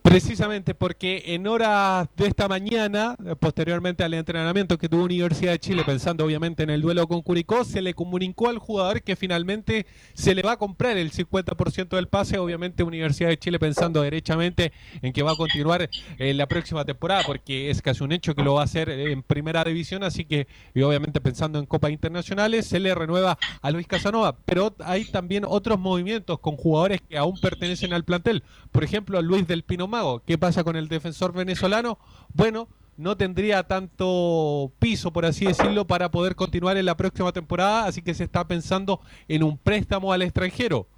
[0.04, 5.60] Precisamente porque en horas de esta mañana, eh, posteriormente al entrenamiento que tuvo Universidad de
[5.60, 9.86] Chile, pensando obviamente en el duelo con Curicó, se le comunicó al jugador que finalmente
[10.14, 12.38] se le va a comprar el 50% del pase.
[12.38, 14.72] Obviamente Universidad de Chile pensando derechamente
[15.02, 18.44] en que va a continuar en la próxima temporada, porque es casi un hecho que
[18.44, 22.68] lo va a hacer en primera división, así que y obviamente pensando en copas internacionales,
[22.68, 24.36] se le renueva a Luis Casanova.
[24.46, 28.44] Pero hay también otros movimientos con jugadores que aún pertenecen al plantel.
[28.72, 30.22] Por ejemplo, Luis del Pino Mago.
[30.26, 31.98] ¿Qué pasa con el defensor venezolano?
[32.34, 32.68] Bueno,
[32.98, 38.02] no tendría tanto piso, por así decirlo, para poder continuar en la próxima temporada, así
[38.02, 39.00] que se está pensando
[39.30, 40.90] en un préstamo al extranjero.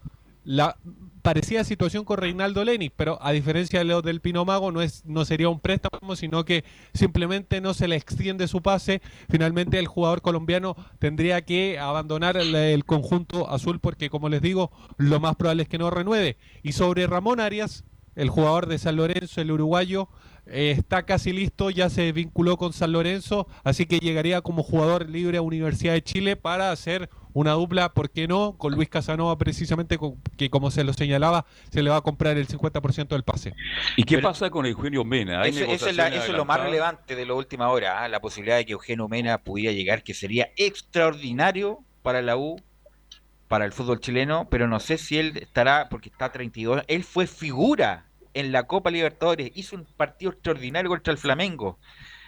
[0.43, 0.75] La
[1.21, 5.05] parecida situación con Reinaldo Lenis, pero a diferencia de lo del Pino Mago, no, es,
[5.05, 6.63] no sería un préstamo, sino que
[6.95, 9.03] simplemente no se le extiende su pase.
[9.29, 15.19] Finalmente el jugador colombiano tendría que abandonar el conjunto azul porque, como les digo, lo
[15.19, 16.37] más probable es que no renueve.
[16.63, 17.85] Y sobre Ramón Arias,
[18.15, 20.09] el jugador de San Lorenzo, el uruguayo,
[20.45, 25.09] eh, está casi listo, ya se vinculó con San Lorenzo, así que llegaría como jugador
[25.09, 28.57] libre a Universidad de Chile para hacer una dupla, ¿por qué no?
[28.57, 32.37] Con Luis Casanova precisamente, con- que como se lo señalaba, se le va a comprar
[32.37, 33.53] el 50% del pase.
[33.95, 35.41] ¿Y qué pasa con Eugenio Mena?
[35.41, 38.07] ¿Hay Eso, eso es, la- eso es lo más relevante de la última hora, ¿ah?
[38.09, 42.57] la posibilidad de que Eugenio Mena pudiera llegar, que sería extraordinario para la U,
[43.47, 47.03] para el fútbol chileno, pero no sé si él estará, porque está a 32, él
[47.03, 51.79] fue figura en la Copa Libertadores, hizo un partido extraordinario contra el Flamengo.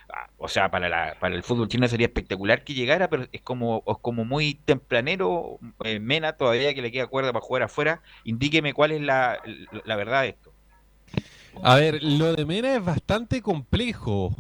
[0.09, 3.41] Ah, O sea, para, la- para el fútbol chileno sería espectacular que llegara, pero es
[3.41, 5.59] como, es como muy tempranero.
[5.84, 8.01] eh, Mena todavía que le queda cuerda para jugar afuera.
[8.24, 9.39] Indíqueme cuál es la-
[9.86, 10.53] la verdad de esto.
[11.63, 14.36] A ver, lo de Mena es bastante complejo.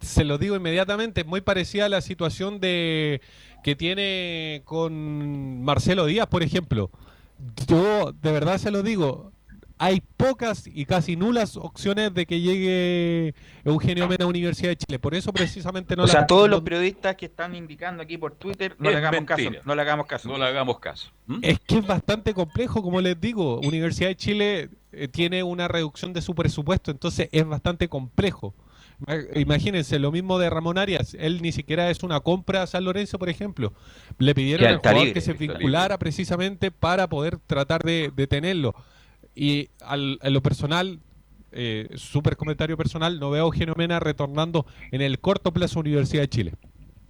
[0.00, 3.20] Se lo digo inmediatamente, es muy parecida a la situación de
[3.62, 6.90] que tiene con Marcelo Díaz, por ejemplo.
[7.66, 9.32] Yo de verdad se lo digo,
[9.78, 13.34] hay pocas y casi nulas opciones de que llegue
[13.64, 14.98] Eugenio Mena a Universidad de Chile.
[15.00, 18.34] Por eso precisamente no o la- sea, todos los periodistas que están indicando aquí por
[18.34, 19.50] Twitter, no le hagamos mentira.
[19.50, 19.62] caso.
[19.66, 20.28] No le hagamos caso.
[20.28, 21.10] No le hagamos caso.
[21.26, 21.38] ¿Mm?
[21.42, 23.58] Es que es bastante complejo, como les digo.
[23.60, 28.54] Universidad de Chile eh, tiene una reducción de su presupuesto, entonces es bastante complejo.
[29.06, 31.16] Ima- Imagínense, lo mismo de Ramón Arias.
[31.18, 33.72] Él ni siquiera es una compra a San Lorenzo, por ejemplo.
[34.18, 38.74] Le pidieron al jugador libre, que se vinculara precisamente para poder tratar de, de tenerlo.
[39.34, 41.00] Y al, en lo personal,
[41.52, 45.80] eh, súper comentario personal, no veo a Eugenio Mena retornando en el corto plazo a
[45.80, 46.54] Universidad de Chile.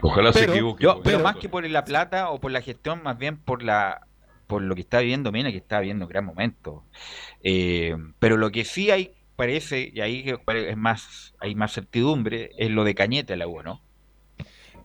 [0.01, 0.83] Ojalá se Pero- equivoque.
[0.85, 3.63] Yo, pero Pero- más que por la plata o por la gestión, más bien por
[3.63, 4.07] la
[4.49, 6.85] por lo que está viviendo Mena, que está viviendo un gran momento.
[7.43, 12.71] Eh, pero lo que sí hay, parece, y ahí es más, hay más certidumbre, es
[12.71, 13.81] lo de Cañete a la U, ¿no?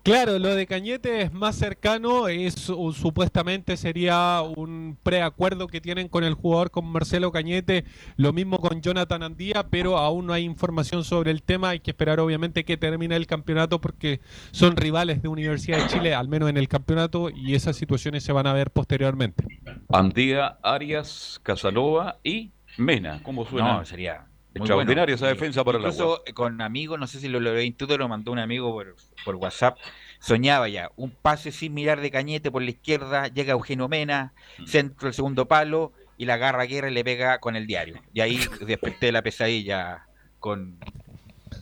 [0.04, 6.24] Claro, lo de Cañete es más cercano, es supuestamente sería un preacuerdo que tienen con
[6.24, 7.84] el jugador con Marcelo Cañete,
[8.16, 11.92] lo mismo con Jonathan Andía, pero aún no hay información sobre el tema, hay que
[11.92, 14.22] esperar obviamente que termine el campeonato porque
[14.52, 18.32] son rivales de Universidad de Chile, al menos en el campeonato, y esas situaciones se
[18.32, 19.44] van a ver posteriormente.
[19.90, 23.80] Andía, Arias, Casanova y Mena, ¿cómo suena?
[23.80, 24.26] No, sería
[24.60, 25.16] muy Extraordinaria bueno.
[25.16, 28.32] esa defensa para la Incluso con amigos, no sé si lo logré intuito, lo mandó
[28.32, 28.96] un amigo por,
[29.26, 29.78] por WhatsApp.
[30.20, 34.66] Soñaba ya, un pase sin mirar de cañete por la izquierda, llega Eugenio Mena, Mm.
[34.66, 38.02] centro el segundo palo y la agarra a Guerra y le pega con el diario.
[38.14, 40.08] Y ahí desperté la pesadilla
[40.40, 40.80] con,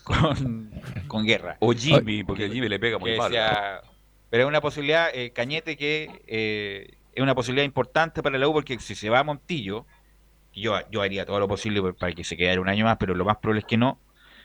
[0.03, 0.71] con,
[1.07, 1.57] con Guerra.
[1.59, 3.31] O Jimmy, porque Jimmy le pega muy mal.
[4.29, 8.53] pero es una posibilidad, eh, Cañete, que eh, es una posibilidad importante para la U,
[8.53, 9.85] porque si se va a Montillo,
[10.55, 13.25] yo, yo haría todo lo posible para que se quedara un año más, pero lo
[13.25, 13.99] más probable es que no.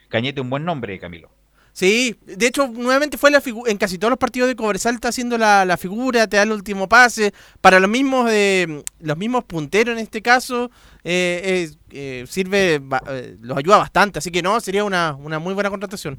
[0.08, 1.30] Cañete es un buen nombre, Camilo.
[1.72, 5.38] Sí, de hecho, nuevamente fue la en casi todos los partidos de Cobresal está haciendo
[5.38, 7.32] la, la figura, te da el último pase.
[7.60, 10.70] Para los mismos eh, los mismos punteros en este caso,
[11.04, 14.18] eh, eh, sirve, eh, los ayuda bastante.
[14.18, 16.18] Así que no, sería una, una muy buena contratación.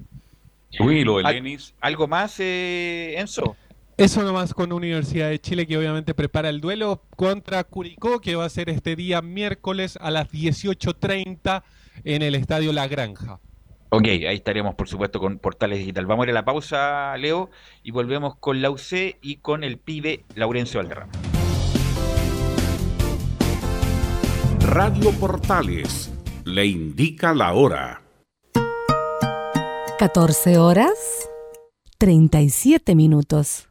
[0.79, 1.73] Uy, lo de Al- Lenis.
[1.81, 3.57] ¿Algo más, eh, Enzo?
[4.02, 8.45] Eso nomás con Universidad de Chile que obviamente prepara el duelo contra Curicó que va
[8.45, 11.62] a ser este día miércoles a las 18.30
[12.04, 13.39] en el Estadio La Granja.
[13.89, 16.08] Ok, ahí estaremos, por supuesto, con Portales Digital.
[16.08, 17.52] Vamos a ir a la pausa, Leo,
[17.84, 21.12] y volvemos con la UC y con el pibe Laurencio Valderrama.
[24.62, 26.12] Radio Portales
[26.45, 28.02] le indica la hora.
[29.99, 31.30] 14 horas
[31.99, 33.70] 37 minutos.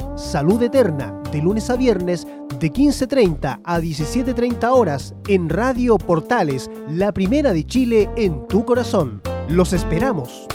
[0.15, 2.27] Salud Eterna, de lunes a viernes,
[2.59, 9.21] de 15.30 a 17.30 horas, en Radio Portales, la primera de Chile en tu corazón.
[9.47, 10.47] Los esperamos.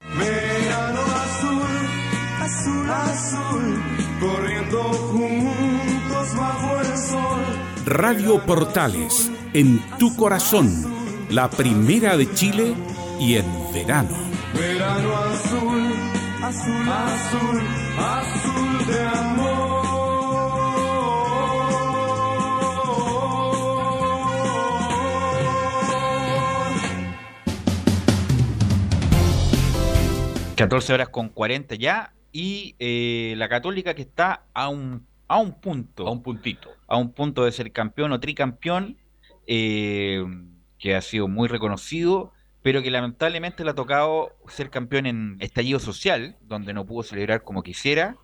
[0.00, 1.62] Verano azul,
[2.40, 3.82] azul, azul,
[4.20, 7.40] corriendo juntos bajo el sol.
[7.86, 10.70] Radio Portales, en tu corazón,
[11.30, 12.74] la primera de Chile
[13.18, 14.16] y en verano.
[14.54, 16.13] Verano azul,
[16.46, 17.62] azul, azul,
[17.98, 19.84] azul de amor.
[30.56, 32.12] 14 horas con 40 ya.
[32.30, 36.06] Y eh, la Católica que está a un a un punto.
[36.06, 36.68] A un puntito.
[36.86, 38.98] A un punto de ser campeón o tricampeón,
[39.46, 40.22] eh,
[40.78, 42.33] que ha sido muy reconocido,
[42.64, 47.44] pero que lamentablemente le ha tocado ser campeón en estallido social, donde no pudo celebrar
[47.44, 48.16] como quisiera.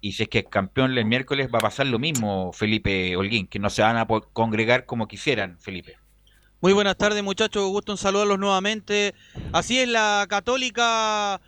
[0.00, 3.48] Y si es que es campeón el miércoles, va a pasar lo mismo, Felipe Holguín,
[3.48, 5.98] que no se van a congregar como quisieran, Felipe.
[6.60, 9.12] Muy buenas tardes muchachos, gusto en saludarlos nuevamente.
[9.52, 11.40] Así es, la Católica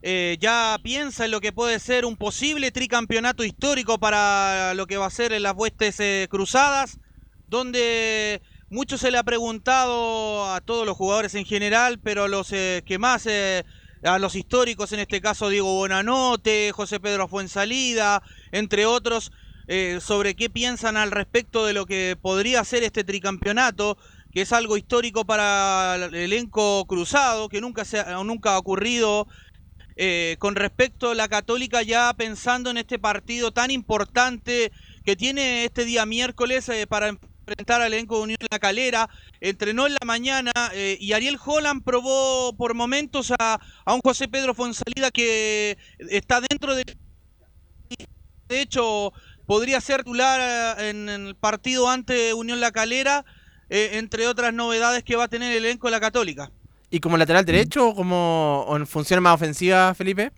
[0.00, 4.96] eh, ya piensa en lo que puede ser un posible tricampeonato histórico para lo que
[4.96, 6.98] va a ser en las huestes eh, cruzadas,
[7.46, 12.82] donde mucho se le ha preguntado a todos los jugadores en general, pero los eh,
[12.86, 13.64] que más, eh,
[14.02, 18.22] a los históricos, en este caso Diego Bonanote, José Pedro Fuensalida,
[18.52, 19.32] entre otros,
[19.68, 23.96] eh, sobre qué piensan al respecto de lo que podría ser este tricampeonato
[24.32, 29.28] que es algo histórico para el elenco cruzado, que nunca, se ha, nunca ha ocurrido.
[29.96, 34.72] eh, con respecto a la Católica, ya pensando en este partido tan importante
[35.04, 37.16] que tiene este día miércoles eh, para
[37.46, 39.08] enfrentar al elenco de Unión La Calera,
[39.40, 44.28] entrenó en la mañana eh, y Ariel Holland probó por momentos a, a un José
[44.28, 46.84] Pedro Fonsalida que está dentro de...
[48.48, 49.12] De hecho,
[49.46, 53.24] podría ser titular eh, en el partido ante Unión La Calera,
[53.68, 56.50] eh, entre otras novedades que va a tener el elenco de la Católica.
[56.90, 60.32] ¿Y como lateral derecho o como o en funciones más ofensivas, Felipe?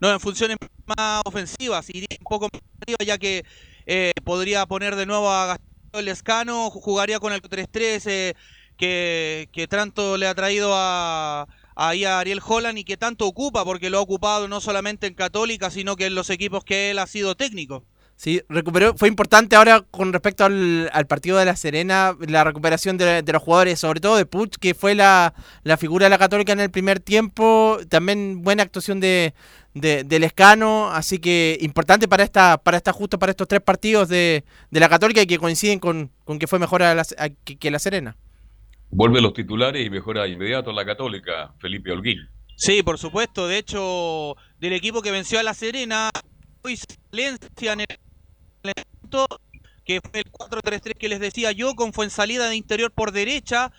[0.00, 3.44] No, en funciones más ofensivas, iría un poco más arriba, ya que
[3.86, 8.34] eh, podría poner de nuevo a Gastón Lescano, jugaría con el 3-3
[8.78, 13.64] eh, que, tanto le ha traído a, ahí a Ariel Holland y que tanto ocupa,
[13.64, 16.98] porque lo ha ocupado no solamente en Católica, sino que en los equipos que él
[16.98, 17.84] ha sido técnico.
[18.18, 22.96] Sí, recuperó, fue importante ahora con respecto al, al partido de La Serena, la recuperación
[22.96, 25.34] de, de los jugadores, sobre todo de Puch, que fue la,
[25.64, 29.34] la figura de la Católica en el primer tiempo, también buena actuación de,
[29.74, 34.08] de, de Lescano, así que importante para esta, para esta justo para estos tres partidos
[34.08, 37.28] de, de la Católica y que coinciden con, con que fue mejor a la- a-
[37.28, 38.16] que, que La Serena.
[38.88, 42.20] Vuelve los titulares y mejora inmediato la Católica, Felipe Holguín.
[42.56, 43.46] Sí, por supuesto.
[43.46, 46.08] De hecho, del equipo que venció a La Serena,
[46.62, 46.78] hoy
[47.12, 47.86] Valencia en el
[49.84, 53.72] que fue el 4-3-3 que les decía yo, con Fuensalida de interior por derecha.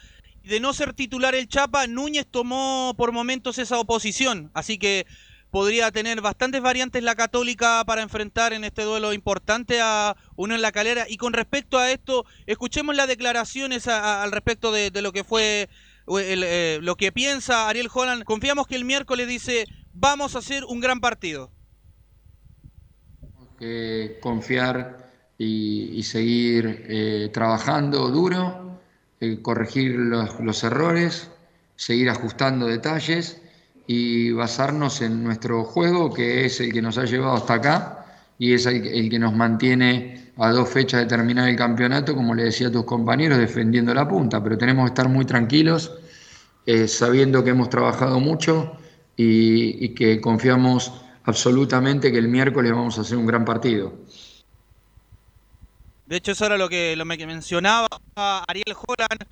[0.44, 4.50] De no ser titular el Chapa, Núñez tomó por momentos esa oposición.
[4.54, 5.06] Así que
[5.52, 10.62] podría tener bastantes variantes la Católica para enfrentar en este duelo importante a uno en
[10.62, 11.06] la calera.
[11.10, 15.68] Y con respecto a esto, escuchemos las declaraciones a- al respecto de, lo que fue
[16.08, 18.24] el, eh, lo que piensa Ariel Holland.
[18.24, 21.52] Confiamos que el miércoles dice, vamos a hacer un gran partido.
[24.22, 25.08] Confiar
[25.38, 28.80] y, seguir eh, trabajando duro,
[29.20, 31.30] eh, corregir los, errores,
[31.76, 33.42] seguir ajustando detalles
[33.86, 38.06] y basarnos en nuestro juego, que es el que nos ha llevado hasta acá
[38.40, 42.36] y es el, el que nos mantiene a dos fechas de terminar el campeonato, como
[42.36, 44.44] le decía a tus compañeros, defendiendo la punta.
[44.44, 45.92] Pero tenemos que estar muy tranquilos,
[46.66, 48.78] eh, sabiendo que hemos trabajado mucho
[49.16, 50.92] y, y que confiamos
[51.28, 53.94] absolutamente que el miércoles vamos a hacer un gran partido.
[56.06, 59.26] De hecho, eso era lo que, lo que mencionaba Ariel Holland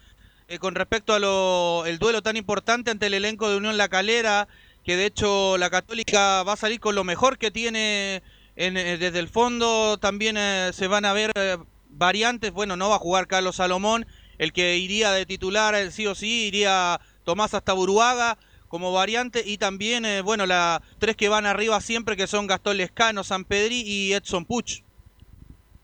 [0.50, 3.88] eh, con respecto a lo, el duelo tan importante ante el elenco de Unión La
[3.88, 4.50] Calera,
[4.84, 8.22] que de hecho la Católica va a salir con lo mejor que tiene
[8.58, 9.98] en, eh, desde el fondo.
[9.98, 11.58] También eh, se van a ver eh,
[11.90, 12.52] variantes.
[12.52, 14.06] Bueno, no va a jugar Carlos Salomón.
[14.38, 18.38] El que iría de titular, eh, sí o sí, iría Tomás hasta Buruaga
[18.76, 19.42] como variante.
[19.46, 23.46] Y también, eh, bueno, las tres que van arriba siempre, que son Gastón Lescano, San
[23.46, 24.82] Pedri y Edson Puch.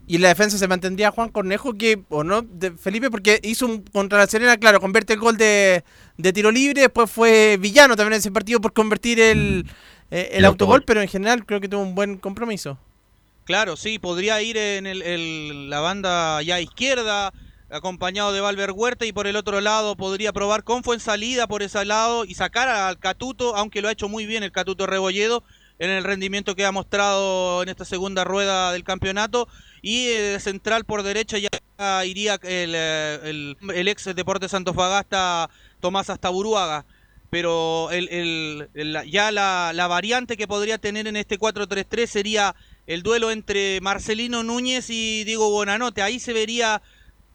[0.08, 3.66] Y en la defensa se mantendría Juan Cornejo, que, o no, de Felipe, porque hizo
[3.66, 5.86] un contra la Serena, claro, convierte el gol de,
[6.18, 9.66] de tiro libre, después fue villano también en ese partido por convertir el,
[10.10, 10.84] eh, el, El autogol, autogol.
[10.86, 12.78] pero en general creo que tuvo un buen compromiso.
[13.46, 17.32] Claro, sí, podría ir en el, el- la banda ya izquierda,
[17.72, 21.84] acompañado de Valver Huerta, y por el otro lado podría probar con salida por ese
[21.86, 25.44] lado y sacar al Catuto, aunque lo ha hecho muy bien el Catuto Rebolledo
[25.80, 29.48] en el rendimiento que ha mostrado en esta segunda rueda del campeonato.
[29.82, 31.50] Y eh, central por derecha ya
[32.06, 35.50] iría el, eh, el, ex Deportes Antofagasta
[35.80, 36.86] Tomás Astaburuaga.
[37.32, 38.68] Pero el-
[39.10, 42.56] ya la, la variante que podría tener en este 4-3-3 sería
[42.88, 46.02] el duelo entre Marcelino Núñez y Diego Bonanote.
[46.02, 46.82] Ahí se vería,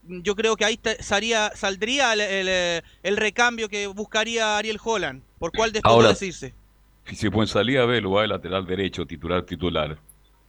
[0.08, 5.22] yo creo que ahí salía, saldría el, el, eh, el recambio que buscaría Ariel Holland.
[5.38, 6.54] ¿Por cuál de estos decirse?
[7.12, 9.98] Si Fuensalida Velo va de lateral derecho, titular, titular,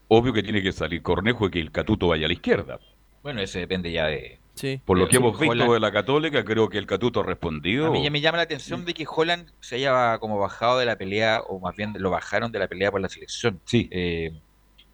[0.07, 2.79] obvio que tiene que salir Cornejo y que el Catuto vaya a la izquierda.
[3.21, 4.39] Bueno, eso depende ya de...
[4.85, 7.85] Por lo que hemos visto Holland- de la Católica, creo que el Catuto ha respondido.
[7.85, 10.87] A mí ya me llama la atención de que Holland se haya como bajado de
[10.87, 13.61] la pelea, o más bien lo bajaron de la pelea por la selección.
[13.65, 13.87] Sí.
[13.91, 14.31] Eh,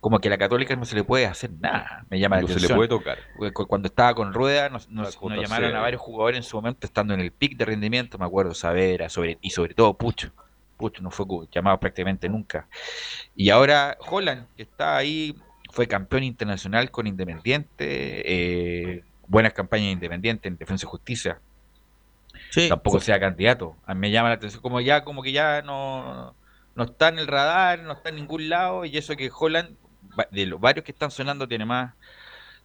[0.03, 2.05] como que a la Católica no se le puede hacer nada.
[2.09, 2.77] Me llama la No se le atención.
[2.77, 3.17] puede tocar.
[3.67, 6.85] Cuando estaba con Rueda, nos, nos- nos cota llamaron a varios jugadores en su momento,
[6.85, 10.31] estando en el pic de rendimiento, me acuerdo, Savera, sobre, y sobre todo Pucho.
[10.75, 12.67] Pucho no fue llamado prácticamente nunca.
[13.34, 15.35] Y ahora Holland, que está ahí,
[15.71, 17.85] fue campeón internacional con Independiente,
[18.97, 21.39] eh, buenas campañas de Independiente en Defensa y Justicia.
[22.67, 23.77] Tampoco sea candidato.
[23.85, 26.35] A mí me llama la atención, como ya, como que ya no,
[26.75, 29.77] no está en el radar, no está en ningún lado, y eso que Holland,
[30.31, 31.94] de los varios que están sonando, tiene más,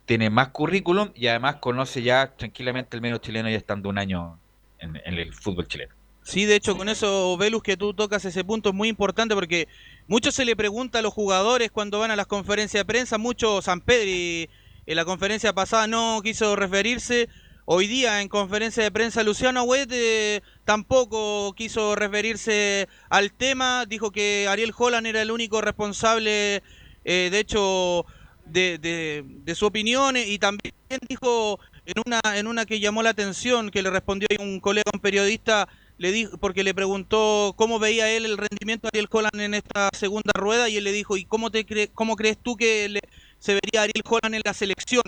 [0.07, 4.39] tiene más currículum y además conoce ya tranquilamente el medio chileno ya estando un año
[4.79, 5.95] en, el fútbol chileno.
[6.23, 9.67] Sí, de hecho, con eso, Velus, que tú tocas ese punto es muy importante porque
[10.07, 13.63] mucho se le pregunta a los jugadores cuando van a las conferencias de prensa, mucho
[13.63, 14.49] San Pedri
[14.89, 17.29] en la conferencia pasada no quiso referirse,
[17.67, 24.11] hoy día en conferencia de prensa Luciano Huet eh, tampoco quiso referirse al tema, dijo
[24.11, 26.63] que Ariel Holland era el único responsable,
[27.09, 28.05] eh, de hecho,
[28.45, 30.73] de, de- de su opinión eh, y también
[31.09, 35.01] dijo en una en una que llamó la atención que le respondió un colega un
[35.01, 35.69] periodista
[35.99, 39.91] le dijo porque le preguntó cómo veía él el rendimiento de Ariel Holland en esta
[39.93, 43.01] segunda rueda y él le dijo y cómo te cre- cómo crees tú que le-
[43.39, 45.03] se vería Ariel Holland en la selección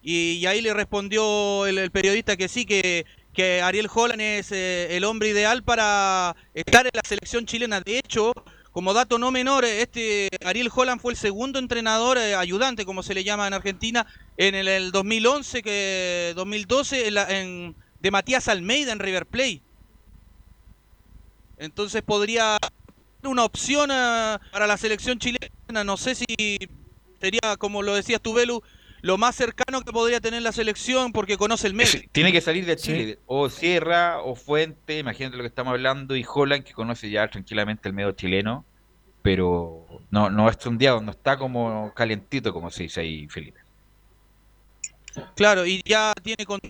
[0.00, 4.96] y, ahí le respondió el, el periodista que sí que que Ariel Holland es eh,
[4.96, 7.80] el hombre ideal para estar en la selección chilena.
[7.80, 8.32] De hecho
[8.78, 13.12] como dato no menor, este Ariel Holland fue el segundo entrenador eh, ayudante, como se
[13.12, 14.06] le llama en Argentina,
[14.36, 19.64] en el, el 2011, que 2012, en la- de Matías Almeida en River Plate.
[21.56, 22.56] Entonces podría
[23.20, 25.82] ser una opción eh, para la selección chilena.
[25.84, 26.24] No sé si
[27.20, 28.62] sería, como lo decías tú, Belu,
[29.00, 32.00] lo más cercano que podría tener la selección porque conoce el medio.
[32.12, 36.24] Tiene que salir de Chile, o Sierra, o Fuente, imagínate lo que estamos hablando, y
[36.28, 38.64] Holland, que conoce ya tranquilamente el medio chileno,
[39.22, 43.60] pero no, no es un día donde está como calientito, como se dice ahí, Felipe.
[45.34, 46.60] Claro, y ya tiene con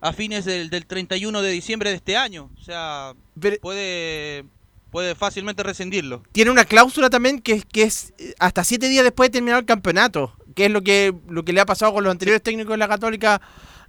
[0.00, 2.50] a fines del, del 31 de diciembre de este año.
[2.58, 3.14] O sea,
[3.60, 4.44] puede,
[4.90, 6.22] puede fácilmente rescindirlo.
[6.32, 9.60] Tiene una cláusula también que, es- que es eh, hasta siete días después de terminar
[9.60, 12.72] el campeonato, que es lo que, lo que le ha pasado con los anteriores técnicos
[12.72, 13.40] de la Católica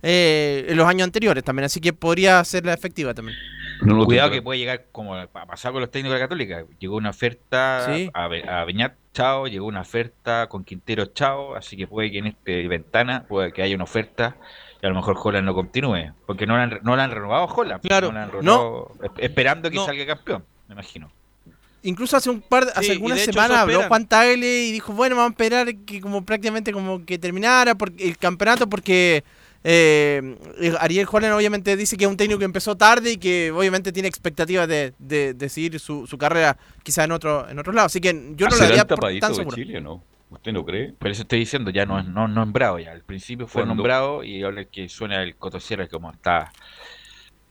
[0.01, 3.37] eh, en los años anteriores también, así que podría ser la efectiva también.
[4.05, 6.65] Cuidado que puede llegar como ha pasado con los técnicos de la Católica.
[6.79, 8.09] Llegó una oferta Sí.
[8.13, 12.19] a, Be- a Beñat, chao, llegó una oferta con Quintero, chao, así que puede que
[12.19, 14.37] en esta ventana puede que haya una oferta
[14.81, 17.11] y a lo mejor Holland no continúe, porque no la han, re- no la han
[17.11, 17.81] renovado Holland.
[17.81, 18.07] Claro.
[18.07, 19.85] no la han renovado, es- esperando que No.
[19.85, 21.11] salga campeón, me imagino.
[21.83, 23.89] Incluso hace un par, hace Sí, algunas semanas habló esperan.
[23.89, 28.07] Juan Tagle y dijo, bueno, vamos a esperar que como prácticamente como que terminara porque,
[28.07, 29.23] el campeonato porque
[29.65, 30.37] eh,
[30.79, 34.07] Ariel Holland obviamente dice que es un técnico que empezó tarde y que obviamente tiene
[34.07, 37.87] expectativas de, de, de seguir su, su carrera quizá en otro en otro lado.
[37.87, 39.55] Así que yo no lo ¿Será daría el por tan seguro.
[39.55, 40.03] Chile o no?
[40.29, 40.93] ¿Usted no cree?
[40.93, 42.91] Por eso estoy diciendo, ya no es no, nombrado ya.
[42.91, 43.75] Al principio fue ¿Cuándo?
[43.75, 46.51] nombrado y ahora el que suena el Cotosierra como está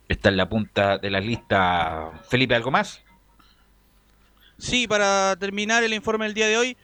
[0.08, 2.10] está en la punta de la lista.
[2.28, 3.02] Felipe, ¿algo más?
[4.62, 6.76] Sí, para terminar el informe del día de hoy,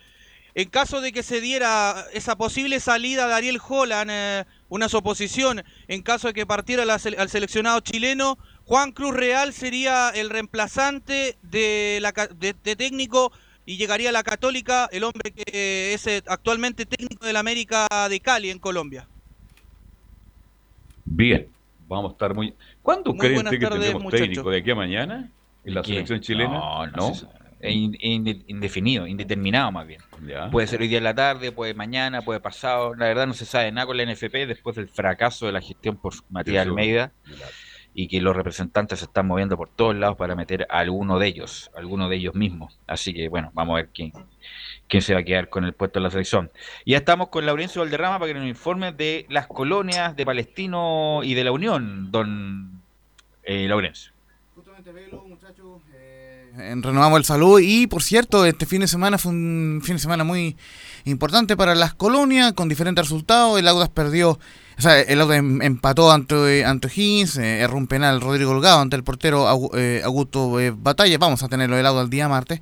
[0.57, 5.63] en caso de que se diera esa posible salida de Ariel Holland, eh, una suposición,
[5.87, 11.39] en caso de que partiera la al seleccionado chileno, Juan Cruz Real sería el reemplazante
[11.43, 13.31] de, la, ca- de, de técnico
[13.65, 18.19] y llegaría a la Católica, el hombre que es eh, actualmente técnico del América de
[18.19, 19.09] Cali en Colombia.
[21.05, 21.49] Bien,
[21.87, 22.57] vamos a estar muy...
[22.83, 24.25] ¿Cuándo Muy creen que tardes, tendremos muchacho.
[24.25, 25.31] técnico de aquí a mañana
[25.63, 25.95] en la ¿Quién?
[25.99, 26.55] selección chilena?
[26.55, 27.27] No, no, se
[27.61, 30.01] indefinido, indeterminado más bien.
[30.27, 30.51] Ya.
[30.51, 32.95] Puede ser hoy día en la tarde, puede mañana, puede pasado.
[32.95, 35.97] La verdad no se sabe nada con la NFP después del fracaso de la gestión
[35.97, 36.67] por Matías.
[36.67, 37.13] Almeida
[37.95, 41.27] y que los representantes se están moviendo por todos lados para meter a alguno de
[41.27, 42.79] ellos, alguno de ellos mismos.
[42.87, 44.13] Así que bueno, vamos a ver quién,
[44.87, 46.53] quién se va a quedar con el puesto en la selección.
[46.85, 51.23] Y ya estamos con Laurencio Valderrama para que nos informe de las colonias de Palestino
[51.25, 52.83] y de la Unión, don
[53.43, 54.13] eh, Laurencio.
[54.87, 55.88] Eh,
[56.59, 57.61] renovamos el salud.
[57.61, 60.57] Y por cierto este fin de semana fue un fin de semana muy
[61.05, 63.59] importante para las colonias con diferentes resultados.
[63.59, 64.39] El Audas perdió
[64.79, 68.81] o sea, el Audas em- empató ante, ante O'Higgins, eh, erró un penal Rodrigo Holgado
[68.81, 72.61] ante el portero eh, Augusto eh, Batalla, vamos a tenerlo el Audas el día martes.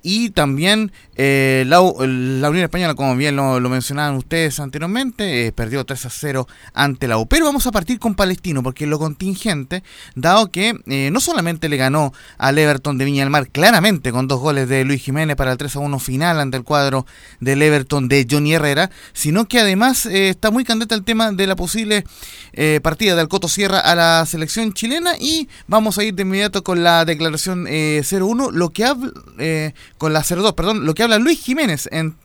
[0.00, 6.06] Y también eh, la, Unión Española, como bien lo, lo mencionaban ustedes anteriormente, perdió 3
[6.06, 7.26] a 0 ante la U.
[7.26, 9.82] Pero vamos a partir con Palestino, porque lo contingente,
[10.14, 10.74] dado que
[11.10, 14.84] no solamente le ganó al Everton de Viña del Mar, claramente con dos goles de
[14.84, 17.04] Luis Jiménez para el 3 a 1 final ante el cuadro
[17.40, 21.56] del Everton de Johnny Herrera, sino que además está muy candente el tema de la
[21.56, 22.04] posible
[22.52, 26.62] eh, partida del Coto Sierra a la selección chilena y vamos a ir de inmediato
[26.62, 31.02] con la declaración eh, 01, lo que habla, eh, con la 02, perdón, lo que
[31.02, 32.16] habla Luis Jiménez en,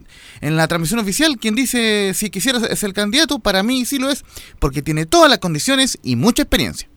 [0.42, 4.10] en la transmisión oficial, quien dice si quisiera ser el candidato, para mí sí lo
[4.10, 4.24] es,
[4.60, 6.88] porque tiene todas las condiciones y mucha experiencia.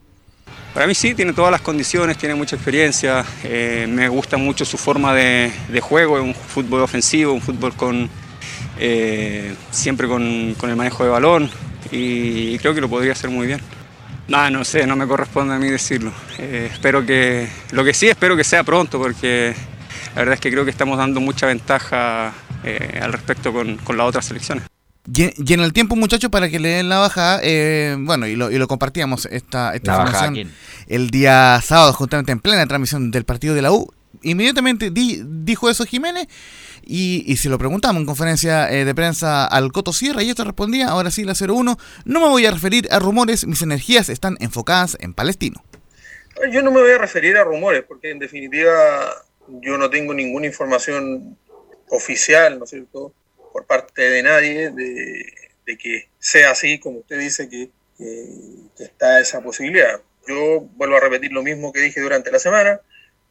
[0.73, 4.77] Para mí sí, tiene todas las condiciones, tiene mucha experiencia, eh, me gusta mucho su
[4.77, 8.11] forma de, de juego, es un fútbol ofensivo, un fútbol con
[9.71, 11.51] siempre con, con el manejo de balón
[11.91, 13.61] y, creo que lo podría hacer muy bien.
[14.29, 16.13] No, no sé, no me corresponde a mí decirlo.
[16.39, 19.55] Eh, espero que, lo que sí espero que sea pronto porque
[20.15, 22.33] la verdad es que creo que estamos dando mucha ventaja
[22.65, 24.65] eh, al respecto con, con las otras selecciones.
[25.15, 28.51] Y, en el tiempo, muchachos, para que le den la bajada, eh, bueno, y lo,
[28.51, 30.53] y lo compartíamos esta, esta ¿La bajada información
[30.89, 33.93] el día sábado, justamente en plena transmisión del partido de la U.
[34.23, 36.27] Inmediatamente di- dijo eso Jiménez
[36.85, 40.45] y, y se lo preguntamos en conferencia eh, de prensa al Coto Sierra y esto
[40.45, 44.37] respondía, ahora sí la 01, no me voy a referir a rumores, mis energías están
[44.41, 45.63] enfocadas en Palestino.
[46.53, 48.71] Yo no me voy a referir a rumores, porque en definitiva
[49.63, 51.37] yo no tengo ninguna información
[51.89, 53.13] oficial, ¿no es cierto?,
[53.53, 55.25] por parte de nadie de,
[55.79, 60.01] que sea así, como usted dice, que- que está esa posibilidad.
[60.29, 62.81] Yo vuelvo a repetir lo mismo que dije durante la semana.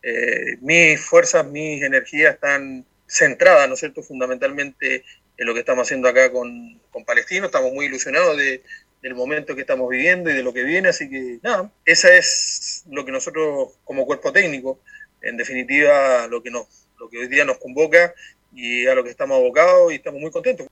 [0.07, 5.03] Eh, mis fuerzas, mis energías están centradas, ¿no es cierto?, fundamentalmente
[5.35, 7.47] en lo que estamos haciendo acá con, con Palestino.
[7.47, 8.61] Estamos muy ilusionados de,
[9.01, 12.83] del momento que estamos viviendo y de lo que viene, así que nada, esa es
[12.87, 14.79] lo que nosotros como cuerpo técnico,
[15.23, 16.67] en definitiva, lo que, nos,
[16.99, 18.13] lo que hoy día nos convoca
[18.53, 20.67] y a lo que estamos abocados y estamos muy contentos.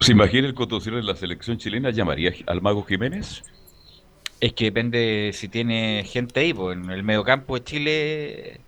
[0.00, 1.90] ¿Se imagina el Cotocierra en la selección chilena?
[1.90, 3.42] ¿Llamaría al Mago Jiménez?
[4.40, 8.60] Es que depende si tiene gente ahí, pues en el mediocampo de Chile,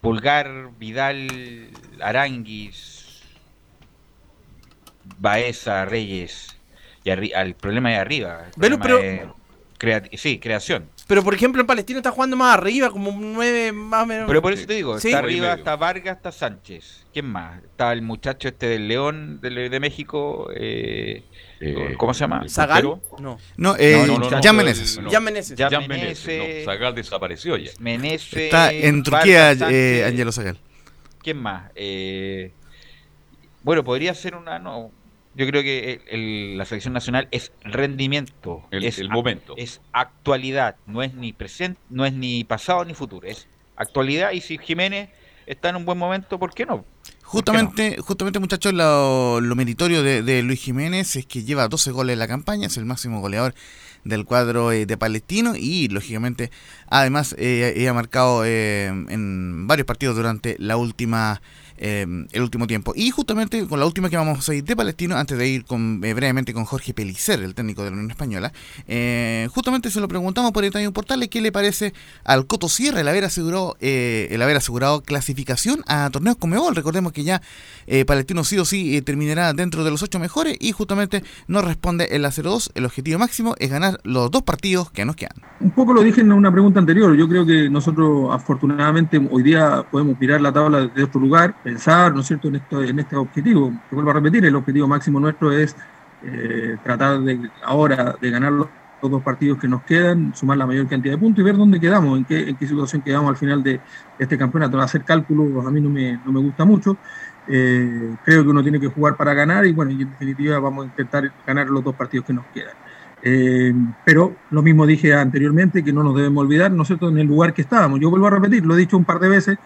[0.00, 1.68] Pulgar, Vidal,
[2.00, 3.22] Aranguis,
[5.18, 6.56] Baeza, Reyes,
[7.04, 8.46] y al problema de arriba.
[8.60, 9.36] el pero-
[9.78, 10.88] crea- sí, creación.
[11.08, 14.26] Pero por ejemplo en Palestino está jugando más arriba, como 9 más o menos.
[14.28, 15.08] Pero por eso te digo, Sí.
[15.08, 17.06] está arriba, está Vargas, está Sánchez.
[17.12, 17.62] ¿Quién más?
[17.64, 21.24] Está el muchacho este del León de, de México, eh,
[21.96, 22.44] ¿cómo se llama?
[22.48, 23.00] ¿Zagal?
[23.18, 23.38] No.
[23.56, 24.98] No, eh, del- Meneses.
[24.98, 25.10] no.
[25.10, 25.58] Jan Meneses.
[25.58, 27.70] Jan Jan Meneses, Meneses, no, Zagal desapareció ya.
[27.78, 30.04] Meneses, Está en Turquía, eh.
[30.06, 30.58] Angelo Zagal.
[31.22, 31.70] ¿Quién más?
[31.74, 32.52] Eh,
[33.62, 34.58] bueno, podría ser una.
[34.58, 34.90] No,
[35.34, 38.62] yo creo que el- el- la selección nacional es rendimiento.
[38.70, 39.54] El- es el momento.
[39.58, 40.76] Es actualidad.
[40.86, 43.26] No es ni presente, no es ni pasado ni futuro.
[43.28, 44.32] Es actualidad.
[44.32, 45.10] Y si Jiménez
[45.46, 46.84] está en un buen momento, ¿por qué no?
[47.30, 52.18] Justamente, justamente muchachos, lo, lo meritorio de, Luis Jiménez es que lleva 12 goles en
[52.18, 53.54] la campaña, es el máximo goleador
[54.02, 56.50] del cuadro eh, de Palestino y lógicamente
[56.88, 61.40] además eh, ha marcado eh, en varios partidos durante la última
[61.82, 62.92] eh, el último tiempo.
[62.94, 66.00] Y justamente con la última que vamos a ir de Palestino, antes de ir con,
[66.04, 68.52] eh, brevemente con Jorge Pelicer, el técnico de la Unión Española,
[68.86, 71.94] eh, justamente se lo preguntamos por el Estadio Portales qué le parece
[72.24, 76.76] al Coto Sierra el haber asegurado, eh, el haber asegurado clasificación a torneos Comebol.
[76.76, 77.40] Recordemos que ya
[78.06, 82.22] Palestino sí o sí terminará dentro de los ocho mejores y justamente nos responde en
[82.22, 82.70] la 0-2.
[82.74, 85.34] El objetivo máximo es ganar los dos partidos que nos quedan.
[85.58, 87.16] Un poco lo dije en una pregunta anterior.
[87.16, 92.12] Yo creo que nosotros, afortunadamente, hoy día podemos mirar la tabla desde otro lugar, pensar,
[92.12, 93.72] ¿no es cierto?, en, esto, en este objetivo.
[93.88, 95.76] Te vuelvo a repetir, el objetivo máximo nuestro es
[96.24, 98.66] eh, tratar de ahora de ganar los,
[99.00, 101.78] los dos partidos que nos quedan, sumar la mayor cantidad de puntos y ver dónde
[101.78, 103.80] quedamos, en qué, en qué situación quedamos al final de
[104.18, 104.80] este campeonato.
[104.80, 106.96] Hacer cálculos a mí no me, no me gusta mucho.
[107.46, 110.84] Eh, creo que uno tiene que jugar para ganar y bueno, y en definitiva vamos
[110.84, 112.74] a intentar ganar los dos partidos que nos quedan.
[113.22, 113.72] Eh,
[114.04, 117.26] pero lo mismo dije anteriormente, que no nos debemos olvidar, ¿no es cierto?, en el
[117.26, 118.00] lugar que estábamos.
[118.00, 119.58] Yo vuelvo a repetir, lo he dicho un par de veces,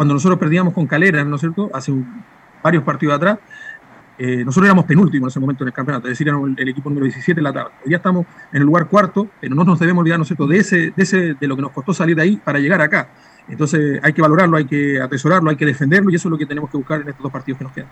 [0.00, 1.92] cuando nosotros perdíamos con Calera, ¿no es cierto?, hace
[2.62, 3.38] varios partidos atrás,
[4.16, 6.88] eh, nosotros éramos penúltimos en ese momento en el campeonato, es decir, éramos el, equipo
[6.88, 7.72] número 17 en la tabla.
[7.84, 10.46] Hoy ya estamos en el lugar cuarto, pero no nos debemos olvidar, ¿no es cierto?,
[10.46, 13.10] de, ese, de, ese, de lo que nos costó salir de ahí para llegar acá.
[13.46, 16.46] Entonces hay que valorarlo, hay que atesorarlo, hay que defenderlo y eso es lo que
[16.46, 17.90] tenemos que buscar en estos dos partidos que nos quedan.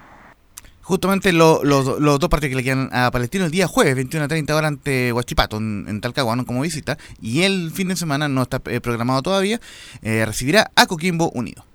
[0.80, 4.24] Justamente lo- los, los dos partidos que le quedan a Palestino el día jueves, 21
[4.24, 8.28] a 30 horas ante Huachipato, en, en Talcahuano como visita, y el fin de semana
[8.28, 9.60] no está eh, programado todavía,
[10.00, 11.66] eh, recibirá a Coquimbo Unido.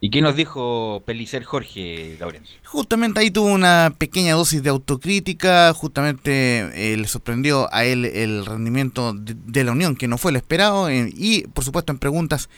[0.00, 2.56] ¿Y qué nos dijo Pelicer Jorge Laurencio?
[2.64, 8.44] Justamente ahí tuvo una pequeña dosis de autocrítica, justamente eh, le sorprendió a él el
[8.44, 11.98] rendimiento de, de la Unión, que no fue el esperado, eh, y por supuesto en
[11.98, 12.48] preguntas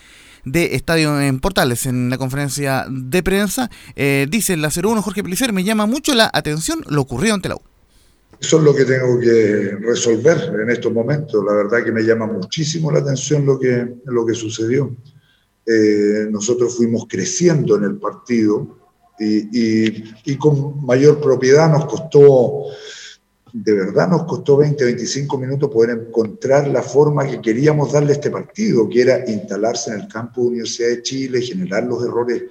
[0.44, 5.22] de Estadio en Portales, en la conferencia de prensa, eh, dice en la 01 Jorge
[5.22, 7.60] Pelicer, me llama mucho la atención lo ocurrido ante la U.
[8.40, 11.44] Eso es lo que tengo que resolver en estos momentos.
[11.44, 14.94] La verdad que me llama muchísimo la atención lo que, lo que sucedió.
[15.70, 18.78] Eh, nosotros fuimos creciendo en el partido
[19.20, 22.62] y, con mayor propiedad nos costó
[23.52, 28.14] de verdad nos costó 20, 25 minutos poder encontrar la forma que queríamos darle a
[28.14, 32.44] este partido, que era instalarse en el campo de Universidad de Chile, generar los errores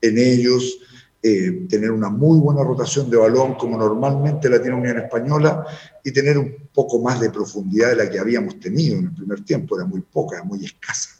[0.00, 0.78] en ellos,
[1.22, 5.66] eh, tener una muy buena rotación de balón como normalmente la tiene Unión Española
[6.04, 9.44] y tener un poco más de profundidad de la que habíamos tenido en el primer
[9.44, 11.19] tiempo, era muy poca, era muy escasa.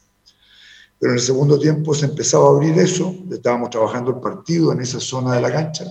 [1.01, 4.81] Pero en el segundo tiempo se empezaba a abrir eso, estábamos trabajando el partido en
[4.81, 5.85] esa zona de la cancha,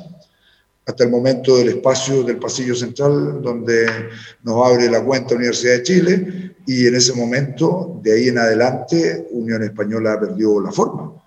[0.85, 3.87] hasta el momento del espacio del pasillo central donde
[4.43, 9.27] nos abre la cuenta Universidad de Chile y en ese momento, de ahí en adelante,
[9.31, 11.19] Unión Española perdió la forma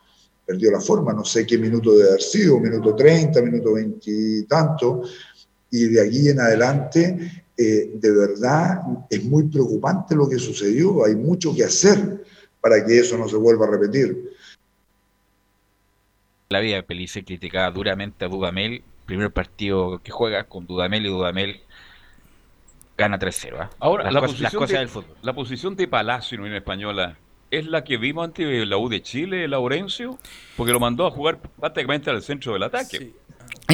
[0.45, 4.43] perdió la forma, no sé qué minuto de haber sido, minuto 30, minuto 20 y
[4.45, 5.03] tanto,
[5.71, 11.15] y de allí en adelante, eh, de verdad, es muy preocupante lo que sucedió, hay
[11.17, 12.23] mucho que hacer
[12.63, 14.31] para que eso no se vuelva a repetir.
[16.49, 21.09] La vida de Pelice criticaba duramente a Dudamel, primer partido que juega con Dudamel y
[21.09, 21.61] Dudamel
[22.97, 23.57] gana 3-0.
[23.59, 23.71] ¿ah?
[23.81, 25.17] Ahora, las, la, cosas, las posición cosas de, del fútbol.
[25.23, 27.17] la posición de Palacio en Unión Española
[27.51, 30.19] es la que vimos ante la U de Chile, Laurencio,
[30.57, 32.97] porque lo mandó a jugar prácticamente al centro del ataque.
[32.97, 33.13] Hay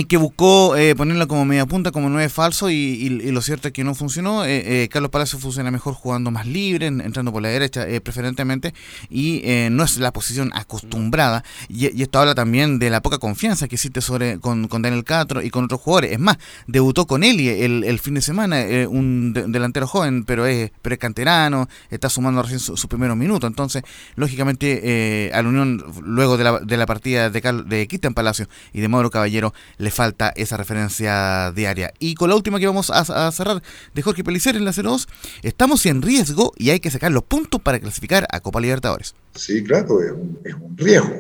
[0.07, 3.85] que buscó eh, ponerla como media punta, como nueve falso, y, lo cierto es que
[3.85, 4.45] no funcionó.
[4.45, 8.01] Eh, eh, Carlos Palacio funciona mejor jugando más libre, en, entrando por la derecha eh,
[8.01, 8.75] preferentemente,
[9.09, 11.45] y no es la posición acostumbrada.
[11.69, 15.43] Y, esto habla también de la poca confianza que existe sobre con, con Daniel Castro
[15.43, 16.13] y con otros jugadores.
[16.13, 20.47] Es más, debutó con Eli el, el fin de semana, un de, delantero joven, pero
[20.47, 23.49] es, pero canterano, está sumando recién sus su primeros minutos.
[23.49, 23.83] Entonces,
[24.17, 28.49] lógicamente, a la Unión, luego de la, de la partida de, Carlos, de Cristian Palacio
[28.73, 31.93] y de Mauro Caballero, le falta esa referencia diaria.
[31.99, 33.63] Y con la última que vamos a, cerrar
[33.95, 35.09] de Jorge Pelicer en la 02,
[35.43, 39.15] estamos en riesgo y hay que sacar los puntos para clasificar a Copa Libertadores.
[39.35, 41.15] Sí, claro, es un, es un riesgo.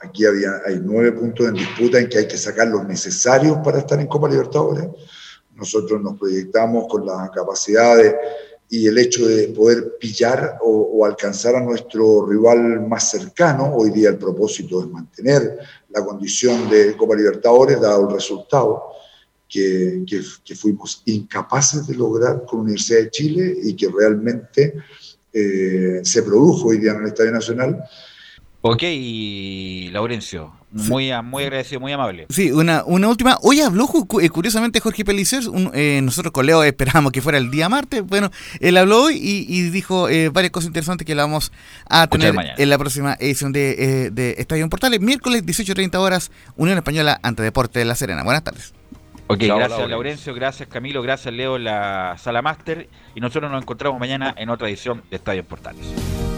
[0.00, 3.78] Aquí había, hay nueve puntos en disputa en que hay que sacar los necesarios para
[3.78, 4.86] estar en Copa Libertadores.
[5.54, 8.14] Nosotros nos proyectamos con la capacidad de,
[8.70, 13.72] y el hecho de poder pillar o, o, alcanzar a nuestro rival más cercano.
[13.74, 15.58] Hoy día el propósito es mantener
[15.88, 18.82] la condición de Copa Libertadores, dado el resultado
[19.48, 24.74] que, que, fuimos incapaces de lograr con la Universidad de Chile y que realmente
[25.32, 27.82] eh, se produjo hoy día en el Estadio Nacional.
[28.60, 28.82] Ok,
[29.92, 32.26] Laurencio, muy, muy agradecido, muy amable.
[32.28, 33.38] Sí, una, una última.
[33.42, 35.48] Hoy habló curiosamente Jorge Pelicer.
[35.48, 38.02] Un, eh, nosotros con Leo esperábamos que fuera el día martes.
[38.04, 38.30] Bueno,
[38.60, 41.52] él habló hoy y, y dijo eh, varias cosas interesantes que la vamos
[41.88, 45.00] a tener en la próxima edición de, eh, de Estadio en Portales.
[45.00, 48.24] Miércoles 18.30 horas, Unión Española ante Deporte de La Serena.
[48.24, 48.74] Buenas tardes.
[49.28, 49.88] Ok, Chao, gracias Laurencio.
[49.88, 54.68] Laurencio, gracias Camilo, gracias Leo la sala máster y nosotros nos encontramos mañana en otra
[54.68, 56.37] edición de Estadio en Portales.